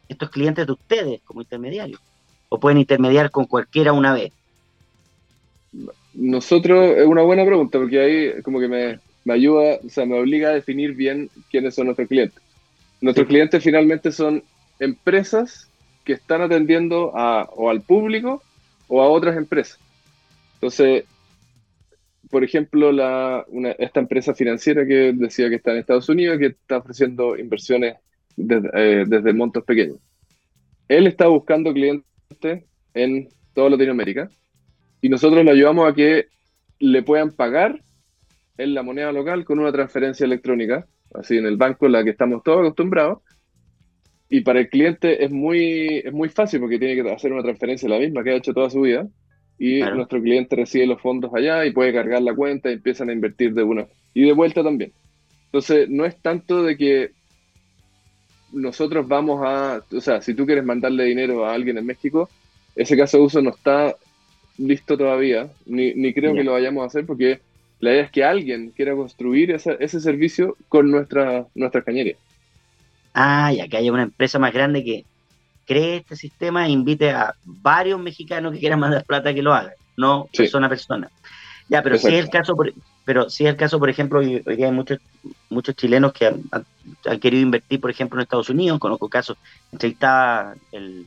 estos 0.09 0.31
clientes 0.31 0.67
de 0.67 0.73
ustedes 0.73 1.23
como 1.23 1.43
intermediarios? 1.43 2.01
O 2.49 2.61
pueden 2.61 2.79
intermediar 2.79 3.31
con 3.31 3.47
cualquiera 3.47 3.93
una 3.93 4.13
vez? 4.13 4.33
Nosotros, 6.15 6.97
es 6.97 7.07
una 7.07 7.23
buena 7.23 7.45
pregunta, 7.45 7.79
porque 7.79 8.01
ahí 8.01 8.43
como 8.43 8.59
que 8.61 8.69
me, 8.69 9.33
ayuda, 9.33 9.79
o 9.85 9.89
sea, 9.89 10.07
me 10.07 10.19
obliga 10.19 10.49
a 10.49 10.55
definir 10.55 10.95
bien 10.95 11.29
quiénes 11.51 11.75
son 11.75 11.87
nuestros 11.87 12.09
clientes. 12.09 12.43
Nuestros 13.01 13.27
clientes 13.27 13.63
finalmente 13.63 14.11
son 14.13 14.43
empresas 14.79 15.69
que 16.05 16.15
están 16.15 16.41
atendiendo 16.41 17.13
a, 17.15 17.49
o 17.55 17.69
al 17.69 17.83
público 17.83 18.43
o 18.89 19.03
a 19.03 19.09
otras 19.09 19.37
empresas. 19.37 19.79
Entonces, 20.55 21.05
por 22.31 22.43
ejemplo, 22.45 22.93
la, 22.93 23.45
esta 23.79 24.01
empresa 24.01 24.35
financiera 24.35 24.87
que 24.87 25.13
decía 25.13 25.49
que 25.49 25.57
está 25.57 25.73
en 25.73 25.79
Estados 25.79 26.09
Unidos, 26.09 26.39
que 26.39 26.47
está 26.47 26.79
ofreciendo 26.79 27.37
inversiones 27.37 27.97
desde, 28.37 28.71
eh, 28.75 29.05
desde 29.07 29.33
montos 29.33 29.65
pequeños. 29.65 29.99
Él 30.89 31.07
está 31.07 31.27
buscando 31.27 31.73
clientes 31.73 32.07
en 32.95 33.29
toda 33.55 33.71
Latinoamérica 33.71 34.29
y 35.01 35.09
nosotros 35.09 35.45
le 35.45 35.51
ayudamos 35.51 35.89
a 35.89 35.95
que 35.95 36.27
le 36.79 37.03
puedan 37.03 37.31
pagar 37.31 37.81
en 38.59 38.75
la 38.75 38.83
moneda 38.83 39.13
local 39.13 39.45
con 39.45 39.59
una 39.59 39.73
transferencia 39.73 40.25
electrónica, 40.25 40.87
así 41.15 41.37
en 41.37 41.47
el 41.47 41.57
banco 41.57 41.87
en 41.87 41.93
la 41.93 42.05
que 42.05 42.11
estamos 42.11 42.43
todos 42.43 42.61
acostumbrados. 42.61 43.19
Y 44.29 44.41
para 44.41 44.61
el 44.61 44.69
cliente 44.69 45.25
es 45.25 45.31
muy, 45.31 46.03
es 46.05 46.13
muy 46.13 46.29
fácil 46.29 46.61
porque 46.61 46.79
tiene 46.79 47.01
que 47.01 47.09
hacer 47.09 47.33
una 47.33 47.43
transferencia 47.43 47.89
la 47.89 47.99
misma 47.99 48.25
que 48.25 48.31
ha 48.31 48.37
hecho 48.37 48.55
toda 48.55 48.71
su 48.71 48.81
vida. 48.81 49.07
Y 49.59 49.81
nuestro 49.81 50.21
cliente 50.21 50.57
recibe 50.57 50.87
los 50.87 51.01
fondos 51.01 51.33
allá 51.35 51.65
y 51.65 51.73
puede 51.73 51.93
cargar 51.93 52.21
la 52.23 52.35
cuenta 52.35 52.69
y 52.69 52.75
empiezan 52.75 53.09
a 53.09 53.13
invertir 53.13 53.55
de 53.55 53.63
una. 53.63 53.87
Y 54.13 54.25
de 54.25 54.33
vuelta 54.33 54.63
también. 54.63 54.93
Entonces, 55.47 55.89
no 55.89 56.05
es 56.05 56.21
tanto 56.21 56.63
de 56.63 56.77
que 56.77 57.13
nosotros 58.57 59.07
vamos 59.07 59.43
a, 59.45 59.83
o 59.93 60.01
sea, 60.01 60.21
si 60.21 60.35
tú 60.35 60.47
quieres 60.47 60.65
mandarle 60.65 61.05
dinero 61.05 61.45
a 61.45 61.53
alguien 61.53 61.79
en 61.79 61.87
México, 61.87 62.29
ese 62.75 62.97
caso 62.97 63.19
de 63.19 63.23
uso 63.25 63.43
no 63.43 63.51
está 63.51 63.95
listo 64.59 64.97
todavía, 64.97 65.49
ni, 65.67 65.95
ni 65.95 66.13
creo 66.15 66.35
que 66.35 66.45
lo 66.45 66.53
vayamos 66.53 66.83
a 66.83 66.87
hacer 66.87 67.07
porque 67.07 67.41
la 67.81 67.93
idea 67.93 68.05
es 68.05 68.11
que 68.11 68.25
alguien 68.25 68.73
quiera 68.75 68.95
construir 68.95 69.51
ese 69.51 70.01
servicio 70.01 70.57
con 70.69 70.91
nuestra, 70.91 71.47
nuestra 71.55 71.83
cañería. 71.83 72.17
Ah, 73.13 73.53
y 73.53 73.69
que 73.69 73.77
haya 73.77 73.93
una 73.93 74.05
empresa 74.05 74.39
más 74.39 74.53
grande 74.53 74.85
que 74.85 75.05
cree 75.67 75.97
este 75.97 76.17
sistema 76.17 76.67
e 76.67 76.71
invite 76.71 77.11
a 77.11 77.35
varios 77.45 78.01
mexicanos 78.01 78.53
que 78.53 78.61
quieran 78.61 78.81
mandar 78.81 79.05
plata 79.05 79.35
que 79.35 79.43
lo 79.43 79.53
hagan, 79.53 79.73
no 79.97 80.29
persona 80.35 80.67
a 80.67 80.71
persona. 80.71 81.11
Ya, 81.69 81.83
pero 81.83 81.99
si 81.99 82.09
es 82.09 82.25
el 82.25 82.31
caso, 82.31 82.55
por, 82.55 82.73
pero 83.07 83.31
si 83.31 83.45
es 83.45 83.51
el 83.51 83.57
caso, 83.57 83.79
por 83.79 83.89
ejemplo, 83.89 84.19
hay 84.19 84.73
muchos, 84.73 84.99
muchos 85.49 85.77
chilenos 85.77 86.13
que 86.13 86.27
han, 86.27 87.21
querido 87.21 87.41
invertir, 87.41 87.81
por 87.81 87.91
ejemplo, 87.91 88.19
en 88.19 88.25
Estados 88.25 88.51
Unidos, 88.51 88.81
conozco 88.81 89.09
casos, 89.09 89.39
entrevistaba 89.71 90.57
el, 90.73 91.07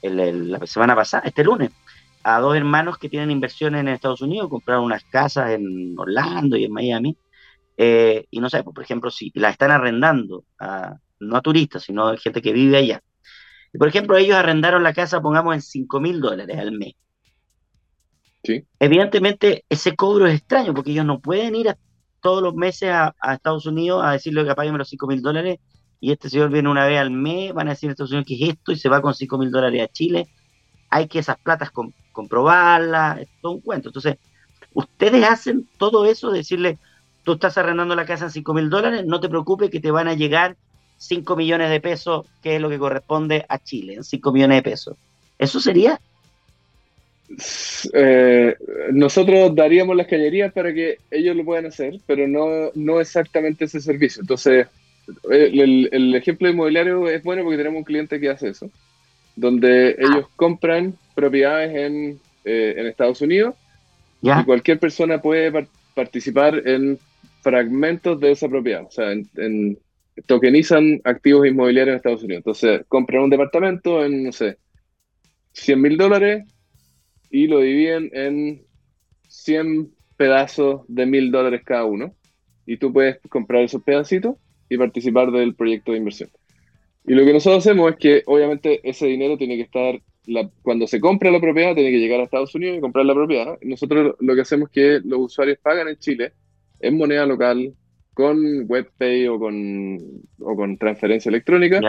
el, 0.00 0.50
la 0.50 0.66
semana 0.66 0.96
pasada, 0.96 1.24
este 1.26 1.44
lunes, 1.44 1.70
a 2.22 2.40
dos 2.40 2.56
hermanos 2.56 2.96
que 2.96 3.10
tienen 3.10 3.30
inversiones 3.30 3.82
en 3.82 3.88
Estados 3.88 4.22
Unidos, 4.22 4.48
compraron 4.48 4.84
unas 4.84 5.04
casas 5.04 5.50
en 5.50 5.94
Orlando 5.98 6.56
y 6.56 6.64
en 6.64 6.72
Miami, 6.72 7.16
eh, 7.76 8.24
y 8.30 8.40
no 8.40 8.48
sé, 8.48 8.64
pues, 8.64 8.74
por 8.74 8.82
ejemplo, 8.82 9.10
si 9.10 9.30
las 9.34 9.52
están 9.52 9.72
arrendando, 9.72 10.44
a, 10.58 10.96
no 11.20 11.36
a 11.36 11.42
turistas, 11.42 11.82
sino 11.82 12.08
a 12.08 12.16
gente 12.16 12.40
que 12.40 12.54
vive 12.54 12.78
allá. 12.78 13.02
Y 13.70 13.76
por 13.76 13.88
ejemplo, 13.88 14.16
ellos 14.16 14.34
arrendaron 14.34 14.82
la 14.82 14.94
casa, 14.94 15.20
pongamos, 15.20 15.54
en 15.54 15.60
5 15.60 16.00
mil 16.00 16.20
dólares 16.22 16.58
al 16.58 16.72
mes. 16.72 16.94
Evidentemente, 18.78 19.64
ese 19.68 19.94
cobro 19.94 20.26
es 20.26 20.34
extraño 20.34 20.74
porque 20.74 20.90
ellos 20.90 21.04
no 21.04 21.20
pueden 21.20 21.54
ir 21.54 21.76
todos 22.20 22.42
los 22.42 22.54
meses 22.54 22.90
a, 22.90 23.14
Estados 23.32 23.66
Unidos 23.66 24.02
a 24.04 24.12
decirle 24.12 24.44
que 24.44 24.50
apáguenme 24.50 24.78
los 24.78 24.88
5 24.88 25.06
mil 25.06 25.22
dólares 25.22 25.58
y 26.00 26.12
este 26.12 26.28
señor 26.28 26.50
viene 26.50 26.68
una 26.68 26.86
vez 26.86 26.98
al 26.98 27.10
mes, 27.10 27.52
van 27.52 27.68
a 27.68 27.70
decir 27.70 27.88
a 27.88 27.92
Estados 27.92 28.10
Unidos 28.10 28.26
que 28.26 28.34
es 28.34 28.50
esto 28.50 28.72
y 28.72 28.76
se 28.76 28.88
va 28.88 29.00
con 29.00 29.14
5 29.14 29.38
mil 29.38 29.50
dólares 29.50 29.82
a 29.82 29.92
Chile. 29.92 30.28
Hay 30.90 31.08
que 31.08 31.18
esas 31.18 31.38
platas 31.38 31.70
comprobarlas, 32.12 33.20
es 33.20 33.28
todo 33.40 33.52
un 33.52 33.60
cuento. 33.60 33.88
Entonces, 33.88 34.16
ustedes 34.74 35.24
hacen 35.24 35.68
todo 35.78 36.04
eso, 36.06 36.30
decirle, 36.30 36.78
tú 37.24 37.32
estás 37.32 37.58
arrendando 37.58 37.94
la 37.94 38.06
casa 38.06 38.26
en 38.26 38.30
5 38.30 38.54
mil 38.54 38.70
dólares, 38.70 39.04
no 39.06 39.20
te 39.20 39.28
preocupes 39.28 39.70
que 39.70 39.80
te 39.80 39.90
van 39.90 40.08
a 40.08 40.14
llegar 40.14 40.56
5 40.98 41.36
millones 41.36 41.70
de 41.70 41.80
pesos, 41.80 42.26
que 42.42 42.56
es 42.56 42.60
lo 42.60 42.68
que 42.68 42.78
corresponde 42.78 43.44
a 43.48 43.58
Chile, 43.58 43.94
en 43.94 44.04
5 44.04 44.32
millones 44.32 44.58
de 44.58 44.62
pesos. 44.62 44.96
¿Eso 45.38 45.60
sería? 45.60 46.00
Eh, 47.92 48.54
nosotros 48.92 49.54
daríamos 49.54 49.96
las 49.96 50.06
cañerías 50.06 50.52
para 50.52 50.72
que 50.72 50.98
ellos 51.10 51.36
lo 51.36 51.44
puedan 51.44 51.66
hacer, 51.66 51.98
pero 52.06 52.28
no, 52.28 52.70
no 52.74 53.00
exactamente 53.00 53.64
ese 53.64 53.80
servicio. 53.80 54.20
Entonces, 54.20 54.66
el, 55.30 56.14
ejemplo 56.14 56.48
inmobiliario 56.48 57.08
es 57.08 57.22
bueno 57.22 57.42
porque 57.42 57.58
tenemos 57.58 57.78
un 57.78 57.84
cliente 57.84 58.20
que 58.20 58.30
hace 58.30 58.48
eso, 58.48 58.70
donde 59.34 59.96
ah. 59.98 60.02
ellos 60.02 60.26
compran 60.36 60.94
propiedades 61.14 61.74
en, 61.74 62.20
eh, 62.44 62.74
Estados 62.88 63.20
Unidos 63.20 63.54
y 64.22 64.44
cualquier 64.44 64.78
persona 64.78 65.20
puede 65.20 65.68
participar 65.94 66.66
en 66.66 66.98
fragmentos 67.42 68.18
de 68.20 68.32
esa 68.32 68.48
propiedad, 68.48 68.84
o 68.84 68.90
sea, 68.90 69.12
en, 69.12 69.78
tokenizan 70.26 71.00
activos 71.04 71.46
inmobiliarios 71.46 71.92
en 71.92 71.96
Estados 71.96 72.22
Unidos. 72.22 72.40
Entonces, 72.40 72.86
compran 72.88 73.24
un 73.24 73.30
departamento 73.30 74.04
en, 74.04 74.24
no 74.24 74.32
sé, 74.32 74.56
100 75.52 75.80
mil 75.80 75.96
dólares 75.96 76.44
y 77.30 77.46
lo 77.46 77.60
dividen 77.60 78.10
en 78.12 78.62
100 79.28 79.90
pedazos 80.16 80.82
de 80.88 81.06
mil 81.06 81.30
dólares 81.30 81.62
cada 81.64 81.84
uno. 81.84 82.14
Y 82.66 82.78
tú 82.78 82.92
puedes 82.92 83.18
comprar 83.28 83.62
esos 83.62 83.82
pedacitos 83.82 84.36
y 84.68 84.76
participar 84.76 85.30
del 85.30 85.54
proyecto 85.54 85.92
de 85.92 85.98
inversión. 85.98 86.30
Y 87.06 87.14
lo 87.14 87.24
que 87.24 87.32
nosotros 87.32 87.64
hacemos 87.64 87.90
es 87.92 87.96
que 87.98 88.22
obviamente 88.26 88.80
ese 88.88 89.06
dinero 89.06 89.36
tiene 89.38 89.56
que 89.56 89.62
estar, 89.62 90.00
cuando 90.62 90.88
se 90.88 91.00
compra 91.00 91.30
la 91.30 91.40
propiedad, 91.40 91.74
tiene 91.74 91.92
que 91.92 91.98
llegar 91.98 92.18
a 92.18 92.24
Estados 92.24 92.54
Unidos 92.54 92.78
y 92.78 92.80
comprar 92.80 93.06
la 93.06 93.14
propiedad. 93.14 93.56
Nosotros 93.62 94.16
lo 94.18 94.34
que 94.34 94.40
hacemos 94.40 94.68
es 94.68 94.72
que 94.72 95.08
los 95.08 95.20
usuarios 95.20 95.58
pagan 95.62 95.88
en 95.88 95.96
Chile 95.98 96.32
en 96.80 96.96
moneda 96.96 97.24
local 97.26 97.72
con 98.12 98.64
WebPay 98.68 99.28
o 99.28 99.38
con, 99.38 99.98
o 100.40 100.56
con 100.56 100.76
transferencia 100.78 101.28
electrónica. 101.28 101.80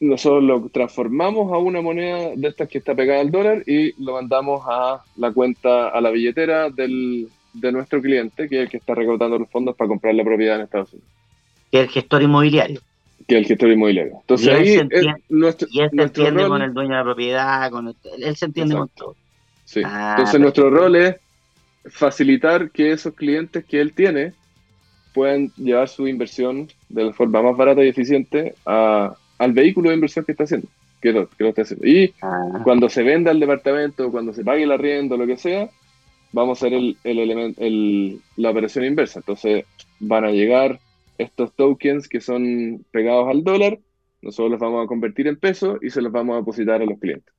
Nosotros 0.00 0.44
lo 0.44 0.68
transformamos 0.68 1.52
a 1.52 1.58
una 1.58 1.80
moneda 1.80 2.30
de 2.36 2.48
estas 2.48 2.68
que 2.68 2.78
está 2.78 2.94
pegada 2.94 3.20
al 3.20 3.32
dólar 3.32 3.64
y 3.66 3.92
lo 4.02 4.12
mandamos 4.12 4.62
a 4.66 5.02
la 5.16 5.32
cuenta, 5.32 5.88
a 5.88 6.00
la 6.00 6.10
billetera 6.10 6.70
del, 6.70 7.28
de 7.52 7.72
nuestro 7.72 8.00
cliente, 8.00 8.48
que 8.48 8.56
es 8.56 8.62
el 8.62 8.68
que 8.68 8.76
está 8.76 8.94
recaudando 8.94 9.38
los 9.38 9.50
fondos 9.50 9.74
para 9.76 9.88
comprar 9.88 10.14
la 10.14 10.24
propiedad 10.24 10.56
en 10.56 10.62
Estados 10.62 10.92
Unidos. 10.92 11.10
Que 11.70 11.78
es 11.78 11.84
el 11.84 11.90
gestor 11.90 12.22
inmobiliario. 12.22 12.80
Que 13.26 13.34
es 13.34 13.40
el 13.42 13.46
gestor 13.46 13.70
inmobiliario. 13.72 14.18
Entonces 14.20 14.48
ahí 14.48 14.66
se 14.68 14.80
entiende, 14.80 15.22
nuestro, 15.28 15.68
y 15.70 15.80
él 15.80 15.90
se 15.92 16.02
entiende 16.02 16.46
con 16.46 16.62
el 16.62 16.72
dueño 16.72 16.90
de 16.90 16.96
la 16.96 17.04
propiedad, 17.04 17.70
con 17.70 17.88
él 17.88 18.36
se 18.36 18.44
entiende 18.44 18.76
con 18.76 18.88
todo. 18.90 19.16
Sí. 19.64 19.82
Ah, 19.84 20.14
Entonces 20.16 20.40
nuestro 20.40 20.70
rol 20.70 20.96
es 20.96 21.16
facilitar 21.90 22.70
que 22.70 22.92
esos 22.92 23.14
clientes 23.14 23.64
que 23.64 23.80
él 23.80 23.92
tiene 23.92 24.32
puedan 25.12 25.50
llevar 25.56 25.88
su 25.88 26.06
inversión 26.06 26.68
de 26.88 27.04
la 27.04 27.12
forma 27.12 27.42
más 27.42 27.56
barata 27.56 27.84
y 27.84 27.88
eficiente 27.88 28.54
al 29.38 29.52
vehículo 29.52 29.88
de 29.88 29.94
inversión 29.94 30.24
que 30.24 30.32
está 30.32 30.44
haciendo. 30.44 30.68
Que 31.00 31.12
lo, 31.12 31.28
que 31.28 31.44
lo 31.44 31.50
está 31.50 31.62
haciendo. 31.62 31.86
Y 31.86 32.12
ah. 32.22 32.60
cuando 32.64 32.88
se 32.88 33.02
venda 33.02 33.30
el 33.30 33.40
departamento, 33.40 34.10
cuando 34.10 34.32
se 34.32 34.44
pague 34.44 34.64
el 34.64 34.72
arriendo, 34.72 35.16
lo 35.16 35.26
que 35.26 35.36
sea, 35.36 35.70
vamos 36.32 36.58
a 36.58 36.66
hacer 36.66 36.74
el, 36.74 36.96
el, 37.04 38.20
la 38.36 38.50
operación 38.50 38.84
inversa. 38.84 39.20
Entonces 39.20 39.64
van 40.00 40.24
a 40.24 40.30
llegar 40.30 40.80
estos 41.18 41.52
tokens 41.54 42.08
que 42.08 42.20
son 42.20 42.84
pegados 42.90 43.28
al 43.28 43.42
dólar, 43.42 43.78
nosotros 44.22 44.52
los 44.52 44.60
vamos 44.60 44.84
a 44.84 44.88
convertir 44.88 45.26
en 45.26 45.36
pesos 45.36 45.78
y 45.82 45.90
se 45.90 46.02
los 46.02 46.12
vamos 46.12 46.34
a 46.34 46.38
depositar 46.38 46.80
a 46.80 46.84
los 46.84 46.98
clientes. 46.98 47.32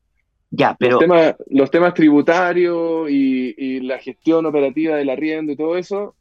Ya, 0.51 0.75
pero... 0.79 0.93
Los 0.93 0.99
temas, 1.01 1.35
los 1.49 1.71
temas 1.71 1.93
tributarios 1.93 3.09
y, 3.09 3.79
la 3.81 3.99
gestión 3.99 4.45
operativa 4.45 4.95
del 4.95 5.09
arriendo 5.09 5.51
y 5.51 5.55
todo 5.55 5.77
eso 5.77 6.15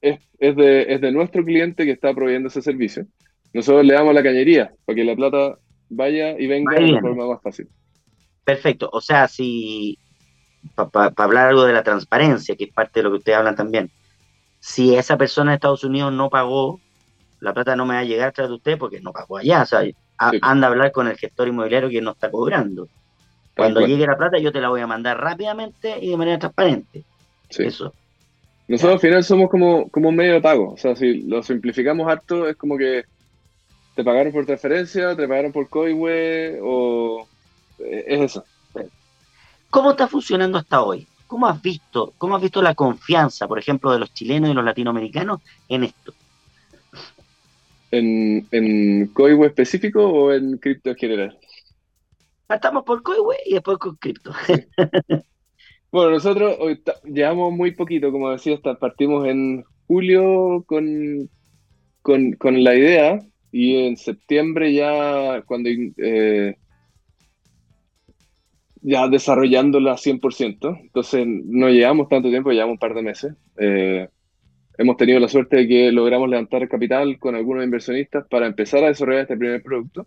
es, 0.00 0.20
es, 0.38 0.56
de, 0.56 0.94
es 0.94 1.00
de 1.00 1.12
nuestro 1.12 1.44
cliente 1.44 1.84
que 1.84 1.90
está 1.90 2.14
proveyendo 2.14 2.48
ese 2.48 2.62
servicio. 2.62 3.06
Nosotros 3.52 3.84
le 3.84 3.94
damos 3.94 4.14
la 4.14 4.22
cañería 4.22 4.72
para 4.84 4.96
que 4.96 5.04
la 5.04 5.16
plata 5.16 5.58
vaya 5.88 6.38
y 6.38 6.46
venga 6.46 6.78
de 6.78 7.00
forma 7.00 7.26
más 7.26 7.42
fácil. 7.42 7.68
Perfecto. 8.44 8.88
O 8.92 9.00
sea, 9.00 9.28
si 9.28 9.98
para 10.74 11.12
hablar 11.16 11.48
algo 11.48 11.64
de 11.64 11.72
la 11.72 11.82
transparencia, 11.82 12.56
que 12.56 12.64
es 12.64 12.72
parte 12.72 13.00
de 13.00 13.04
lo 13.04 13.10
que 13.10 13.18
ustedes 13.18 13.38
hablan 13.38 13.56
también, 13.56 13.90
si 14.60 14.94
esa 14.94 15.16
persona 15.16 15.52
de 15.52 15.56
Estados 15.56 15.84
Unidos 15.84 16.12
no 16.12 16.30
pagó, 16.30 16.80
la 17.40 17.54
plata 17.54 17.76
no 17.76 17.86
me 17.86 17.94
va 17.94 18.00
a 18.00 18.04
llegar 18.04 18.32
tras 18.32 18.48
de 18.48 18.54
usted 18.54 18.78
porque 18.78 19.00
no 19.00 19.12
pagó 19.12 19.38
allá. 19.38 19.62
O 19.62 19.66
sea, 19.66 19.82
anda 20.18 20.66
a 20.66 20.70
hablar 20.70 20.92
con 20.92 21.06
el 21.08 21.16
gestor 21.16 21.48
inmobiliario 21.48 21.88
que 21.88 22.00
no 22.00 22.12
está 22.12 22.30
cobrando. 22.30 22.88
Cuando 23.56 23.80
llegue 23.80 24.06
la 24.06 24.16
plata, 24.16 24.38
yo 24.38 24.52
te 24.52 24.60
la 24.60 24.68
voy 24.68 24.80
a 24.80 24.86
mandar 24.86 25.20
rápidamente 25.20 25.98
y 26.00 26.10
de 26.10 26.16
manera 26.16 26.38
transparente. 26.38 27.04
Eso. 27.50 27.92
Nosotros 28.68 28.94
al 28.94 29.00
final 29.00 29.24
somos 29.24 29.50
como, 29.50 29.88
como 29.88 30.10
un 30.10 30.16
medio 30.16 30.34
de 30.34 30.40
pago. 30.40 30.72
O 30.72 30.76
sea, 30.76 30.94
si 30.94 31.22
lo 31.22 31.42
simplificamos 31.42 32.08
harto, 32.08 32.48
es 32.48 32.56
como 32.56 32.76
que 32.76 33.04
te 33.98 34.04
pagaron 34.04 34.32
por 34.32 34.46
transferencia, 34.46 35.16
te 35.16 35.26
pagaron 35.26 35.50
por 35.50 35.68
COIWE 35.68 36.60
o 36.62 37.26
eh, 37.80 38.04
es 38.06 38.20
eso. 38.20 38.44
¿Cómo 39.70 39.90
está 39.90 40.06
funcionando 40.06 40.56
hasta 40.56 40.82
hoy? 40.84 41.08
¿Cómo 41.26 41.48
has 41.48 41.60
visto, 41.60 42.14
cómo 42.16 42.36
has 42.36 42.42
visto 42.42 42.62
la 42.62 42.76
confianza, 42.76 43.48
por 43.48 43.58
ejemplo, 43.58 43.90
de 43.90 43.98
los 43.98 44.14
chilenos 44.14 44.50
y 44.50 44.54
los 44.54 44.64
latinoamericanos 44.64 45.40
en 45.68 45.82
esto? 45.82 46.14
¿En, 47.90 48.46
en 48.52 49.10
específico 49.44 50.06
o 50.06 50.32
en 50.32 50.58
cripto 50.58 50.90
en 50.90 50.96
general? 50.96 51.38
Partamos 52.46 52.84
por 52.84 53.02
COIWE 53.02 53.36
y 53.46 53.54
después 53.54 53.78
con 53.78 53.96
cripto. 53.96 54.30
bueno, 55.90 56.12
nosotros 56.12 56.56
hoy 56.60 56.80
llevamos 57.02 57.52
muy 57.52 57.72
poquito, 57.72 58.12
como 58.12 58.30
decía, 58.30 58.54
hasta 58.54 58.78
partimos 58.78 59.26
en 59.26 59.64
julio 59.88 60.62
con, 60.68 61.28
con, 62.02 62.34
con 62.34 62.62
la 62.62 62.76
idea 62.76 63.18
y 63.50 63.76
en 63.76 63.96
septiembre 63.96 64.72
ya 64.72 65.42
cuando 65.46 65.70
eh, 65.70 66.56
ya 68.82 69.08
desarrollándola 69.08 69.96
100%. 69.96 70.80
Entonces 70.82 71.26
no 71.26 71.68
llevamos 71.68 72.08
tanto 72.08 72.28
tiempo, 72.28 72.50
llevamos 72.50 72.74
un 72.74 72.78
par 72.78 72.94
de 72.94 73.02
meses. 73.02 73.34
Eh, 73.58 74.08
hemos 74.76 74.96
tenido 74.96 75.18
la 75.20 75.28
suerte 75.28 75.56
de 75.58 75.68
que 75.68 75.92
logramos 75.92 76.28
levantar 76.28 76.68
capital 76.68 77.18
con 77.18 77.34
algunos 77.34 77.64
inversionistas 77.64 78.26
para 78.28 78.46
empezar 78.46 78.84
a 78.84 78.88
desarrollar 78.88 79.22
este 79.22 79.36
primer 79.36 79.62
producto. 79.62 80.06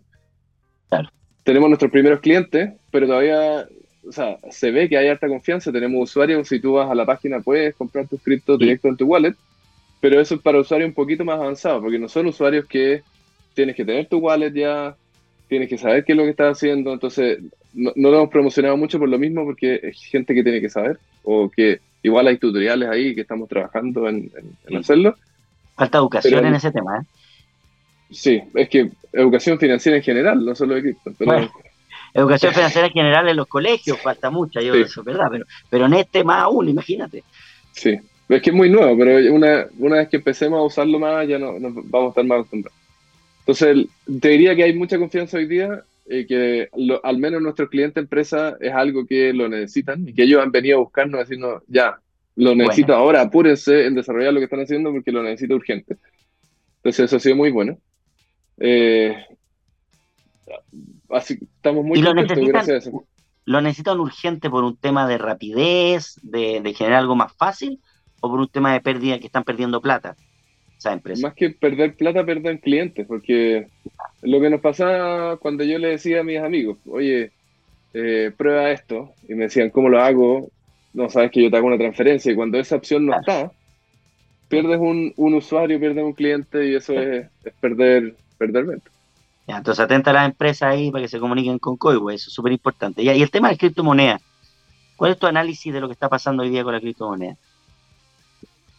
Tenemos 1.42 1.68
nuestros 1.68 1.90
primeros 1.90 2.20
clientes, 2.20 2.72
pero 2.90 3.06
todavía, 3.06 3.66
o 4.06 4.12
sea, 4.12 4.38
se 4.50 4.70
ve 4.70 4.88
que 4.88 4.96
hay 4.96 5.08
alta 5.08 5.28
confianza. 5.28 5.72
Tenemos 5.72 6.10
usuarios, 6.10 6.48
si 6.48 6.60
tú 6.60 6.74
vas 6.74 6.90
a 6.90 6.94
la 6.94 7.04
página 7.04 7.40
puedes 7.40 7.74
comprar 7.74 8.06
tus 8.08 8.22
criptos 8.22 8.58
directo 8.58 8.88
en 8.88 8.96
tu 8.96 9.06
wallet, 9.06 9.34
pero 10.00 10.20
eso 10.20 10.36
es 10.36 10.40
para 10.40 10.60
usuarios 10.60 10.88
un 10.88 10.94
poquito 10.94 11.24
más 11.24 11.38
avanzados, 11.38 11.82
porque 11.82 11.98
no 11.98 12.08
son 12.08 12.26
usuarios 12.26 12.66
que 12.66 13.02
tienes 13.54 13.76
que 13.76 13.84
tener 13.84 14.06
tu 14.06 14.18
wallet 14.18 14.52
ya, 14.52 14.96
tienes 15.48 15.68
que 15.68 15.78
saber 15.78 16.04
qué 16.04 16.12
es 16.12 16.18
lo 16.18 16.24
que 16.24 16.30
estás 16.30 16.56
haciendo, 16.56 16.92
entonces 16.92 17.38
no, 17.74 17.92
lo 17.94 18.16
hemos 18.16 18.30
promocionado 18.30 18.76
mucho 18.76 18.98
por 18.98 19.08
lo 19.08 19.18
mismo, 19.18 19.44
porque 19.44 19.80
es 19.82 20.02
gente 20.04 20.34
que 20.34 20.42
tiene 20.42 20.60
que 20.60 20.70
saber, 20.70 20.98
o 21.22 21.50
que 21.50 21.80
igual 22.02 22.26
hay 22.26 22.38
tutoriales 22.38 22.88
ahí 22.88 23.14
que 23.14 23.22
estamos 23.22 23.48
trabajando 23.48 24.08
en, 24.08 24.30
hacerlo. 24.76 25.16
Falta 25.76 25.98
educación 25.98 26.46
en 26.46 26.54
ese 26.54 26.70
tema, 26.70 27.00
¿eh? 27.00 27.04
Sí, 28.10 28.42
es 28.54 28.68
que 28.68 28.90
educación 29.12 29.58
financiera 29.58 29.96
en 29.96 30.02
general, 30.02 30.44
no 30.44 30.54
solo 30.54 30.74
de 30.74 30.82
cripto. 30.82 31.12
educación 32.14 32.52
financiera 32.52 32.86
en 32.88 32.92
general 32.92 33.28
en 33.28 33.36
los 33.36 33.46
colegios 33.46 33.98
falta 34.00 34.30
mucha, 34.30 34.60
yo 34.60 34.74
eso, 34.74 35.02
¿verdad? 35.02 35.28
Pero, 35.30 35.46
pero 35.70 35.86
en 35.86 35.94
este 35.94 36.22
más 36.24 36.42
aún, 36.42 36.68
imagínate. 36.68 37.24
Sí, 37.72 37.98
es 38.28 38.42
que 38.42 38.50
es 38.50 38.56
muy 38.56 38.68
nuevo, 38.70 38.96
pero 38.98 39.34
una, 39.34 39.66
una 39.78 39.96
vez 39.96 40.08
que 40.08 40.16
empecemos 40.16 40.58
a 40.58 40.62
usarlo 40.62 40.98
más, 40.98 41.26
ya 41.26 41.38
no, 41.38 41.52
vamos 41.58 42.08
a 42.08 42.08
estar 42.08 42.24
más 42.24 42.38
acostumbrados. 42.40 42.81
Entonces, 43.42 43.88
te 44.20 44.28
diría 44.28 44.54
que 44.54 44.62
hay 44.62 44.74
mucha 44.74 44.98
confianza 44.98 45.36
hoy 45.36 45.46
día 45.46 45.84
eh, 46.06 46.26
que 46.26 46.68
al 47.02 47.18
menos 47.18 47.42
nuestros 47.42 47.68
clientes 47.68 48.02
empresa 48.02 48.56
es 48.60 48.72
algo 48.72 49.06
que 49.06 49.32
lo 49.32 49.48
necesitan 49.48 50.08
y 50.08 50.12
que 50.12 50.24
ellos 50.24 50.42
han 50.42 50.52
venido 50.52 50.78
a 50.78 50.82
buscarnos 50.82 51.20
diciendo, 51.20 51.62
ya, 51.68 51.98
lo 52.36 52.54
necesito 52.54 52.94
ahora, 52.94 53.20
apúrense 53.20 53.86
en 53.86 53.94
desarrollar 53.94 54.32
lo 54.32 54.40
que 54.40 54.44
están 54.44 54.60
haciendo 54.60 54.92
porque 54.92 55.12
lo 55.12 55.22
necesito 55.22 55.54
urgente. 55.54 55.96
Entonces 56.76 57.04
eso 57.04 57.16
ha 57.16 57.20
sido 57.20 57.36
muy 57.36 57.50
bueno. 57.50 57.78
Eh, 58.58 59.14
así 61.10 61.38
estamos 61.40 61.84
muy 61.84 62.02
contentos 62.02 62.48
gracias 62.48 62.74
a 62.74 62.78
eso. 62.78 63.04
¿Lo 63.44 63.60
necesitan 63.60 63.98
urgente 63.98 64.50
por 64.50 64.64
un 64.64 64.76
tema 64.76 65.08
de 65.08 65.18
rapidez, 65.18 66.18
de, 66.22 66.60
de 66.60 66.74
generar 66.74 67.00
algo 67.00 67.16
más 67.16 67.32
fácil, 67.32 67.80
o 68.20 68.30
por 68.30 68.38
un 68.38 68.48
tema 68.48 68.72
de 68.72 68.80
pérdida 68.80 69.18
que 69.18 69.26
están 69.26 69.44
perdiendo 69.44 69.80
plata? 69.80 70.16
Más 71.20 71.34
que 71.34 71.50
perder 71.50 71.94
plata, 71.94 72.24
perder 72.24 72.60
clientes, 72.60 73.06
porque 73.06 73.68
lo 74.22 74.40
que 74.40 74.50
nos 74.50 74.60
pasaba 74.60 75.36
cuando 75.36 75.64
yo 75.64 75.78
le 75.78 75.88
decía 75.88 76.20
a 76.20 76.24
mis 76.24 76.38
amigos, 76.38 76.78
oye, 76.86 77.30
eh, 77.94 78.32
prueba 78.36 78.70
esto, 78.70 79.10
y 79.28 79.34
me 79.34 79.44
decían, 79.44 79.70
¿cómo 79.70 79.88
lo 79.88 80.00
hago? 80.00 80.48
No 80.92 81.08
sabes 81.08 81.30
que 81.30 81.42
yo 81.42 81.50
te 81.50 81.56
hago 81.56 81.66
una 81.66 81.78
transferencia, 81.78 82.32
y 82.32 82.34
cuando 82.34 82.58
esa 82.58 82.76
opción 82.76 83.06
no 83.06 83.18
está, 83.18 83.52
pierdes 84.48 84.78
un, 84.80 85.14
usuario, 85.16 85.78
pierdes 85.78 86.04
un 86.04 86.12
cliente, 86.12 86.66
y 86.66 86.74
eso 86.74 86.94
es, 86.94 87.28
perder, 87.60 88.14
perder 88.38 88.64
venta. 88.64 88.90
entonces 89.46 89.84
atenta 89.84 90.10
a 90.10 90.14
las 90.14 90.26
empresas 90.26 90.72
ahí 90.72 90.90
para 90.90 91.02
que 91.02 91.08
se 91.08 91.20
comuniquen 91.20 91.58
con 91.58 91.76
Coibo, 91.76 92.10
eso 92.10 92.28
es 92.28 92.34
súper 92.34 92.52
importante. 92.52 93.02
Y 93.02 93.08
el 93.08 93.30
tema 93.30 93.50
de 93.50 93.56
criptomonedas, 93.56 94.20
¿cuál 94.96 95.12
es 95.12 95.18
tu 95.18 95.26
análisis 95.26 95.72
de 95.72 95.80
lo 95.80 95.88
que 95.88 95.94
está 95.94 96.08
pasando 96.08 96.42
hoy 96.42 96.50
día 96.50 96.64
con 96.64 96.72
la 96.72 96.80
criptomoneda? 96.80 97.36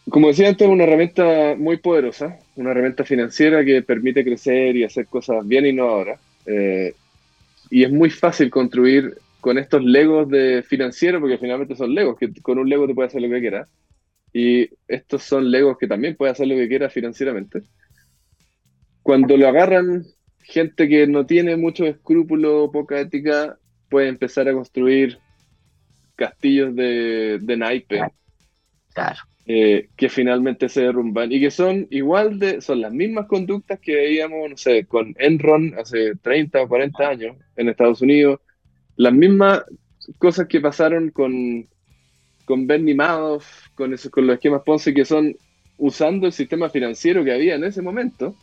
Como 0.08 0.28
decía 0.28 0.48
antes, 0.48 0.66
es 0.66 0.72
una 0.72 0.84
herramienta 0.84 1.54
muy 1.56 1.78
poderosa, 1.78 2.38
una 2.56 2.72
herramienta 2.72 3.04
financiera 3.04 3.64
que 3.64 3.82
permite 3.82 4.22
crecer 4.22 4.76
y 4.76 4.84
hacer 4.84 5.06
cosas 5.06 5.46
bien 5.46 5.64
innovadoras. 5.64 6.20
Eh, 6.46 6.94
y 7.70 7.84
es 7.84 7.90
muy 7.90 8.10
fácil 8.10 8.50
construir 8.50 9.16
con 9.40 9.58
estos 9.58 9.82
legos 9.82 10.28
de 10.28 10.62
financiero, 10.62 11.20
porque 11.20 11.38
finalmente 11.38 11.74
son 11.74 11.94
legos, 11.94 12.18
que 12.18 12.32
con 12.42 12.58
un 12.58 12.68
lego 12.68 12.86
te 12.86 12.94
puedes 12.94 13.10
hacer 13.10 13.22
lo 13.22 13.30
que 13.30 13.40
quieras. 13.40 13.68
Y 14.32 14.68
estos 14.88 15.22
son 15.22 15.50
legos 15.50 15.78
que 15.78 15.86
también 15.86 16.16
puedes 16.16 16.32
hacer 16.32 16.48
lo 16.48 16.56
que 16.56 16.68
quieras 16.68 16.92
financieramente. 16.92 17.62
cuando 19.02 19.36
lo 19.36 19.48
agarran 19.48 20.04
gente 20.42 20.88
que 20.88 21.06
no 21.06 21.26
tiene 21.26 21.56
mucho 21.56 21.84
escrúpulo, 21.84 22.70
poca 22.72 23.00
ética, 23.00 23.58
puede 23.90 24.08
empezar 24.08 24.48
a 24.48 24.52
construir 24.52 25.18
castillos 26.16 26.74
de, 26.74 27.38
de 27.40 27.56
naipe. 27.56 28.00
Claro. 28.94 29.18
Eh, 29.46 29.90
que 29.94 30.08
finalmente 30.08 30.70
se 30.70 30.84
derrumban 30.84 31.30
y 31.30 31.38
que 31.38 31.50
son 31.50 31.86
igual 31.90 32.38
de, 32.38 32.62
son 32.62 32.80
las 32.80 32.94
mismas 32.94 33.26
conductas 33.26 33.78
que 33.78 33.94
veíamos, 33.94 34.48
no 34.48 34.56
sé, 34.56 34.86
con 34.86 35.14
Enron 35.18 35.74
hace 35.78 36.14
30 36.16 36.62
o 36.62 36.68
40 36.68 37.06
años 37.06 37.36
en 37.54 37.68
Estados 37.68 38.00
Unidos, 38.00 38.40
las 38.96 39.12
mismas 39.12 39.62
cosas 40.16 40.48
que 40.48 40.62
pasaron 40.62 41.10
con, 41.10 41.66
con 42.46 42.66
Bernie 42.66 42.94
Madoff, 42.94 43.68
con, 43.74 43.92
esos, 43.92 44.10
con 44.10 44.26
los 44.26 44.36
esquemas 44.36 44.62
Ponce, 44.62 44.94
que 44.94 45.04
son 45.04 45.36
usando 45.76 46.26
el 46.26 46.32
sistema 46.32 46.70
financiero 46.70 47.22
que 47.22 47.32
había 47.32 47.56
en 47.56 47.64
ese 47.64 47.82
momento. 47.82 48.34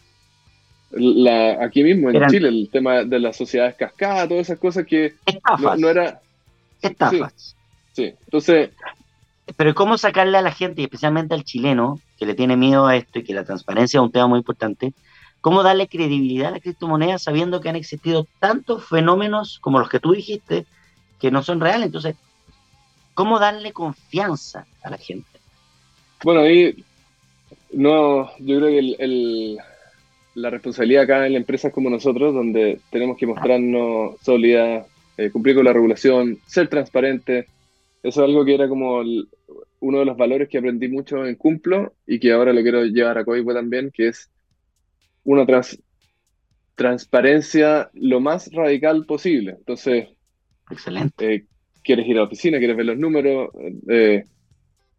La, 0.91 1.63
aquí 1.63 1.83
mismo 1.83 2.11
en 2.11 2.27
Chile, 2.27 2.49
el 2.49 2.69
tema 2.71 3.05
de 3.05 3.19
las 3.19 3.37
sociedades 3.37 3.73
cascadas, 3.73 4.29
todas 4.29 4.47
esas 4.47 4.59
cosas 4.59 4.85
que 4.85 5.13
no, 5.79 5.89
era... 5.89 6.21
Estafas. 6.79 7.55
sí, 7.93 8.13
entonces 8.25 8.69
pero 9.57 9.73
¿cómo 9.75 9.97
sacarle 9.97 10.37
a 10.37 10.41
la 10.41 10.51
gente, 10.51 10.81
y 10.81 10.85
especialmente 10.85 11.33
al 11.33 11.43
chileno, 11.43 11.99
que 12.17 12.25
le 12.25 12.35
tiene 12.35 12.57
miedo 12.57 12.87
a 12.87 12.95
esto 12.95 13.19
y 13.19 13.23
que 13.23 13.33
la 13.33 13.43
transparencia 13.43 13.99
es 13.99 14.03
un 14.03 14.11
tema 14.11 14.27
muy 14.27 14.39
importante, 14.39 14.93
cómo 15.41 15.63
darle 15.63 15.87
credibilidad 15.87 16.49
a 16.49 16.51
la 16.51 16.59
criptomoneda 16.59 17.17
sabiendo 17.17 17.61
que 17.61 17.69
han 17.69 17.75
existido 17.75 18.27
tantos 18.39 18.87
fenómenos 18.87 19.59
como 19.59 19.79
los 19.79 19.89
que 19.89 19.99
tú 19.99 20.13
dijiste 20.13 20.65
que 21.19 21.31
no 21.31 21.43
son 21.43 21.59
reales? 21.59 21.87
Entonces, 21.87 22.15
¿cómo 23.13 23.39
darle 23.39 23.71
confianza 23.71 24.65
a 24.83 24.89
la 24.89 24.97
gente? 24.97 25.27
Bueno, 26.23 26.41
ahí 26.41 26.83
no, 27.71 28.29
yo 28.37 28.59
creo 28.59 28.69
que 28.69 29.57
la 30.35 30.49
responsabilidad 30.49 31.03
acá 31.03 31.25
en 31.25 31.33
la 31.33 31.39
empresa 31.39 31.71
como 31.71 31.89
nosotros, 31.89 32.33
donde 32.33 32.79
tenemos 32.89 33.17
que 33.17 33.27
mostrarnos 33.27 34.15
sólida, 34.21 34.85
eh, 35.17 35.29
cumplir 35.31 35.55
con 35.55 35.65
la 35.65 35.73
regulación, 35.73 36.39
ser 36.45 36.67
transparente, 36.67 37.47
eso 38.03 38.23
es 38.23 38.29
algo 38.29 38.43
que 38.43 38.55
era 38.55 38.67
como 38.67 39.01
uno 39.79 39.99
de 39.99 40.05
los 40.05 40.17
valores 40.17 40.49
que 40.49 40.57
aprendí 40.57 40.87
mucho 40.87 41.25
en 41.25 41.35
Cumplo 41.35 41.93
y 42.07 42.19
que 42.19 42.31
ahora 42.31 42.53
lo 42.53 42.61
quiero 42.61 42.83
llevar 42.83 43.17
a 43.17 43.25
Coipo 43.25 43.53
también, 43.53 43.91
que 43.91 44.07
es 44.09 44.29
una 45.23 45.45
transparencia 46.75 47.89
lo 47.93 48.19
más 48.19 48.51
radical 48.51 49.05
posible. 49.05 49.55
Entonces, 49.57 50.09
excelente. 50.69 51.35
Eh, 51.35 51.45
quieres 51.83 52.07
ir 52.07 52.17
a 52.17 52.21
la 52.21 52.25
oficina, 52.25 52.57
quieres 52.57 52.77
ver 52.77 52.87
los 52.87 52.97
números. 52.97 53.49
Eh, 53.87 54.23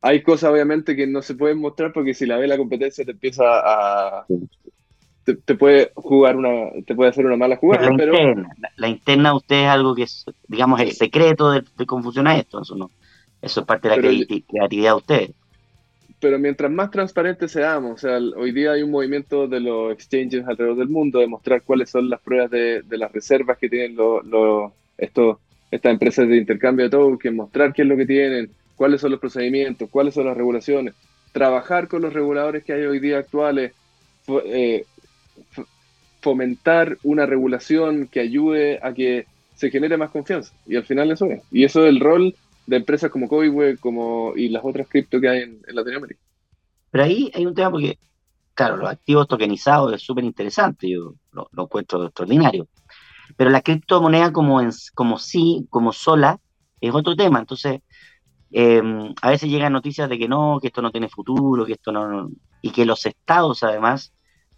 hay 0.01 0.23
cosas 0.23 0.51
obviamente 0.51 0.97
que 0.97 1.07
no 1.07 1.23
se 1.23 1.35
pueden 1.35 1.59
mostrar 1.59 1.93
porque 1.93 2.15
si 2.15 2.27
la 2.27 2.37
ve 2.37 2.47
la 2.49 2.57
competencia 2.57 3.05
te 3.05 3.13
empieza 3.13 3.45
a, 3.45 4.27
te, 5.25 5.55
puede 5.55 5.93
jugar 5.95 6.37
una, 6.37 6.71
te 6.87 6.95
puede 6.95 7.11
hacer 7.11 7.27
una 7.27 7.37
mala 7.37 7.57
jugada. 7.57 7.91
La, 7.91 7.97
pero, 7.97 8.13
interna, 8.13 8.51
la, 8.77 8.89
interna 8.89 9.35
usted 9.35 9.63
es 9.63 9.69
algo 9.69 9.95
que 9.95 10.03
es, 10.05 10.27
digamos, 10.49 10.81
el 10.81 10.93
secreto 10.93 11.53
de, 11.53 11.63
cómo 11.87 12.03
funciona 12.03 12.37
esto, 12.37 12.63
eso 12.63 12.75
no, 12.75 12.91
eso 13.41 13.61
es 13.61 13.67
parte 13.67 13.89
de 13.89 13.97
la 13.97 14.03
creatividad 14.49 14.91
de 14.91 14.97
usted. 14.97 15.31
Pero 16.21 16.39
mientras 16.39 16.71
más 16.71 16.91
transparentes 16.91 17.51
seamos, 17.51 17.93
o 17.95 17.99
sea, 17.99 18.19
hoy 18.37 18.53
día 18.53 18.73
hay 18.73 18.83
un 18.83 18.93
movimiento 18.93 19.49
de 19.49 19.61
los 19.61 19.93
exchanges 19.93 20.47
alrededor 20.47 20.77
del 20.77 20.89
mundo 20.89 21.19
de 21.19 21.27
mostrar 21.27 21.63
cuáles 21.63 21.91
son 21.91 22.09
las 22.09 22.21
pruebas 22.21 22.51
de, 22.51 22.85
las 22.91 23.11
reservas 23.11 23.59
que 23.59 23.69
tienen 23.69 23.97
los, 23.97 24.73
estos, 24.99 25.39
estas 25.71 25.93
empresas 25.93 26.29
de 26.29 26.37
intercambio 26.37 26.85
de 26.85 26.91
tokens, 26.91 27.35
mostrar 27.35 27.73
qué 27.73 27.83
es 27.83 27.89
lo 27.89 27.97
que 27.97 28.07
tienen, 28.07 28.51
cuáles 28.77 29.01
son 29.01 29.11
los 29.11 29.21
procedimientos, 29.21 29.89
cuáles 29.91 30.15
son 30.15 30.27
las 30.27 30.37
regulaciones, 30.37 30.95
trabajar 31.33 31.89
con 31.89 32.03
los 32.03 32.13
reguladores 32.13 32.63
que 32.63 32.73
hay 32.73 32.83
hoy 32.83 33.01
día 33.01 33.19
actuales, 33.19 33.73
eh, 34.45 34.85
fomentar 36.21 36.99
una 37.03 37.27
regulación 37.27 38.07
que 38.07 38.21
ayude 38.21 38.79
a 38.83 38.95
que 38.95 39.27
se 39.55 39.71
genere 39.71 39.97
más 39.97 40.11
confianza. 40.11 40.55
Y 40.67 40.77
al 40.77 40.85
final 40.85 41.11
eso 41.11 41.27
es. 41.27 41.43
Y 41.51 41.65
eso 41.65 41.85
es 41.85 41.91
el 41.91 42.01
rol 42.01 42.35
de 42.67 42.77
empresas 42.77 43.11
como 43.11 43.29
Coinweb 43.29 43.79
como, 43.81 44.33
y 44.37 44.49
las 44.49 44.65
otras 44.65 44.89
cripto 44.89 45.21
que 45.21 45.29
hay 45.29 45.43
en, 45.43 45.61
Latinoamérica. 45.67 46.21
Pero 46.91 47.05
ahí 47.05 47.31
hay 47.35 47.47
un 47.47 47.55
tema 47.55 47.71
porque, 47.71 47.99
claro, 48.55 48.77
los 48.77 48.91
activos 48.91 49.27
tokenizados 49.27 49.93
es 49.95 50.03
súper 50.03 50.25
interesante, 50.25 50.89
yo 50.89 51.15
lo, 51.33 51.49
encuentro 51.57 52.05
extraordinario. 52.05 52.69
Pero 53.37 53.51
la 53.51 53.63
criptomoneda 53.63 54.33
como, 54.33 54.61
en, 54.61 54.71
como 54.95 55.19
sí, 55.19 55.67
como 55.71 55.93
sola, 55.93 56.39
es 56.81 56.95
otro 56.95 57.17
tema. 57.17 57.41
Entonces, 57.41 57.81
em, 58.51 59.15
a 59.23 59.31
veces 59.31 59.51
llegan 59.51 59.73
noticias 59.73 60.09
de 60.09 60.19
que 60.19 60.29
no, 60.29 60.59
que 60.61 60.69
esto 60.69 60.83
no 60.83 60.91
tiene 60.93 61.09
futuro, 61.09 61.65
que 61.65 61.73
esto 61.73 61.91
no 61.91 62.31
y 62.61 62.71
que 62.71 62.87
los 62.87 63.05
estados 63.07 63.63
además 63.65 64.13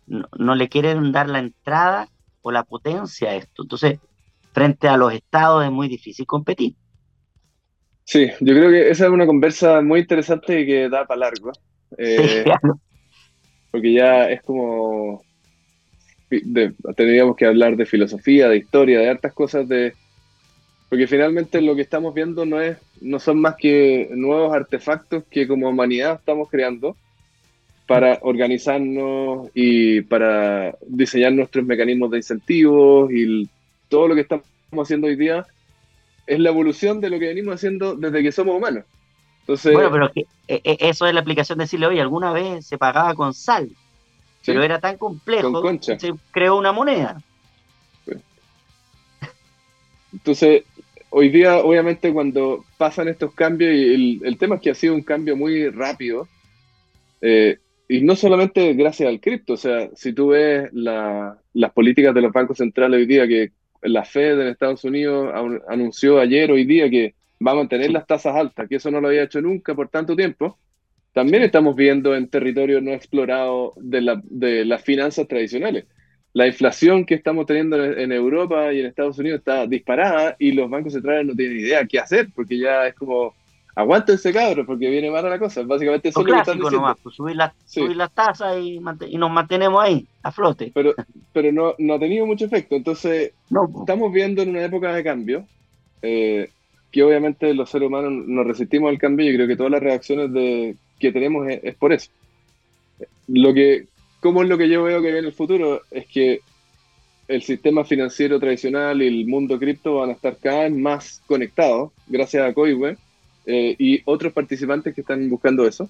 no, 0.06 0.54
le 0.54 0.68
quieren 0.68 1.12
dar 1.12 1.28
la 1.28 1.38
entrada 1.38 2.08
o 2.42 2.52
la 2.52 2.64
potencia 2.64 3.30
a 3.30 3.36
esto. 3.36 3.62
Entonces, 3.62 3.98
frente 4.52 4.88
a 4.88 4.96
los 4.96 5.12
estados 5.12 5.64
es 5.64 5.70
muy 5.70 5.88
difícil 5.88 6.26
competir. 6.26 6.74
Sí, 8.04 8.30
yo 8.40 8.54
creo 8.54 8.70
que 8.70 8.90
esa 8.90 9.06
es 9.06 9.10
una 9.10 9.26
conversa 9.26 9.80
muy 9.80 10.00
interesante 10.00 10.60
y 10.60 10.66
que 10.66 10.88
da 10.88 11.06
para 11.06 11.20
largo. 11.20 11.52
Eh, 11.96 12.44
porque 13.70 13.92
ya 13.92 14.30
es 14.30 14.42
como. 14.42 15.22
tendríamos 16.96 17.36
que 17.36 17.46
hablar 17.46 17.76
de 17.76 17.86
filosofía, 17.86 18.48
de 18.48 18.58
historia, 18.58 19.00
de 19.00 19.08
hartas 19.08 19.32
cosas 19.32 19.66
de. 19.68 19.94
Porque 20.90 21.06
finalmente 21.06 21.60
lo 21.62 21.74
que 21.74 21.82
estamos 21.82 22.14
viendo 22.14 22.44
no 22.44 22.60
es, 22.60 22.76
no 23.00 23.18
son 23.18 23.40
más 23.40 23.56
que 23.56 24.08
nuevos 24.12 24.52
artefactos 24.52 25.24
que 25.30 25.48
como 25.48 25.68
humanidad 25.68 26.18
estamos 26.20 26.48
creando 26.50 26.96
para 27.86 28.18
organizarnos 28.22 29.48
y 29.54 30.00
para 30.02 30.76
diseñar 30.86 31.32
nuestros 31.32 31.64
mecanismos 31.64 32.10
de 32.10 32.18
incentivos 32.18 33.12
y 33.12 33.48
todo 33.88 34.08
lo 34.08 34.14
que 34.14 34.22
estamos 34.22 34.46
haciendo 34.72 35.06
hoy 35.06 35.16
día 35.16 35.46
es 36.26 36.38
la 36.40 36.50
evolución 36.50 37.00
de 37.00 37.10
lo 37.10 37.18
que 37.18 37.28
venimos 37.28 37.56
haciendo 37.56 37.94
desde 37.94 38.22
que 38.22 38.32
somos 38.32 38.56
humanos. 38.56 38.84
Entonces, 39.40 39.74
bueno, 39.74 39.92
pero 39.92 40.10
que, 40.10 40.20
e, 40.48 40.60
e, 40.64 40.76
eso 40.80 41.06
es 41.06 41.12
la 41.12 41.20
aplicación 41.20 41.58
de 41.58 41.64
decirle, 41.64 41.86
oye, 41.86 42.00
alguna 42.00 42.32
vez 42.32 42.66
se 42.66 42.78
pagaba 42.78 43.14
con 43.14 43.34
sal, 43.34 43.68
pero 44.46 44.62
era 44.62 44.80
tan 44.80 44.96
complejo 44.96 45.62
que 45.62 45.98
se 45.98 46.14
creó 46.30 46.56
una 46.56 46.72
moneda. 46.72 47.20
Entonces, 50.14 50.64
hoy 51.10 51.28
día, 51.28 51.58
obviamente, 51.58 52.12
cuando 52.12 52.64
pasan 52.78 53.08
estos 53.08 53.34
cambios, 53.34 53.74
y 53.74 54.20
el, 54.24 54.38
tema 54.38 54.54
es 54.54 54.62
que 54.62 54.70
ha 54.70 54.74
sido 54.74 54.94
un 54.94 55.02
cambio 55.02 55.36
muy 55.36 55.68
rápido, 55.68 56.26
eh, 57.20 57.58
y 57.88 58.00
no 58.02 58.16
solamente 58.16 58.72
gracias 58.74 59.08
al 59.08 59.20
cripto, 59.20 59.54
o 59.54 59.56
sea, 59.56 59.90
si 59.94 60.12
tú 60.12 60.28
ves 60.28 60.70
las 60.72 61.72
políticas 61.74 62.14
de 62.14 62.22
los 62.22 62.32
bancos 62.32 62.58
centrales 62.58 62.98
hoy 62.98 63.06
día, 63.06 63.28
que 63.28 63.52
la 63.82 64.04
Fed 64.04 64.40
en 64.40 64.48
Estados 64.48 64.84
Unidos 64.84 65.32
anunció 65.68 66.18
ayer, 66.18 66.50
hoy 66.50 66.64
día, 66.64 66.88
que 66.88 67.14
va 67.46 67.52
a 67.52 67.56
mantener 67.56 67.90
las 67.90 68.06
tasas 68.06 68.34
altas, 68.34 68.68
que 68.68 68.76
eso 68.76 68.90
no 68.90 69.00
lo 69.00 69.08
había 69.08 69.24
hecho 69.24 69.40
nunca 69.40 69.74
por 69.74 69.88
tanto 69.88 70.16
tiempo, 70.16 70.58
también 71.12 71.42
estamos 71.42 71.76
viendo 71.76 72.14
en 72.16 72.28
territorio 72.28 72.80
no 72.80 72.92
explorado 72.92 73.72
de, 73.76 74.00
la, 74.00 74.20
de 74.24 74.64
las 74.64 74.82
finanzas 74.82 75.28
tradicionales. 75.28 75.84
La 76.32 76.48
inflación 76.48 77.06
que 77.06 77.14
estamos 77.14 77.46
teniendo 77.46 77.82
en, 77.84 78.10
Europa 78.10 78.72
y 78.72 78.80
en 78.80 78.86
Estados 78.86 79.18
Unidos 79.20 79.38
está 79.38 79.68
disparada 79.68 80.34
y 80.40 80.50
los 80.50 80.68
bancos 80.68 80.92
centrales 80.92 81.26
no 81.26 81.34
tienen 81.34 81.60
idea 81.60 81.86
qué 81.86 82.00
hacer, 82.00 82.28
porque 82.34 82.58
ya 82.58 82.88
es 82.88 82.94
como 82.94 83.34
aguántense 83.74 84.32
cabros 84.32 84.66
porque 84.66 84.88
viene 84.88 85.10
mala 85.10 85.28
la 85.28 85.38
cosa. 85.38 85.62
Básicamente 85.62 86.08
eso 86.08 86.20
es 86.20 86.26
lo 86.26 86.32
que 86.32 86.38
están 86.38 86.58
diciendo. 86.58 86.96
pues, 87.02 87.14
subir, 87.14 87.96
las 87.96 88.12
tasas 88.12 88.58
y, 88.58 88.78
nos 88.78 89.30
mantenemos 89.30 89.82
ahí, 89.82 90.06
a 90.22 90.30
flote. 90.30 90.70
Pero, 90.74 90.94
pero 91.32 91.52
no, 91.52 91.74
no 91.78 91.94
ha 91.94 91.98
tenido 91.98 92.26
mucho 92.26 92.44
efecto. 92.44 92.76
Entonces, 92.76 93.32
estamos 93.80 94.12
viendo 94.12 94.42
en 94.42 94.50
una 94.50 94.64
época 94.64 94.94
de 94.94 95.04
cambio 95.04 95.46
eh, 96.02 96.50
que 96.92 97.02
obviamente 97.02 97.52
los 97.54 97.70
seres 97.70 97.88
humanos 97.88 98.12
nos 98.12 98.46
resistimos 98.46 98.90
al 98.90 98.98
cambio 98.98 99.28
y 99.28 99.34
creo 99.34 99.48
que 99.48 99.56
todas 99.56 99.72
las 99.72 99.82
reacciones 99.82 100.32
de, 100.32 100.76
que 100.98 101.12
tenemos 101.12 101.46
es, 101.48 101.74
por 101.74 101.92
eso. 101.92 102.10
Lo 103.26 103.52
que, 103.52 103.86
¿Cómo 104.20 104.42
es 104.42 104.48
lo 104.48 104.56
que 104.56 104.68
yo 104.68 104.84
veo 104.84 104.98
que 104.98 105.06
viene 105.08 105.18
en 105.20 105.24
el 105.26 105.32
futuro? 105.32 105.82
Es 105.90 106.06
que 106.06 106.40
el 107.26 107.42
sistema 107.42 107.84
financiero 107.84 108.38
tradicional 108.38 109.02
y 109.02 109.06
el 109.06 109.26
mundo 109.26 109.58
cripto 109.58 109.96
van 109.96 110.10
a 110.10 110.12
estar 110.12 110.36
cada 110.36 110.64
vez 110.64 110.72
más 110.72 111.22
conectados 111.26 111.90
gracias 112.06 112.46
a 112.46 112.52
Coinweb 112.52 112.98
eh, 113.46 113.76
y 113.78 114.02
otros 114.04 114.32
participantes 114.32 114.94
que 114.94 115.00
están 115.02 115.28
buscando 115.28 115.66
eso. 115.66 115.88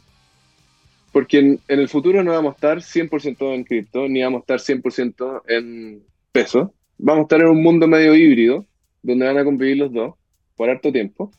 Porque 1.13 1.39
en, 1.39 1.61
el 1.69 1.89
futuro 1.89 2.23
no 2.25 2.33
vamos 2.33 2.53
a 2.53 2.55
estar 2.55 2.79
100% 2.79 3.55
en 3.55 3.65
cripto, 3.65 4.09
ni 4.09 4.23
vamos 4.23 4.41
a 4.41 4.55
estar 4.55 4.77
100% 4.77 5.43
en 5.49 6.03
peso. 6.33 6.75
Vamos 6.99 7.21
a 7.21 7.23
estar 7.23 7.41
en 7.41 7.49
un 7.49 7.63
mundo 7.63 7.87
medio 7.87 8.15
híbrido, 8.15 8.67
donde 9.03 9.27
van 9.27 9.39
a 9.39 9.45
convivir 9.45 9.77
los 9.77 9.93
dos 9.93 10.15
por 10.57 10.71
harto 10.71 10.91
tiempo. 10.91 11.31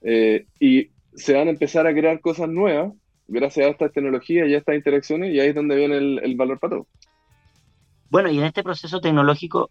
Eh, 0.00 0.46
y 0.58 0.90
se 1.14 1.34
van 1.34 1.48
a 1.48 1.50
empezar 1.50 1.86
a 1.86 1.92
crear 1.92 2.20
cosas 2.20 2.48
nuevas 2.48 2.92
gracias 3.28 3.66
a 3.66 3.70
estas 3.70 3.92
tecnologías 3.92 4.48
y 4.48 4.54
a 4.54 4.58
estas 4.58 4.74
interacciones, 4.74 5.34
y 5.34 5.40
ahí 5.40 5.48
es 5.48 5.54
donde 5.54 5.76
viene 5.76 5.96
el, 5.96 6.20
el 6.22 6.36
valor 6.36 6.58
para 6.58 6.76
todo. 6.76 6.86
Bueno, 8.10 8.30
y 8.30 8.38
en 8.38 8.44
este 8.44 8.62
proceso 8.62 9.00
tecnológico, 9.00 9.70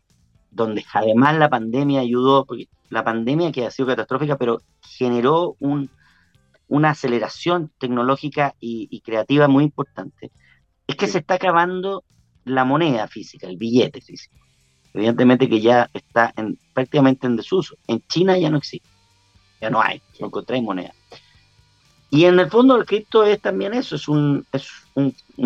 donde 0.52 0.86
además 0.94 1.38
la 1.38 1.50
pandemia 1.50 2.02
ayudó, 2.02 2.46
porque 2.46 2.68
la 2.90 3.04
pandemia 3.04 3.52
que 3.52 3.66
ha 3.66 3.72
sido 3.72 3.88
catastrófica, 3.88 4.38
pero 4.38 4.62
generó 4.82 5.56
un, 5.60 5.90
una 6.68 6.92
aceleración 6.92 7.72
tecnológica 7.80 8.56
y, 8.60 9.02
creativa 9.02 9.48
muy 9.48 9.64
importante, 9.64 10.32
es 10.88 10.96
que 10.96 11.08
se 11.08 11.20
está 11.20 11.36
acabando 11.36 12.04
la 12.44 12.66
moneda 12.66 13.08
física, 13.08 13.48
el 13.48 13.58
billete 13.58 14.02
físico. 14.02 14.36
Evidentemente 14.94 15.48
que 15.48 15.62
ya 15.62 15.90
está 15.94 16.34
en, 16.36 16.60
prácticamente 16.74 17.28
en 17.28 17.38
desuso. 17.38 17.76
En 17.88 18.02
China 18.08 18.38
ya 18.38 18.50
no 18.50 18.58
existe, 18.58 18.88
ya 19.62 19.70
no 19.70 19.82
hay, 19.82 20.02
no 20.20 20.28
encontráis 20.28 20.62
moneda. 20.62 20.94
Y 22.10 22.26
en 22.26 22.38
el 22.40 22.50
fondo 22.50 22.76
el 22.76 22.86
cripto 22.86 23.24
es 23.24 23.40
también 23.40 23.74
eso, 23.74 23.96
es, 23.96 24.10
un, 24.10 24.46
es 24.52 24.68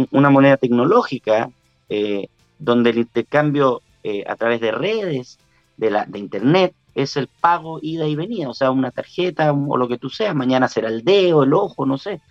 una 0.10 0.32
moneda 0.32 0.58
tecnológica 0.58 1.52
eh, 1.90 2.28
donde 2.58 2.90
el 2.90 2.98
intercambio 3.00 3.82
eh, 4.08 4.24
a 4.28 4.36
través 4.36 4.62
de 4.62 4.72
redes, 4.72 5.40
de, 5.78 5.90
la, 5.90 6.06
de 6.06 6.20
Internet, 6.20 6.76
es 6.94 7.18
el 7.18 7.28
pago 7.28 7.80
ida 7.82 8.08
y 8.08 8.16
venida, 8.16 8.48
o 8.48 8.54
sea, 8.54 8.70
una 8.70 8.92
tarjeta 8.92 9.52
o 9.52 9.78
lo 9.78 9.88
que 9.88 9.98
tú 9.98 10.12
seas, 10.12 10.36
mañana 10.36 10.68
será 10.68 10.90
el 10.90 11.04
dedo, 11.04 11.42
el 11.42 11.56
ojo, 11.56 11.88
no 11.88 11.98
sé. 11.98 12.22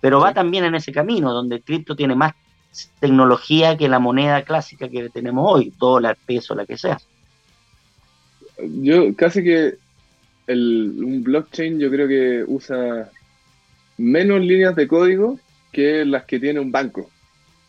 Pero 0.00 0.18
va 0.18 0.34
también 0.34 0.64
en 0.64 0.74
ese 0.74 0.90
camino, 0.90 1.32
donde 1.32 1.54
el 1.54 1.62
cripto 1.62 1.94
tiene 1.94 2.16
más 2.16 2.34
tecnología 2.98 3.76
que 3.76 3.88
la 3.88 4.00
moneda 4.00 4.42
clásica 4.42 4.88
que 4.88 5.08
tenemos 5.08 5.44
hoy, 5.48 5.72
dólar, 5.78 6.18
peso, 6.26 6.52
la 6.56 6.66
que 6.66 6.76
sea. 6.76 6.98
Yo 8.58 9.14
casi 9.14 9.44
que 9.44 9.74
el, 10.48 10.94
un 10.98 11.22
blockchain 11.22 11.78
yo 11.78 11.90
creo 11.90 12.08
que 12.08 12.44
usa 12.44 13.08
menos 13.98 14.40
líneas 14.40 14.74
de 14.74 14.88
código 14.88 15.38
que 15.70 16.04
las 16.04 16.24
que 16.24 16.40
tiene 16.40 16.58
un 16.58 16.72
banco. 16.72 17.08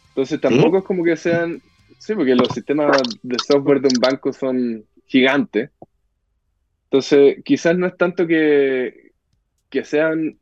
Entonces 0.07 0.41
tampoco 0.41 0.79
es 0.79 0.83
como 0.83 1.03
que 1.03 1.15
sean, 1.15 1.61
sí, 1.99 2.13
porque 2.15 2.35
los 2.35 2.49
sistemas 2.49 3.01
de 3.23 3.37
software 3.39 3.81
de 3.81 3.87
un 3.87 3.99
banco 3.99 4.33
son 4.33 4.85
gigantes. 5.05 5.71
Entonces 6.85 7.37
quizás 7.43 7.77
no 7.77 7.87
es 7.87 7.97
tanto 7.97 8.27
que, 8.27 9.11
que 9.69 9.83
sean 9.83 10.37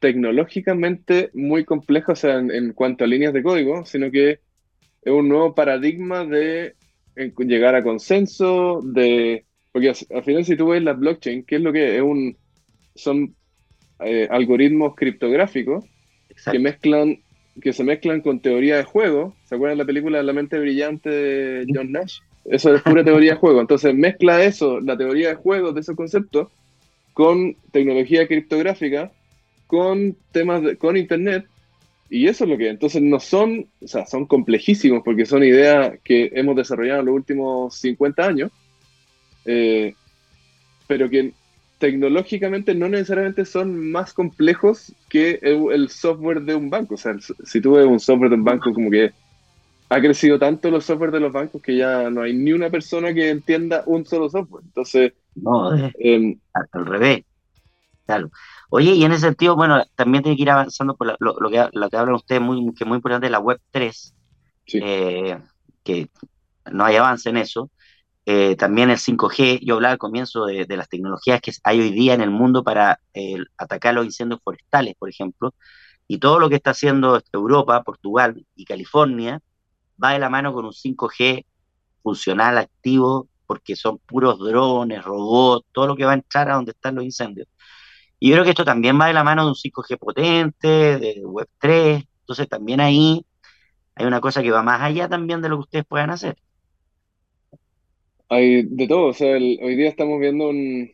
tecnológicamente 0.00 1.30
muy 1.32 1.64
complejos 1.64 2.24
en, 2.24 2.72
cuanto 2.74 3.04
a 3.04 3.06
líneas 3.06 3.32
de 3.32 3.42
código, 3.42 3.86
sino 3.86 4.10
que 4.10 4.40
es 5.02 5.12
un 5.12 5.28
nuevo 5.28 5.54
paradigma 5.54 6.24
de 6.24 6.74
llegar 7.38 7.74
a 7.74 7.82
consenso, 7.82 8.80
de 8.82 9.46
porque 9.72 9.88
al 9.88 10.22
final 10.24 10.44
si 10.44 10.56
tú 10.56 10.68
ves 10.68 10.82
la 10.82 10.92
blockchain, 10.92 11.44
¿qué 11.44 11.56
es 11.56 11.62
lo 11.62 11.72
que 11.72 11.96
es? 11.96 12.02
un 12.02 12.36
son 12.94 13.34
eh, 14.00 14.28
algoritmos 14.30 14.94
criptográficos 14.94 15.84
que 16.50 16.58
mezclan 16.58 17.23
que 17.60 17.72
se 17.72 17.84
mezclan 17.84 18.20
con 18.20 18.40
teoría 18.40 18.76
de 18.76 18.84
juego. 18.84 19.34
¿Se 19.44 19.54
acuerdan 19.54 19.78
de 19.78 19.84
la 19.84 19.86
película 19.86 20.22
La 20.22 20.32
mente 20.32 20.58
brillante 20.58 21.10
de 21.10 21.66
John 21.72 21.92
Nash? 21.92 22.18
Eso 22.44 22.74
es 22.74 22.82
pura 22.82 23.04
teoría 23.04 23.32
de 23.32 23.38
juego. 23.38 23.60
Entonces 23.60 23.94
mezcla 23.94 24.42
eso, 24.44 24.80
la 24.80 24.96
teoría 24.96 25.28
de 25.28 25.34
juego 25.34 25.72
de 25.72 25.80
esos 25.80 25.96
conceptos, 25.96 26.48
con 27.12 27.56
tecnología 27.72 28.26
criptográfica 28.26 29.10
con 29.66 30.16
temas, 30.32 30.62
con 30.78 30.96
Internet, 30.96 31.46
y 32.10 32.28
eso 32.28 32.44
es 32.44 32.50
lo 32.50 32.56
que, 32.56 32.68
entonces 32.68 33.02
no 33.02 33.18
son, 33.18 33.66
o 33.82 33.88
sea, 33.88 34.06
son 34.06 34.26
complejísimos 34.26 35.02
porque 35.04 35.26
son 35.26 35.42
ideas 35.42 35.98
que 36.04 36.30
hemos 36.34 36.54
desarrollado 36.54 37.00
en 37.00 37.06
los 37.06 37.14
últimos 37.14 37.74
50 37.76 38.24
años, 38.24 38.52
eh, 39.46 39.94
pero 40.86 41.08
que 41.08 41.32
tecnológicamente 41.84 42.74
no 42.74 42.88
necesariamente 42.88 43.44
son 43.44 43.90
más 43.92 44.14
complejos 44.14 44.94
que 45.10 45.38
el, 45.42 45.90
software 45.90 46.40
de 46.40 46.54
un 46.54 46.70
banco. 46.70 46.94
O 46.94 46.96
sea, 46.96 47.14
si 47.44 47.60
tú 47.60 47.72
ves 47.72 47.84
un 47.84 48.00
software 48.00 48.30
de 48.30 48.36
un 48.36 48.44
banco, 48.44 48.72
como 48.72 48.90
que 48.90 49.12
ha 49.90 50.00
crecido 50.00 50.38
tanto 50.38 50.70
los 50.70 50.86
software 50.86 51.10
de 51.10 51.20
los 51.20 51.30
bancos 51.30 51.60
que 51.60 51.76
ya 51.76 52.08
no 52.08 52.22
hay 52.22 52.32
ni 52.32 52.54
una 52.54 52.70
persona 52.70 53.12
que 53.12 53.28
entienda 53.28 53.82
un 53.84 54.06
solo 54.06 54.30
software. 54.30 54.64
Entonces, 54.64 55.12
no, 55.34 55.76
eh, 55.76 55.92
em, 55.98 56.38
al 56.72 56.86
revés. 56.86 57.24
Claro. 58.06 58.30
Oye, 58.70 58.92
y 58.92 59.04
en 59.04 59.12
ese 59.12 59.26
sentido, 59.26 59.54
bueno, 59.54 59.84
también 59.94 60.24
tiene 60.24 60.36
que 60.36 60.42
ir 60.44 60.50
avanzando 60.50 60.96
por 60.96 61.14
lo, 61.20 61.50
que, 61.50 61.68
lo 61.70 61.90
que 61.90 61.96
hablan 61.98 62.14
ustedes, 62.14 62.40
muy, 62.40 62.64
que 62.72 62.84
es 62.84 62.88
muy 62.88 62.96
importante, 62.96 63.28
la 63.28 63.40
Web 63.40 63.60
3, 63.72 64.14
eh, 64.72 65.38
que 65.82 66.08
no 66.72 66.82
hay 66.82 66.96
avance 66.96 67.28
en 67.28 67.36
eso. 67.36 67.70
Eh, 68.26 68.56
también 68.56 68.90
el 68.90 68.96
5G, 68.98 69.60
yo 69.62 69.74
hablaba 69.74 69.92
al 69.92 69.98
comienzo 69.98 70.46
de, 70.46 70.66
las 70.68 70.88
tecnologías 70.88 71.40
que 71.40 71.52
hay 71.62 71.80
hoy 71.80 71.90
día 71.90 72.14
en 72.14 72.22
el 72.22 72.30
mundo 72.30 72.64
para 72.64 73.00
eh, 73.12 73.36
atacar 73.58 73.94
los 73.94 74.06
incendios 74.06 74.40
forestales, 74.42 74.94
por 74.98 75.10
ejemplo, 75.10 75.54
y 76.08 76.18
todo 76.18 76.38
lo 76.38 76.48
que 76.48 76.56
está 76.56 76.70
haciendo 76.70 77.20
Europa, 77.32 77.82
Portugal 77.82 78.46
y 78.54 78.64
California 78.64 79.40
va 80.02 80.12
de 80.12 80.18
la 80.18 80.30
mano 80.30 80.52
con 80.52 80.64
un 80.66 80.72
5G 80.72 81.44
funcional, 82.02 82.58
activo, 82.58 83.28
porque 83.46 83.76
son 83.76 83.98
puros 83.98 84.38
drones, 84.38 85.04
robots, 85.04 85.66
todo 85.72 85.86
lo 85.88 85.96
que 85.96 86.04
va 86.04 86.12
a 86.12 86.14
entrar 86.14 86.50
a 86.50 86.54
donde 86.54 86.72
están 86.72 86.94
los 86.94 87.04
incendios. 87.04 87.48
Y 88.18 88.30
yo 88.30 88.36
creo 88.36 88.44
que 88.44 88.50
esto 88.50 88.64
también 88.64 89.00
va 89.00 89.06
de 89.06 89.14
la 89.14 89.24
mano 89.24 89.44
de 89.44 89.48
un 89.50 89.54
5G 89.54 89.98
potente, 89.98 90.98
de 90.98 91.22
Web3, 91.24 92.06
entonces 92.20 92.48
también 92.48 92.80
ahí 92.80 93.24
hay 93.96 94.06
una 94.06 94.20
cosa 94.20 94.42
que 94.42 94.50
va 94.50 94.62
más 94.62 94.80
allá 94.82 95.08
también 95.08 95.42
de 95.42 95.48
lo 95.48 95.56
que 95.56 95.62
ustedes 95.62 95.84
puedan 95.86 96.10
hacer. 96.10 96.36
Hay 98.28 98.62
de 98.64 98.88
todo, 98.88 99.08
o 99.08 99.12
sea, 99.12 99.36
hoy 99.36 99.76
día 99.76 99.88
estamos 99.88 100.18
viendo 100.20 100.48
un, 100.48 100.92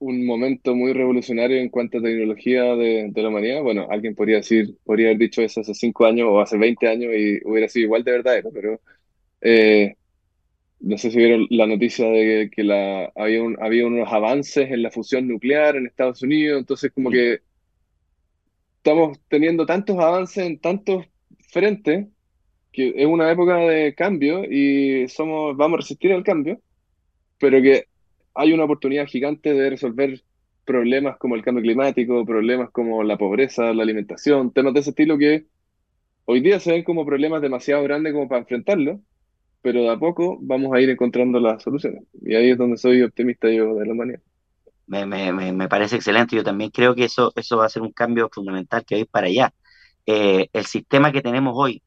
momento 0.00 0.74
muy 0.74 0.92
revolucionario 0.92 1.58
en 1.58 1.68
cuanto 1.68 1.98
a 1.98 2.02
tecnología 2.02 2.62
de, 2.76 3.10
la 3.14 3.28
humanidad. 3.28 3.62
Bueno, 3.62 3.86
alguien 3.90 4.14
podría 4.14 4.36
decir, 4.36 4.76
podría 4.84 5.08
haber 5.08 5.18
dicho 5.18 5.42
eso 5.42 5.60
hace 5.60 5.74
5 5.74 6.06
años 6.06 6.28
o 6.30 6.40
hace 6.40 6.56
20 6.58 6.88
años 6.88 7.12
y 7.14 7.40
hubiera 7.44 7.68
sido 7.68 7.86
igual 7.86 8.04
de 8.04 8.12
verdadero, 8.12 8.50
pero 8.52 8.80
eh, 9.40 9.96
no 10.80 10.98
sé 10.98 11.10
si 11.10 11.16
vieron 11.18 11.46
la 11.50 11.66
noticia 11.66 12.06
de 12.08 12.50
que 12.54 12.62
la, 12.64 13.12
había, 13.16 13.42
un, 13.42 13.56
había 13.60 13.86
unos 13.86 14.12
avances 14.12 14.70
en 14.70 14.82
la 14.82 14.90
fusión 14.90 15.28
nuclear 15.28 15.76
en 15.76 15.86
Estados 15.86 16.22
Unidos, 16.22 16.58
entonces 16.60 16.92
como 16.92 17.10
que 17.10 17.40
estamos 18.78 19.18
teniendo 19.28 19.66
tantos 19.66 19.98
avances 19.98 20.46
en 20.46 20.58
tantos 20.58 21.06
frentes 21.48 22.06
que 22.76 22.94
es 22.94 23.06
una 23.06 23.30
época 23.30 23.56
de 23.56 23.94
cambio 23.94 24.44
y 24.44 25.08
somos, 25.08 25.56
vamos 25.56 25.78
a 25.78 25.80
resistir 25.82 26.12
al 26.12 26.22
cambio, 26.22 26.60
pero 27.38 27.60
que 27.62 27.86
hay 28.34 28.52
una 28.52 28.64
oportunidad 28.64 29.06
gigante 29.06 29.54
de 29.54 29.70
resolver 29.70 30.22
problemas 30.64 31.16
como 31.18 31.36
el 31.36 31.42
cambio 31.42 31.62
climático, 31.62 32.24
problemas 32.26 32.70
como 32.70 33.02
la 33.02 33.16
pobreza, 33.16 33.72
la 33.72 33.82
alimentación, 33.82 34.52
temas 34.52 34.74
de 34.74 34.80
ese 34.80 34.90
estilo 34.90 35.18
que 35.18 35.46
hoy 36.26 36.40
día 36.40 36.60
se 36.60 36.72
ven 36.72 36.84
como 36.84 37.06
problemas 37.06 37.42
demasiado 37.42 37.82
grandes 37.82 38.12
como 38.12 38.28
para 38.28 38.42
enfrentarlos 38.42 39.00
pero 39.66 39.82
de 39.82 39.90
a 39.90 39.98
poco 39.98 40.38
vamos 40.40 40.72
a 40.72 40.80
ir 40.80 40.88
encontrando 40.90 41.40
las 41.40 41.60
soluciones. 41.60 42.04
Y 42.22 42.36
ahí 42.36 42.50
es 42.50 42.56
donde 42.56 42.76
soy 42.76 43.02
optimista 43.02 43.50
yo 43.50 43.74
de 43.74 43.84
la 43.84 43.92
humanidad. 43.94 44.20
Me, 44.86 45.04
me, 45.04 45.32
me, 45.32 45.68
parece 45.68 45.96
excelente. 45.96 46.36
Yo 46.36 46.44
también 46.44 46.70
creo 46.70 46.94
que 46.94 47.02
eso, 47.02 47.32
eso 47.34 47.56
va 47.56 47.66
a 47.66 47.68
ser 47.68 47.82
un 47.82 47.90
cambio 47.90 48.30
fundamental 48.32 48.84
que 48.84 49.00
ir 49.00 49.08
para 49.08 49.26
allá. 49.26 49.52
Eh, 50.06 50.48
el 50.52 50.66
sistema 50.66 51.10
que 51.10 51.20
tenemos 51.20 51.52
hoy, 51.56 51.82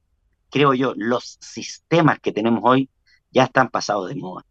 creo 0.49 0.73
yo, 0.73 0.93
los 0.95 1.37
sistemas 1.41 2.19
que 2.19 2.31
tenemos 2.31 2.61
hoy 2.63 2.89
ya 3.31 3.45
están 3.45 3.69
pasados 3.69 4.09
de 4.09 4.15
moda. 4.15 4.45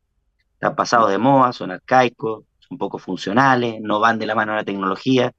Están 0.54 0.74
pasados 0.76 1.10
de 1.10 1.18
moda, 1.18 1.52
son 1.52 1.70
arcaicos, 1.70 2.44
son 2.58 2.78
poco 2.78 2.98
funcionales, 2.98 3.80
no 3.80 4.00
van 4.00 4.18
de 4.18 4.26
la 4.26 4.34
mano 4.34 4.52
de 4.52 4.58
la 4.58 4.64
tecnología. 4.64 5.32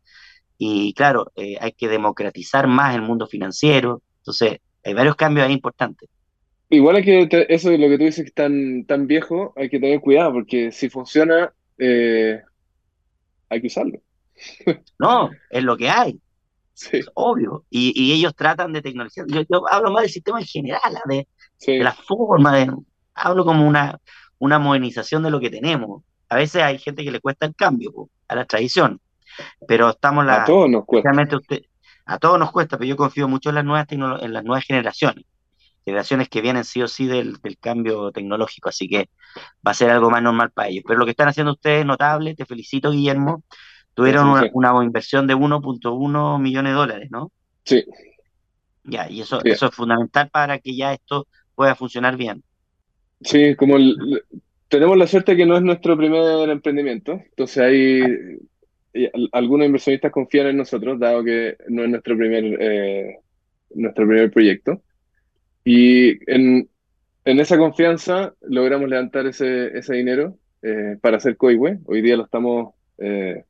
Y 0.58 0.94
claro, 0.94 1.32
eh, 1.36 1.58
hay 1.60 1.72
que 1.72 1.88
democratizar 1.88 2.68
más 2.68 2.96
el 2.96 3.02
mundo 3.02 3.28
financiero. 3.28 4.02
Entonces, 4.18 4.60
hay 4.84 4.94
varios 4.94 5.16
cambios 5.16 5.48
ahí 5.48 5.54
importantes. 5.54 6.10
Igual 6.70 6.98
hay 6.98 7.04
que, 7.04 7.46
eso 7.50 7.72
es 7.72 7.80
lo 7.80 7.90
que 7.90 7.98
tú 7.98 8.04
dices 8.04 8.24
que 8.24 8.30
es 8.30 8.34
tan, 8.34 8.86
tan 8.86 9.08
viejo, 9.08 9.54
hay 9.56 9.70
que 9.70 9.80
tener 9.80 10.00
cuidado, 10.02 10.34
porque 10.34 10.72
si 10.72 10.88
funciona, 10.90 11.52
eh, 11.80 12.42
hay 13.50 13.62
que 13.62 13.68
usarlo. 13.68 14.00
No, 15.00 15.32
es 15.50 15.64
lo 15.64 15.76
que 15.76 15.90
hay. 15.90 16.20
Es 16.92 17.10
obvio. 17.14 17.66
Y, 17.70 18.14
ellos 18.14 18.36
tratan 18.36 18.74
de 18.74 18.82
tecnología. 18.82 19.24
Yo, 19.28 19.64
hablo 19.70 19.92
más 19.92 20.04
del 20.04 20.12
sistema 20.12 20.40
en 20.40 20.46
general, 20.46 20.80
¿ah? 20.86 21.02
de, 21.08 21.28
la 21.80 21.94
forma, 21.94 22.56
de, 22.56 22.72
hablo 23.14 23.46
como 23.46 23.68
una, 23.68 24.00
una 24.38 24.60
modernización 24.60 25.24
de 25.24 25.32
lo 25.32 25.40
que 25.40 25.50
tenemos. 25.50 26.04
A 26.30 26.36
veces 26.36 26.62
hay 26.62 26.78
gente 26.78 27.04
que 27.04 27.12
le 27.12 27.20
cuesta 27.20 27.46
el 27.46 27.56
cambio 27.56 28.10
a 28.28 28.36
la 28.36 28.46
tradición, 28.46 29.02
pero 29.68 29.90
estamos 29.90 30.26
la, 30.26 30.44
a 30.44 30.46
todos 30.46 30.70
nos 30.70 30.86
cuesta. 30.86 31.10
a 32.06 32.18
todos 32.20 32.40
nos 32.40 32.52
cuesta, 32.52 32.78
pero 32.78 32.88
yo 32.88 32.96
confío 32.96 33.28
mucho 33.28 33.50
en 33.50 33.56
las 33.56 33.66
nuevas 33.66 33.88
en 33.90 34.34
las 34.34 34.44
nuevas 34.44 34.64
generaciones 34.64 35.26
generaciones 35.90 36.30
que 36.30 36.42
vienen 36.42 36.64
sí 36.64 36.82
o 36.82 36.88
sí 36.88 37.08
del, 37.08 37.40
cambio 37.60 38.12
tecnológico, 38.12 38.70
así 38.70 38.88
que 38.88 39.10
va 39.66 39.72
a 39.72 39.74
ser 39.74 39.90
algo 39.90 40.10
más 40.10 40.22
normal 40.22 40.52
para 40.52 40.70
ellos. 40.70 40.84
Pero 40.88 41.00
lo 41.00 41.06
que 41.06 41.12
están 41.12 41.28
haciendo 41.28 41.54
ustedes 41.54 41.82
es 41.82 41.86
notable, 41.86 42.36
te 42.36 42.46
felicito 42.46 42.92
Guillermo, 42.92 43.44
tuvieron 43.94 44.50
una, 44.54 44.84
inversión 44.84 45.28
de 45.28 45.36
1.1 45.36 46.40
millones 46.40 46.72
de 46.72 46.78
dólares, 46.78 47.12
¿no? 47.12 47.32
Sí. 47.64 47.84
Ya, 48.84 49.10
y 49.10 49.22
eso, 49.22 49.44
eso 49.44 49.68
es 49.68 49.76
fundamental 49.76 50.30
para 50.30 50.60
que 50.60 50.76
ya 50.76 50.94
esto 50.94 51.28
pueda 51.56 51.76
funcionar 51.76 52.18
bien. 52.18 52.44
Sí, 53.22 53.56
como 53.56 53.78
tenemos 54.70 54.98
la 54.98 55.08
suerte 55.08 55.36
que 55.36 55.46
no 55.46 55.58
es 55.58 55.62
nuestro 55.62 55.98
primer 55.98 56.50
emprendimiento, 56.50 57.12
entonces 57.12 57.58
hay 57.58 58.40
algunos 59.32 59.66
inversionistas 59.66 60.12
confían 60.12 60.48
en 60.48 60.58
nosotros, 60.58 61.00
dado 61.00 61.24
que 61.24 61.58
no 61.68 61.84
es 61.84 61.90
nuestro 61.90 62.18
primer, 62.18 62.44
eh, 62.60 63.20
nuestro 63.76 64.08
primer 64.08 64.32
proyecto. 64.32 64.82
Y 65.64 66.18
en, 66.32 66.70
en 67.26 67.40
esa 67.40 67.58
confianza 67.58 68.34
logramos 68.42 68.90
levantar 68.90 69.28
ese, 69.28 69.78
ese 69.78 69.96
dinero 69.96 70.38
eh, 70.62 70.98
para 71.02 71.18
hacer 71.18 71.38
Coihue. 71.38 71.80
Hoy 71.86 72.02
día 72.02 72.18
lo 72.18 72.26
estamos, 72.26 72.74
eh, 72.98 73.44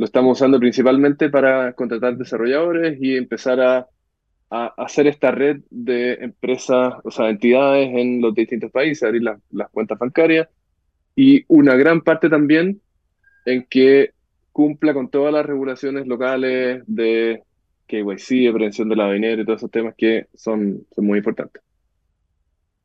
lo 0.00 0.06
estamos 0.06 0.38
usando 0.38 0.58
principalmente 0.58 1.28
para 1.28 1.74
contratar 1.74 2.16
desarrolladores 2.16 2.98
y 3.00 3.16
empezar 3.16 3.60
a 3.60 3.86
a 4.50 4.74
hacer 4.76 5.06
esta 5.06 5.30
red 5.30 5.60
de 5.70 6.14
empresas, 6.14 6.94
o 7.04 7.10
sea, 7.10 7.30
entidades 7.30 7.88
en 7.94 8.20
los 8.20 8.34
distintos 8.34 8.70
países, 8.72 9.04
abrir 9.04 9.22
las 9.22 9.70
cuentas 9.70 9.96
bancarias 9.98 10.48
y 11.14 11.44
una 11.46 11.76
gran 11.76 12.00
parte 12.00 12.28
también 12.28 12.80
en 13.46 13.64
que 13.70 14.10
cumpla 14.50 14.92
con 14.92 15.08
todas 15.08 15.32
las 15.32 15.46
regulaciones 15.46 16.06
locales 16.08 16.82
de 16.86 17.44
KYC, 17.86 18.46
de 18.46 18.52
prevención 18.52 18.88
de 18.88 18.96
la 18.96 19.12
dinero 19.12 19.40
y 19.40 19.44
todos 19.44 19.60
esos 19.60 19.70
temas 19.70 19.94
que 19.96 20.26
son, 20.34 20.84
son 20.92 21.06
muy 21.06 21.18
importantes. 21.18 21.62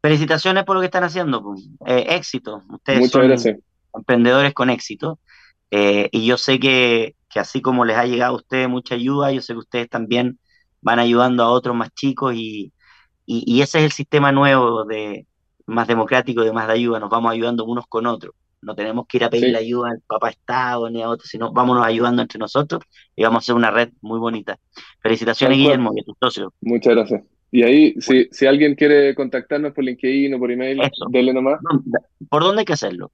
Felicitaciones 0.04 0.66
por 0.66 0.76
lo 0.76 0.82
que 0.82 0.86
están 0.86 1.04
haciendo. 1.04 1.42
Pues. 1.42 1.68
Eh, 1.88 2.06
éxito. 2.10 2.62
Ustedes 2.70 3.12
son 3.42 3.64
emprendedores 3.96 4.54
con 4.54 4.70
éxito. 4.70 5.20
Eh, 5.72 6.10
y 6.12 6.26
yo 6.26 6.38
sé 6.38 6.60
que, 6.60 7.16
que, 7.30 7.40
así 7.40 7.62
como 7.62 7.86
les 7.86 7.98
ha 7.98 8.06
llegado 8.06 8.34
a 8.34 8.38
ustedes 8.38 8.70
mucha 8.70 8.96
ayuda, 8.96 9.32
yo 9.32 9.42
sé 9.42 9.54
que 9.54 9.60
ustedes 9.60 9.90
también 9.90 10.40
van 10.82 11.00
ayudando 11.00 11.44
a 11.44 11.50
otros 11.50 11.76
más 11.76 11.90
chicos 11.94 12.36
y, 12.36 12.72
y, 13.26 13.62
ese 13.62 13.80
es 13.80 13.86
el 13.86 13.92
sistema 13.92 14.32
nuevo 14.32 14.86
de 14.86 15.26
más 15.66 15.88
democrático 15.88 16.44
de 16.44 16.54
más 16.54 16.68
de 16.68 16.74
ayuda. 16.74 17.00
Nos 17.00 17.10
vamos 17.10 17.32
ayudando 17.32 17.66
unos 17.66 17.88
con 17.88 18.06
otros. 18.06 18.36
No 18.62 18.76
tenemos 18.76 19.06
que 19.08 19.18
ir 19.18 19.24
a 19.24 19.30
pedir 19.30 19.56
ayuda 19.56 19.92
al 19.92 20.02
papá 20.08 20.30
Estado 20.30 20.90
ni 20.90 21.02
a 21.02 21.10
otros, 21.10 21.30
sino 21.30 21.52
vámonos 21.52 21.86
ayudando 21.86 22.22
entre 22.22 22.40
nosotros 22.40 22.84
y 23.16 23.24
vamos 23.24 23.38
a 23.38 23.44
hacer 23.44 23.56
una 23.56 23.72
red 23.72 23.90
muy 24.02 24.20
bonita. 24.20 24.58
Felicitaciones, 25.02 25.58
Guillermo, 25.58 25.92
y 25.96 26.02
a 26.02 26.04
tus 26.04 26.16
socios. 26.20 26.54
Muchas 26.62 26.96
gracias. 26.96 27.24
Y 27.52 27.64
ahí, 27.64 27.96
si, 28.00 28.28
si 28.32 28.46
alguien 28.48 28.76
quiere 28.76 29.16
contactarnos 29.16 29.74
por 29.74 29.84
LinkedIn 29.84 30.34
o 30.34 30.40
por 30.40 30.52
email, 30.52 30.82
denle 31.10 31.34
nomás. 31.34 31.60
¿Por 32.30 32.44
dónde 32.44 32.62
hay 32.62 32.66
que 32.66 32.74
hacerlo? 32.74 33.12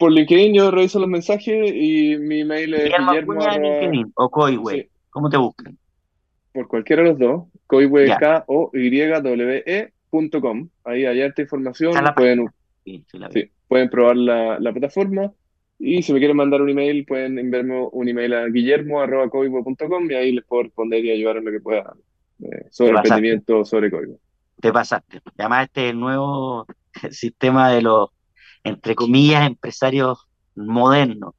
Por 0.00 0.12
LinkedIn 0.12 0.54
yo 0.54 0.70
reviso 0.70 0.98
los 0.98 1.10
mensajes 1.10 1.72
y 1.74 2.16
mi 2.16 2.40
email 2.40 2.72
es 2.72 2.84
Guillermo, 2.84 3.34
LinkedIn 3.34 4.12
o 4.14 4.30
Coiway. 4.30 4.88
¿Cómo 5.10 5.28
te 5.28 5.36
buscan? 5.36 5.76
Por 6.54 6.68
cualquiera 6.68 7.02
de 7.02 7.08
los 7.10 7.18
dos. 7.18 7.42
Coiway, 7.66 8.08
K 8.18 8.44
o 8.46 8.70
Y 8.72 8.98
W 8.98 9.62
E.com. 9.66 10.70
Ahí 10.84 11.04
hay 11.04 11.20
harta 11.20 11.42
información. 11.42 11.92
Pueden, 12.16 12.46
sí, 12.82 13.04
pueden 13.68 13.90
probar 13.90 14.16
la, 14.16 14.58
la, 14.58 14.72
plataforma. 14.72 15.34
Y 15.78 16.02
si 16.02 16.14
me 16.14 16.18
quieren 16.18 16.38
mandar 16.38 16.62
un 16.62 16.70
email, 16.70 17.04
pueden 17.04 17.38
enviarme 17.38 17.86
un 17.92 18.08
email 18.08 18.32
a 18.32 18.46
guillermo.coiway.com 18.46 20.10
y 20.10 20.14
ahí 20.14 20.32
les 20.32 20.46
puedo 20.46 20.62
responder 20.62 21.04
y 21.04 21.10
ayudar 21.10 21.36
en 21.36 21.44
lo 21.44 21.50
que 21.50 21.60
pueda 21.60 21.92
eh, 22.42 22.68
sobre 22.70 22.92
emprendimiento, 22.96 23.66
sobre 23.66 23.90
código. 23.90 24.18
Te 24.62 24.72
pasaste. 24.72 25.20
Además, 25.36 25.66
este 25.66 25.84
es 25.84 25.90
el 25.90 26.00
nuevo 26.00 26.64
sistema 27.10 27.70
de 27.70 27.82
los 27.82 28.08
entre 28.64 28.94
comillas, 28.94 29.46
empresarios 29.46 30.26
modernos. 30.54 31.34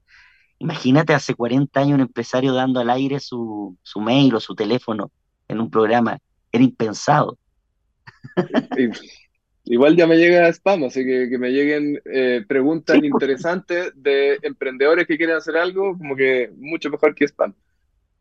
Imagínate 0.60 1.14
hace 1.14 1.34
40 1.34 1.80
años 1.80 1.96
un 1.96 2.02
empresario 2.02 2.54
dando 2.54 2.80
al 2.80 2.90
aire 2.90 3.20
su, 3.20 3.78
su 3.82 4.00
mail 4.00 4.36
o 4.36 4.40
su 4.40 4.54
teléfono 4.54 5.12
en 5.48 5.60
un 5.60 5.70
programa. 5.70 6.20
Era 6.52 6.64
impensado. 6.64 7.38
Igual 9.64 9.96
ya 9.96 10.08
me 10.08 10.18
llega 10.18 10.48
spam, 10.50 10.86
así 10.86 11.06
que 11.06 11.30
que 11.30 11.38
me 11.38 11.52
lleguen 11.52 12.02
eh, 12.06 12.44
preguntas 12.48 12.98
interesantes 12.98 13.92
de 13.96 14.40
emprendedores 14.42 15.06
que 15.06 15.18
quieren 15.18 15.36
hacer 15.36 15.56
algo, 15.56 15.98
como 15.98 16.16
que 16.16 16.52
mucho 16.58 16.90
mejor 16.90 17.14
que 17.14 17.26
spam. 17.26 17.54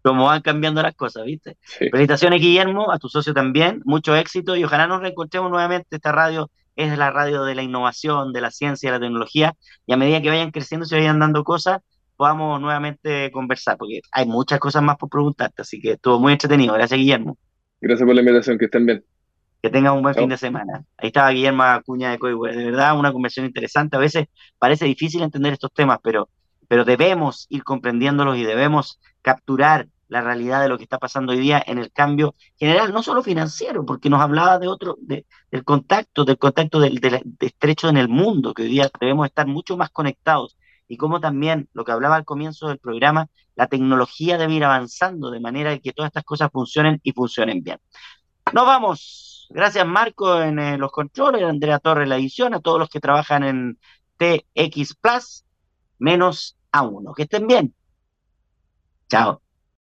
Como 0.02 0.24
van 0.26 0.42
cambiando 0.42 0.82
las 0.82 0.94
cosas, 0.94 1.24
¿viste? 1.24 1.56
Felicitaciones, 1.62 2.40
Guillermo, 2.40 2.90
a 2.90 2.98
tu 2.98 3.08
socio 3.08 3.34
también, 3.34 3.82
mucho 3.84 4.16
éxito 4.16 4.56
y 4.56 4.64
ojalá 4.64 4.86
nos 4.86 5.00
reencontremos 5.00 5.50
nuevamente 5.50 5.96
esta 5.96 6.12
radio 6.12 6.50
es 6.80 6.96
la 6.98 7.10
radio 7.10 7.44
de 7.44 7.54
la 7.54 7.62
innovación, 7.62 8.32
de 8.32 8.40
la 8.40 8.50
ciencia, 8.50 8.90
de 8.90 8.98
la 8.98 9.04
tecnología, 9.04 9.54
y 9.86 9.92
a 9.92 9.96
medida 9.96 10.20
que 10.22 10.28
vayan 10.28 10.50
creciendo, 10.50 10.86
se 10.86 10.96
vayan 10.96 11.18
dando 11.18 11.44
cosas, 11.44 11.80
podamos 12.16 12.60
nuevamente 12.60 13.30
conversar, 13.32 13.76
porque 13.78 14.00
hay 14.12 14.26
muchas 14.26 14.58
cosas 14.58 14.82
más 14.82 14.96
por 14.96 15.08
preguntarte, 15.08 15.62
así 15.62 15.80
que 15.80 15.92
estuvo 15.92 16.20
muy 16.20 16.32
entretenido. 16.32 16.74
Gracias, 16.74 16.98
Guillermo. 16.98 17.38
Gracias 17.80 18.06
por 18.06 18.14
la 18.14 18.20
invitación, 18.20 18.58
que 18.58 18.66
estén 18.66 18.86
bien. 18.86 19.04
Que 19.62 19.70
tengan 19.70 19.94
un 19.94 20.02
buen 20.02 20.14
fin 20.14 20.28
de 20.28 20.36
semana. 20.36 20.84
Ahí 20.96 21.08
estaba 21.08 21.30
Guillermo 21.30 21.62
Acuña 21.62 22.10
de 22.10 22.18
Coiware. 22.18 22.56
De 22.56 22.64
verdad, 22.64 22.98
una 22.98 23.12
conversación 23.12 23.46
interesante. 23.46 23.96
A 23.96 24.00
veces 24.00 24.26
parece 24.58 24.86
difícil 24.86 25.22
entender 25.22 25.52
estos 25.52 25.72
temas, 25.72 25.98
pero, 26.02 26.28
pero 26.68 26.84
debemos 26.84 27.46
ir 27.50 27.62
comprendiéndolos 27.62 28.36
y 28.36 28.44
debemos 28.44 29.00
capturar 29.22 29.86
la 30.10 30.20
realidad 30.20 30.60
de 30.60 30.68
lo 30.68 30.76
que 30.76 30.82
está 30.82 30.98
pasando 30.98 31.32
hoy 31.32 31.38
día 31.38 31.62
en 31.64 31.78
el 31.78 31.92
cambio 31.92 32.34
general, 32.58 32.92
no 32.92 33.02
solo 33.02 33.22
financiero, 33.22 33.86
porque 33.86 34.10
nos 34.10 34.20
hablaba 34.20 34.58
de 34.58 34.66
otro, 34.66 34.96
de, 35.00 35.24
del 35.50 35.64
contacto, 35.64 36.24
del 36.24 36.36
contacto 36.36 36.80
del, 36.80 37.00
estrecho 37.38 37.88
en 37.88 37.96
el 37.96 38.08
mundo, 38.08 38.52
que 38.52 38.62
hoy 38.62 38.68
día 38.68 38.90
debemos 39.00 39.26
estar 39.26 39.46
mucho 39.46 39.76
más 39.76 39.90
conectados, 39.90 40.58
y 40.88 40.96
como 40.96 41.20
también, 41.20 41.68
lo 41.72 41.84
que 41.84 41.92
hablaba 41.92 42.16
al 42.16 42.24
comienzo 42.24 42.66
del 42.66 42.78
programa, 42.78 43.28
la 43.54 43.68
tecnología 43.68 44.36
debe 44.36 44.54
ir 44.54 44.64
avanzando 44.64 45.30
de 45.30 45.38
manera 45.38 45.78
que 45.78 45.92
todas 45.92 46.08
estas 46.08 46.24
cosas 46.24 46.50
funcionen 46.52 47.00
y 47.04 47.12
funcionen 47.12 47.62
bien. 47.62 47.78
Nos 48.52 48.66
vamos. 48.66 49.46
Gracias 49.50 49.86
Marco 49.86 50.42
en 50.42 50.58
eh, 50.58 50.78
los 50.78 50.90
controles, 50.90 51.42
Andrea 51.42 51.78
Torres 51.78 52.08
la 52.08 52.16
edición, 52.16 52.54
a 52.54 52.60
todos 52.60 52.78
los 52.78 52.88
que 52.88 53.00
trabajan 53.00 53.44
en 53.44 53.78
TX 54.16 54.94
Plus, 54.96 55.44
menos 55.98 56.56
a 56.72 56.82
uno. 56.82 57.12
Que 57.14 57.22
estén 57.22 57.46
bien. 57.46 57.74
Chao. 59.08 59.40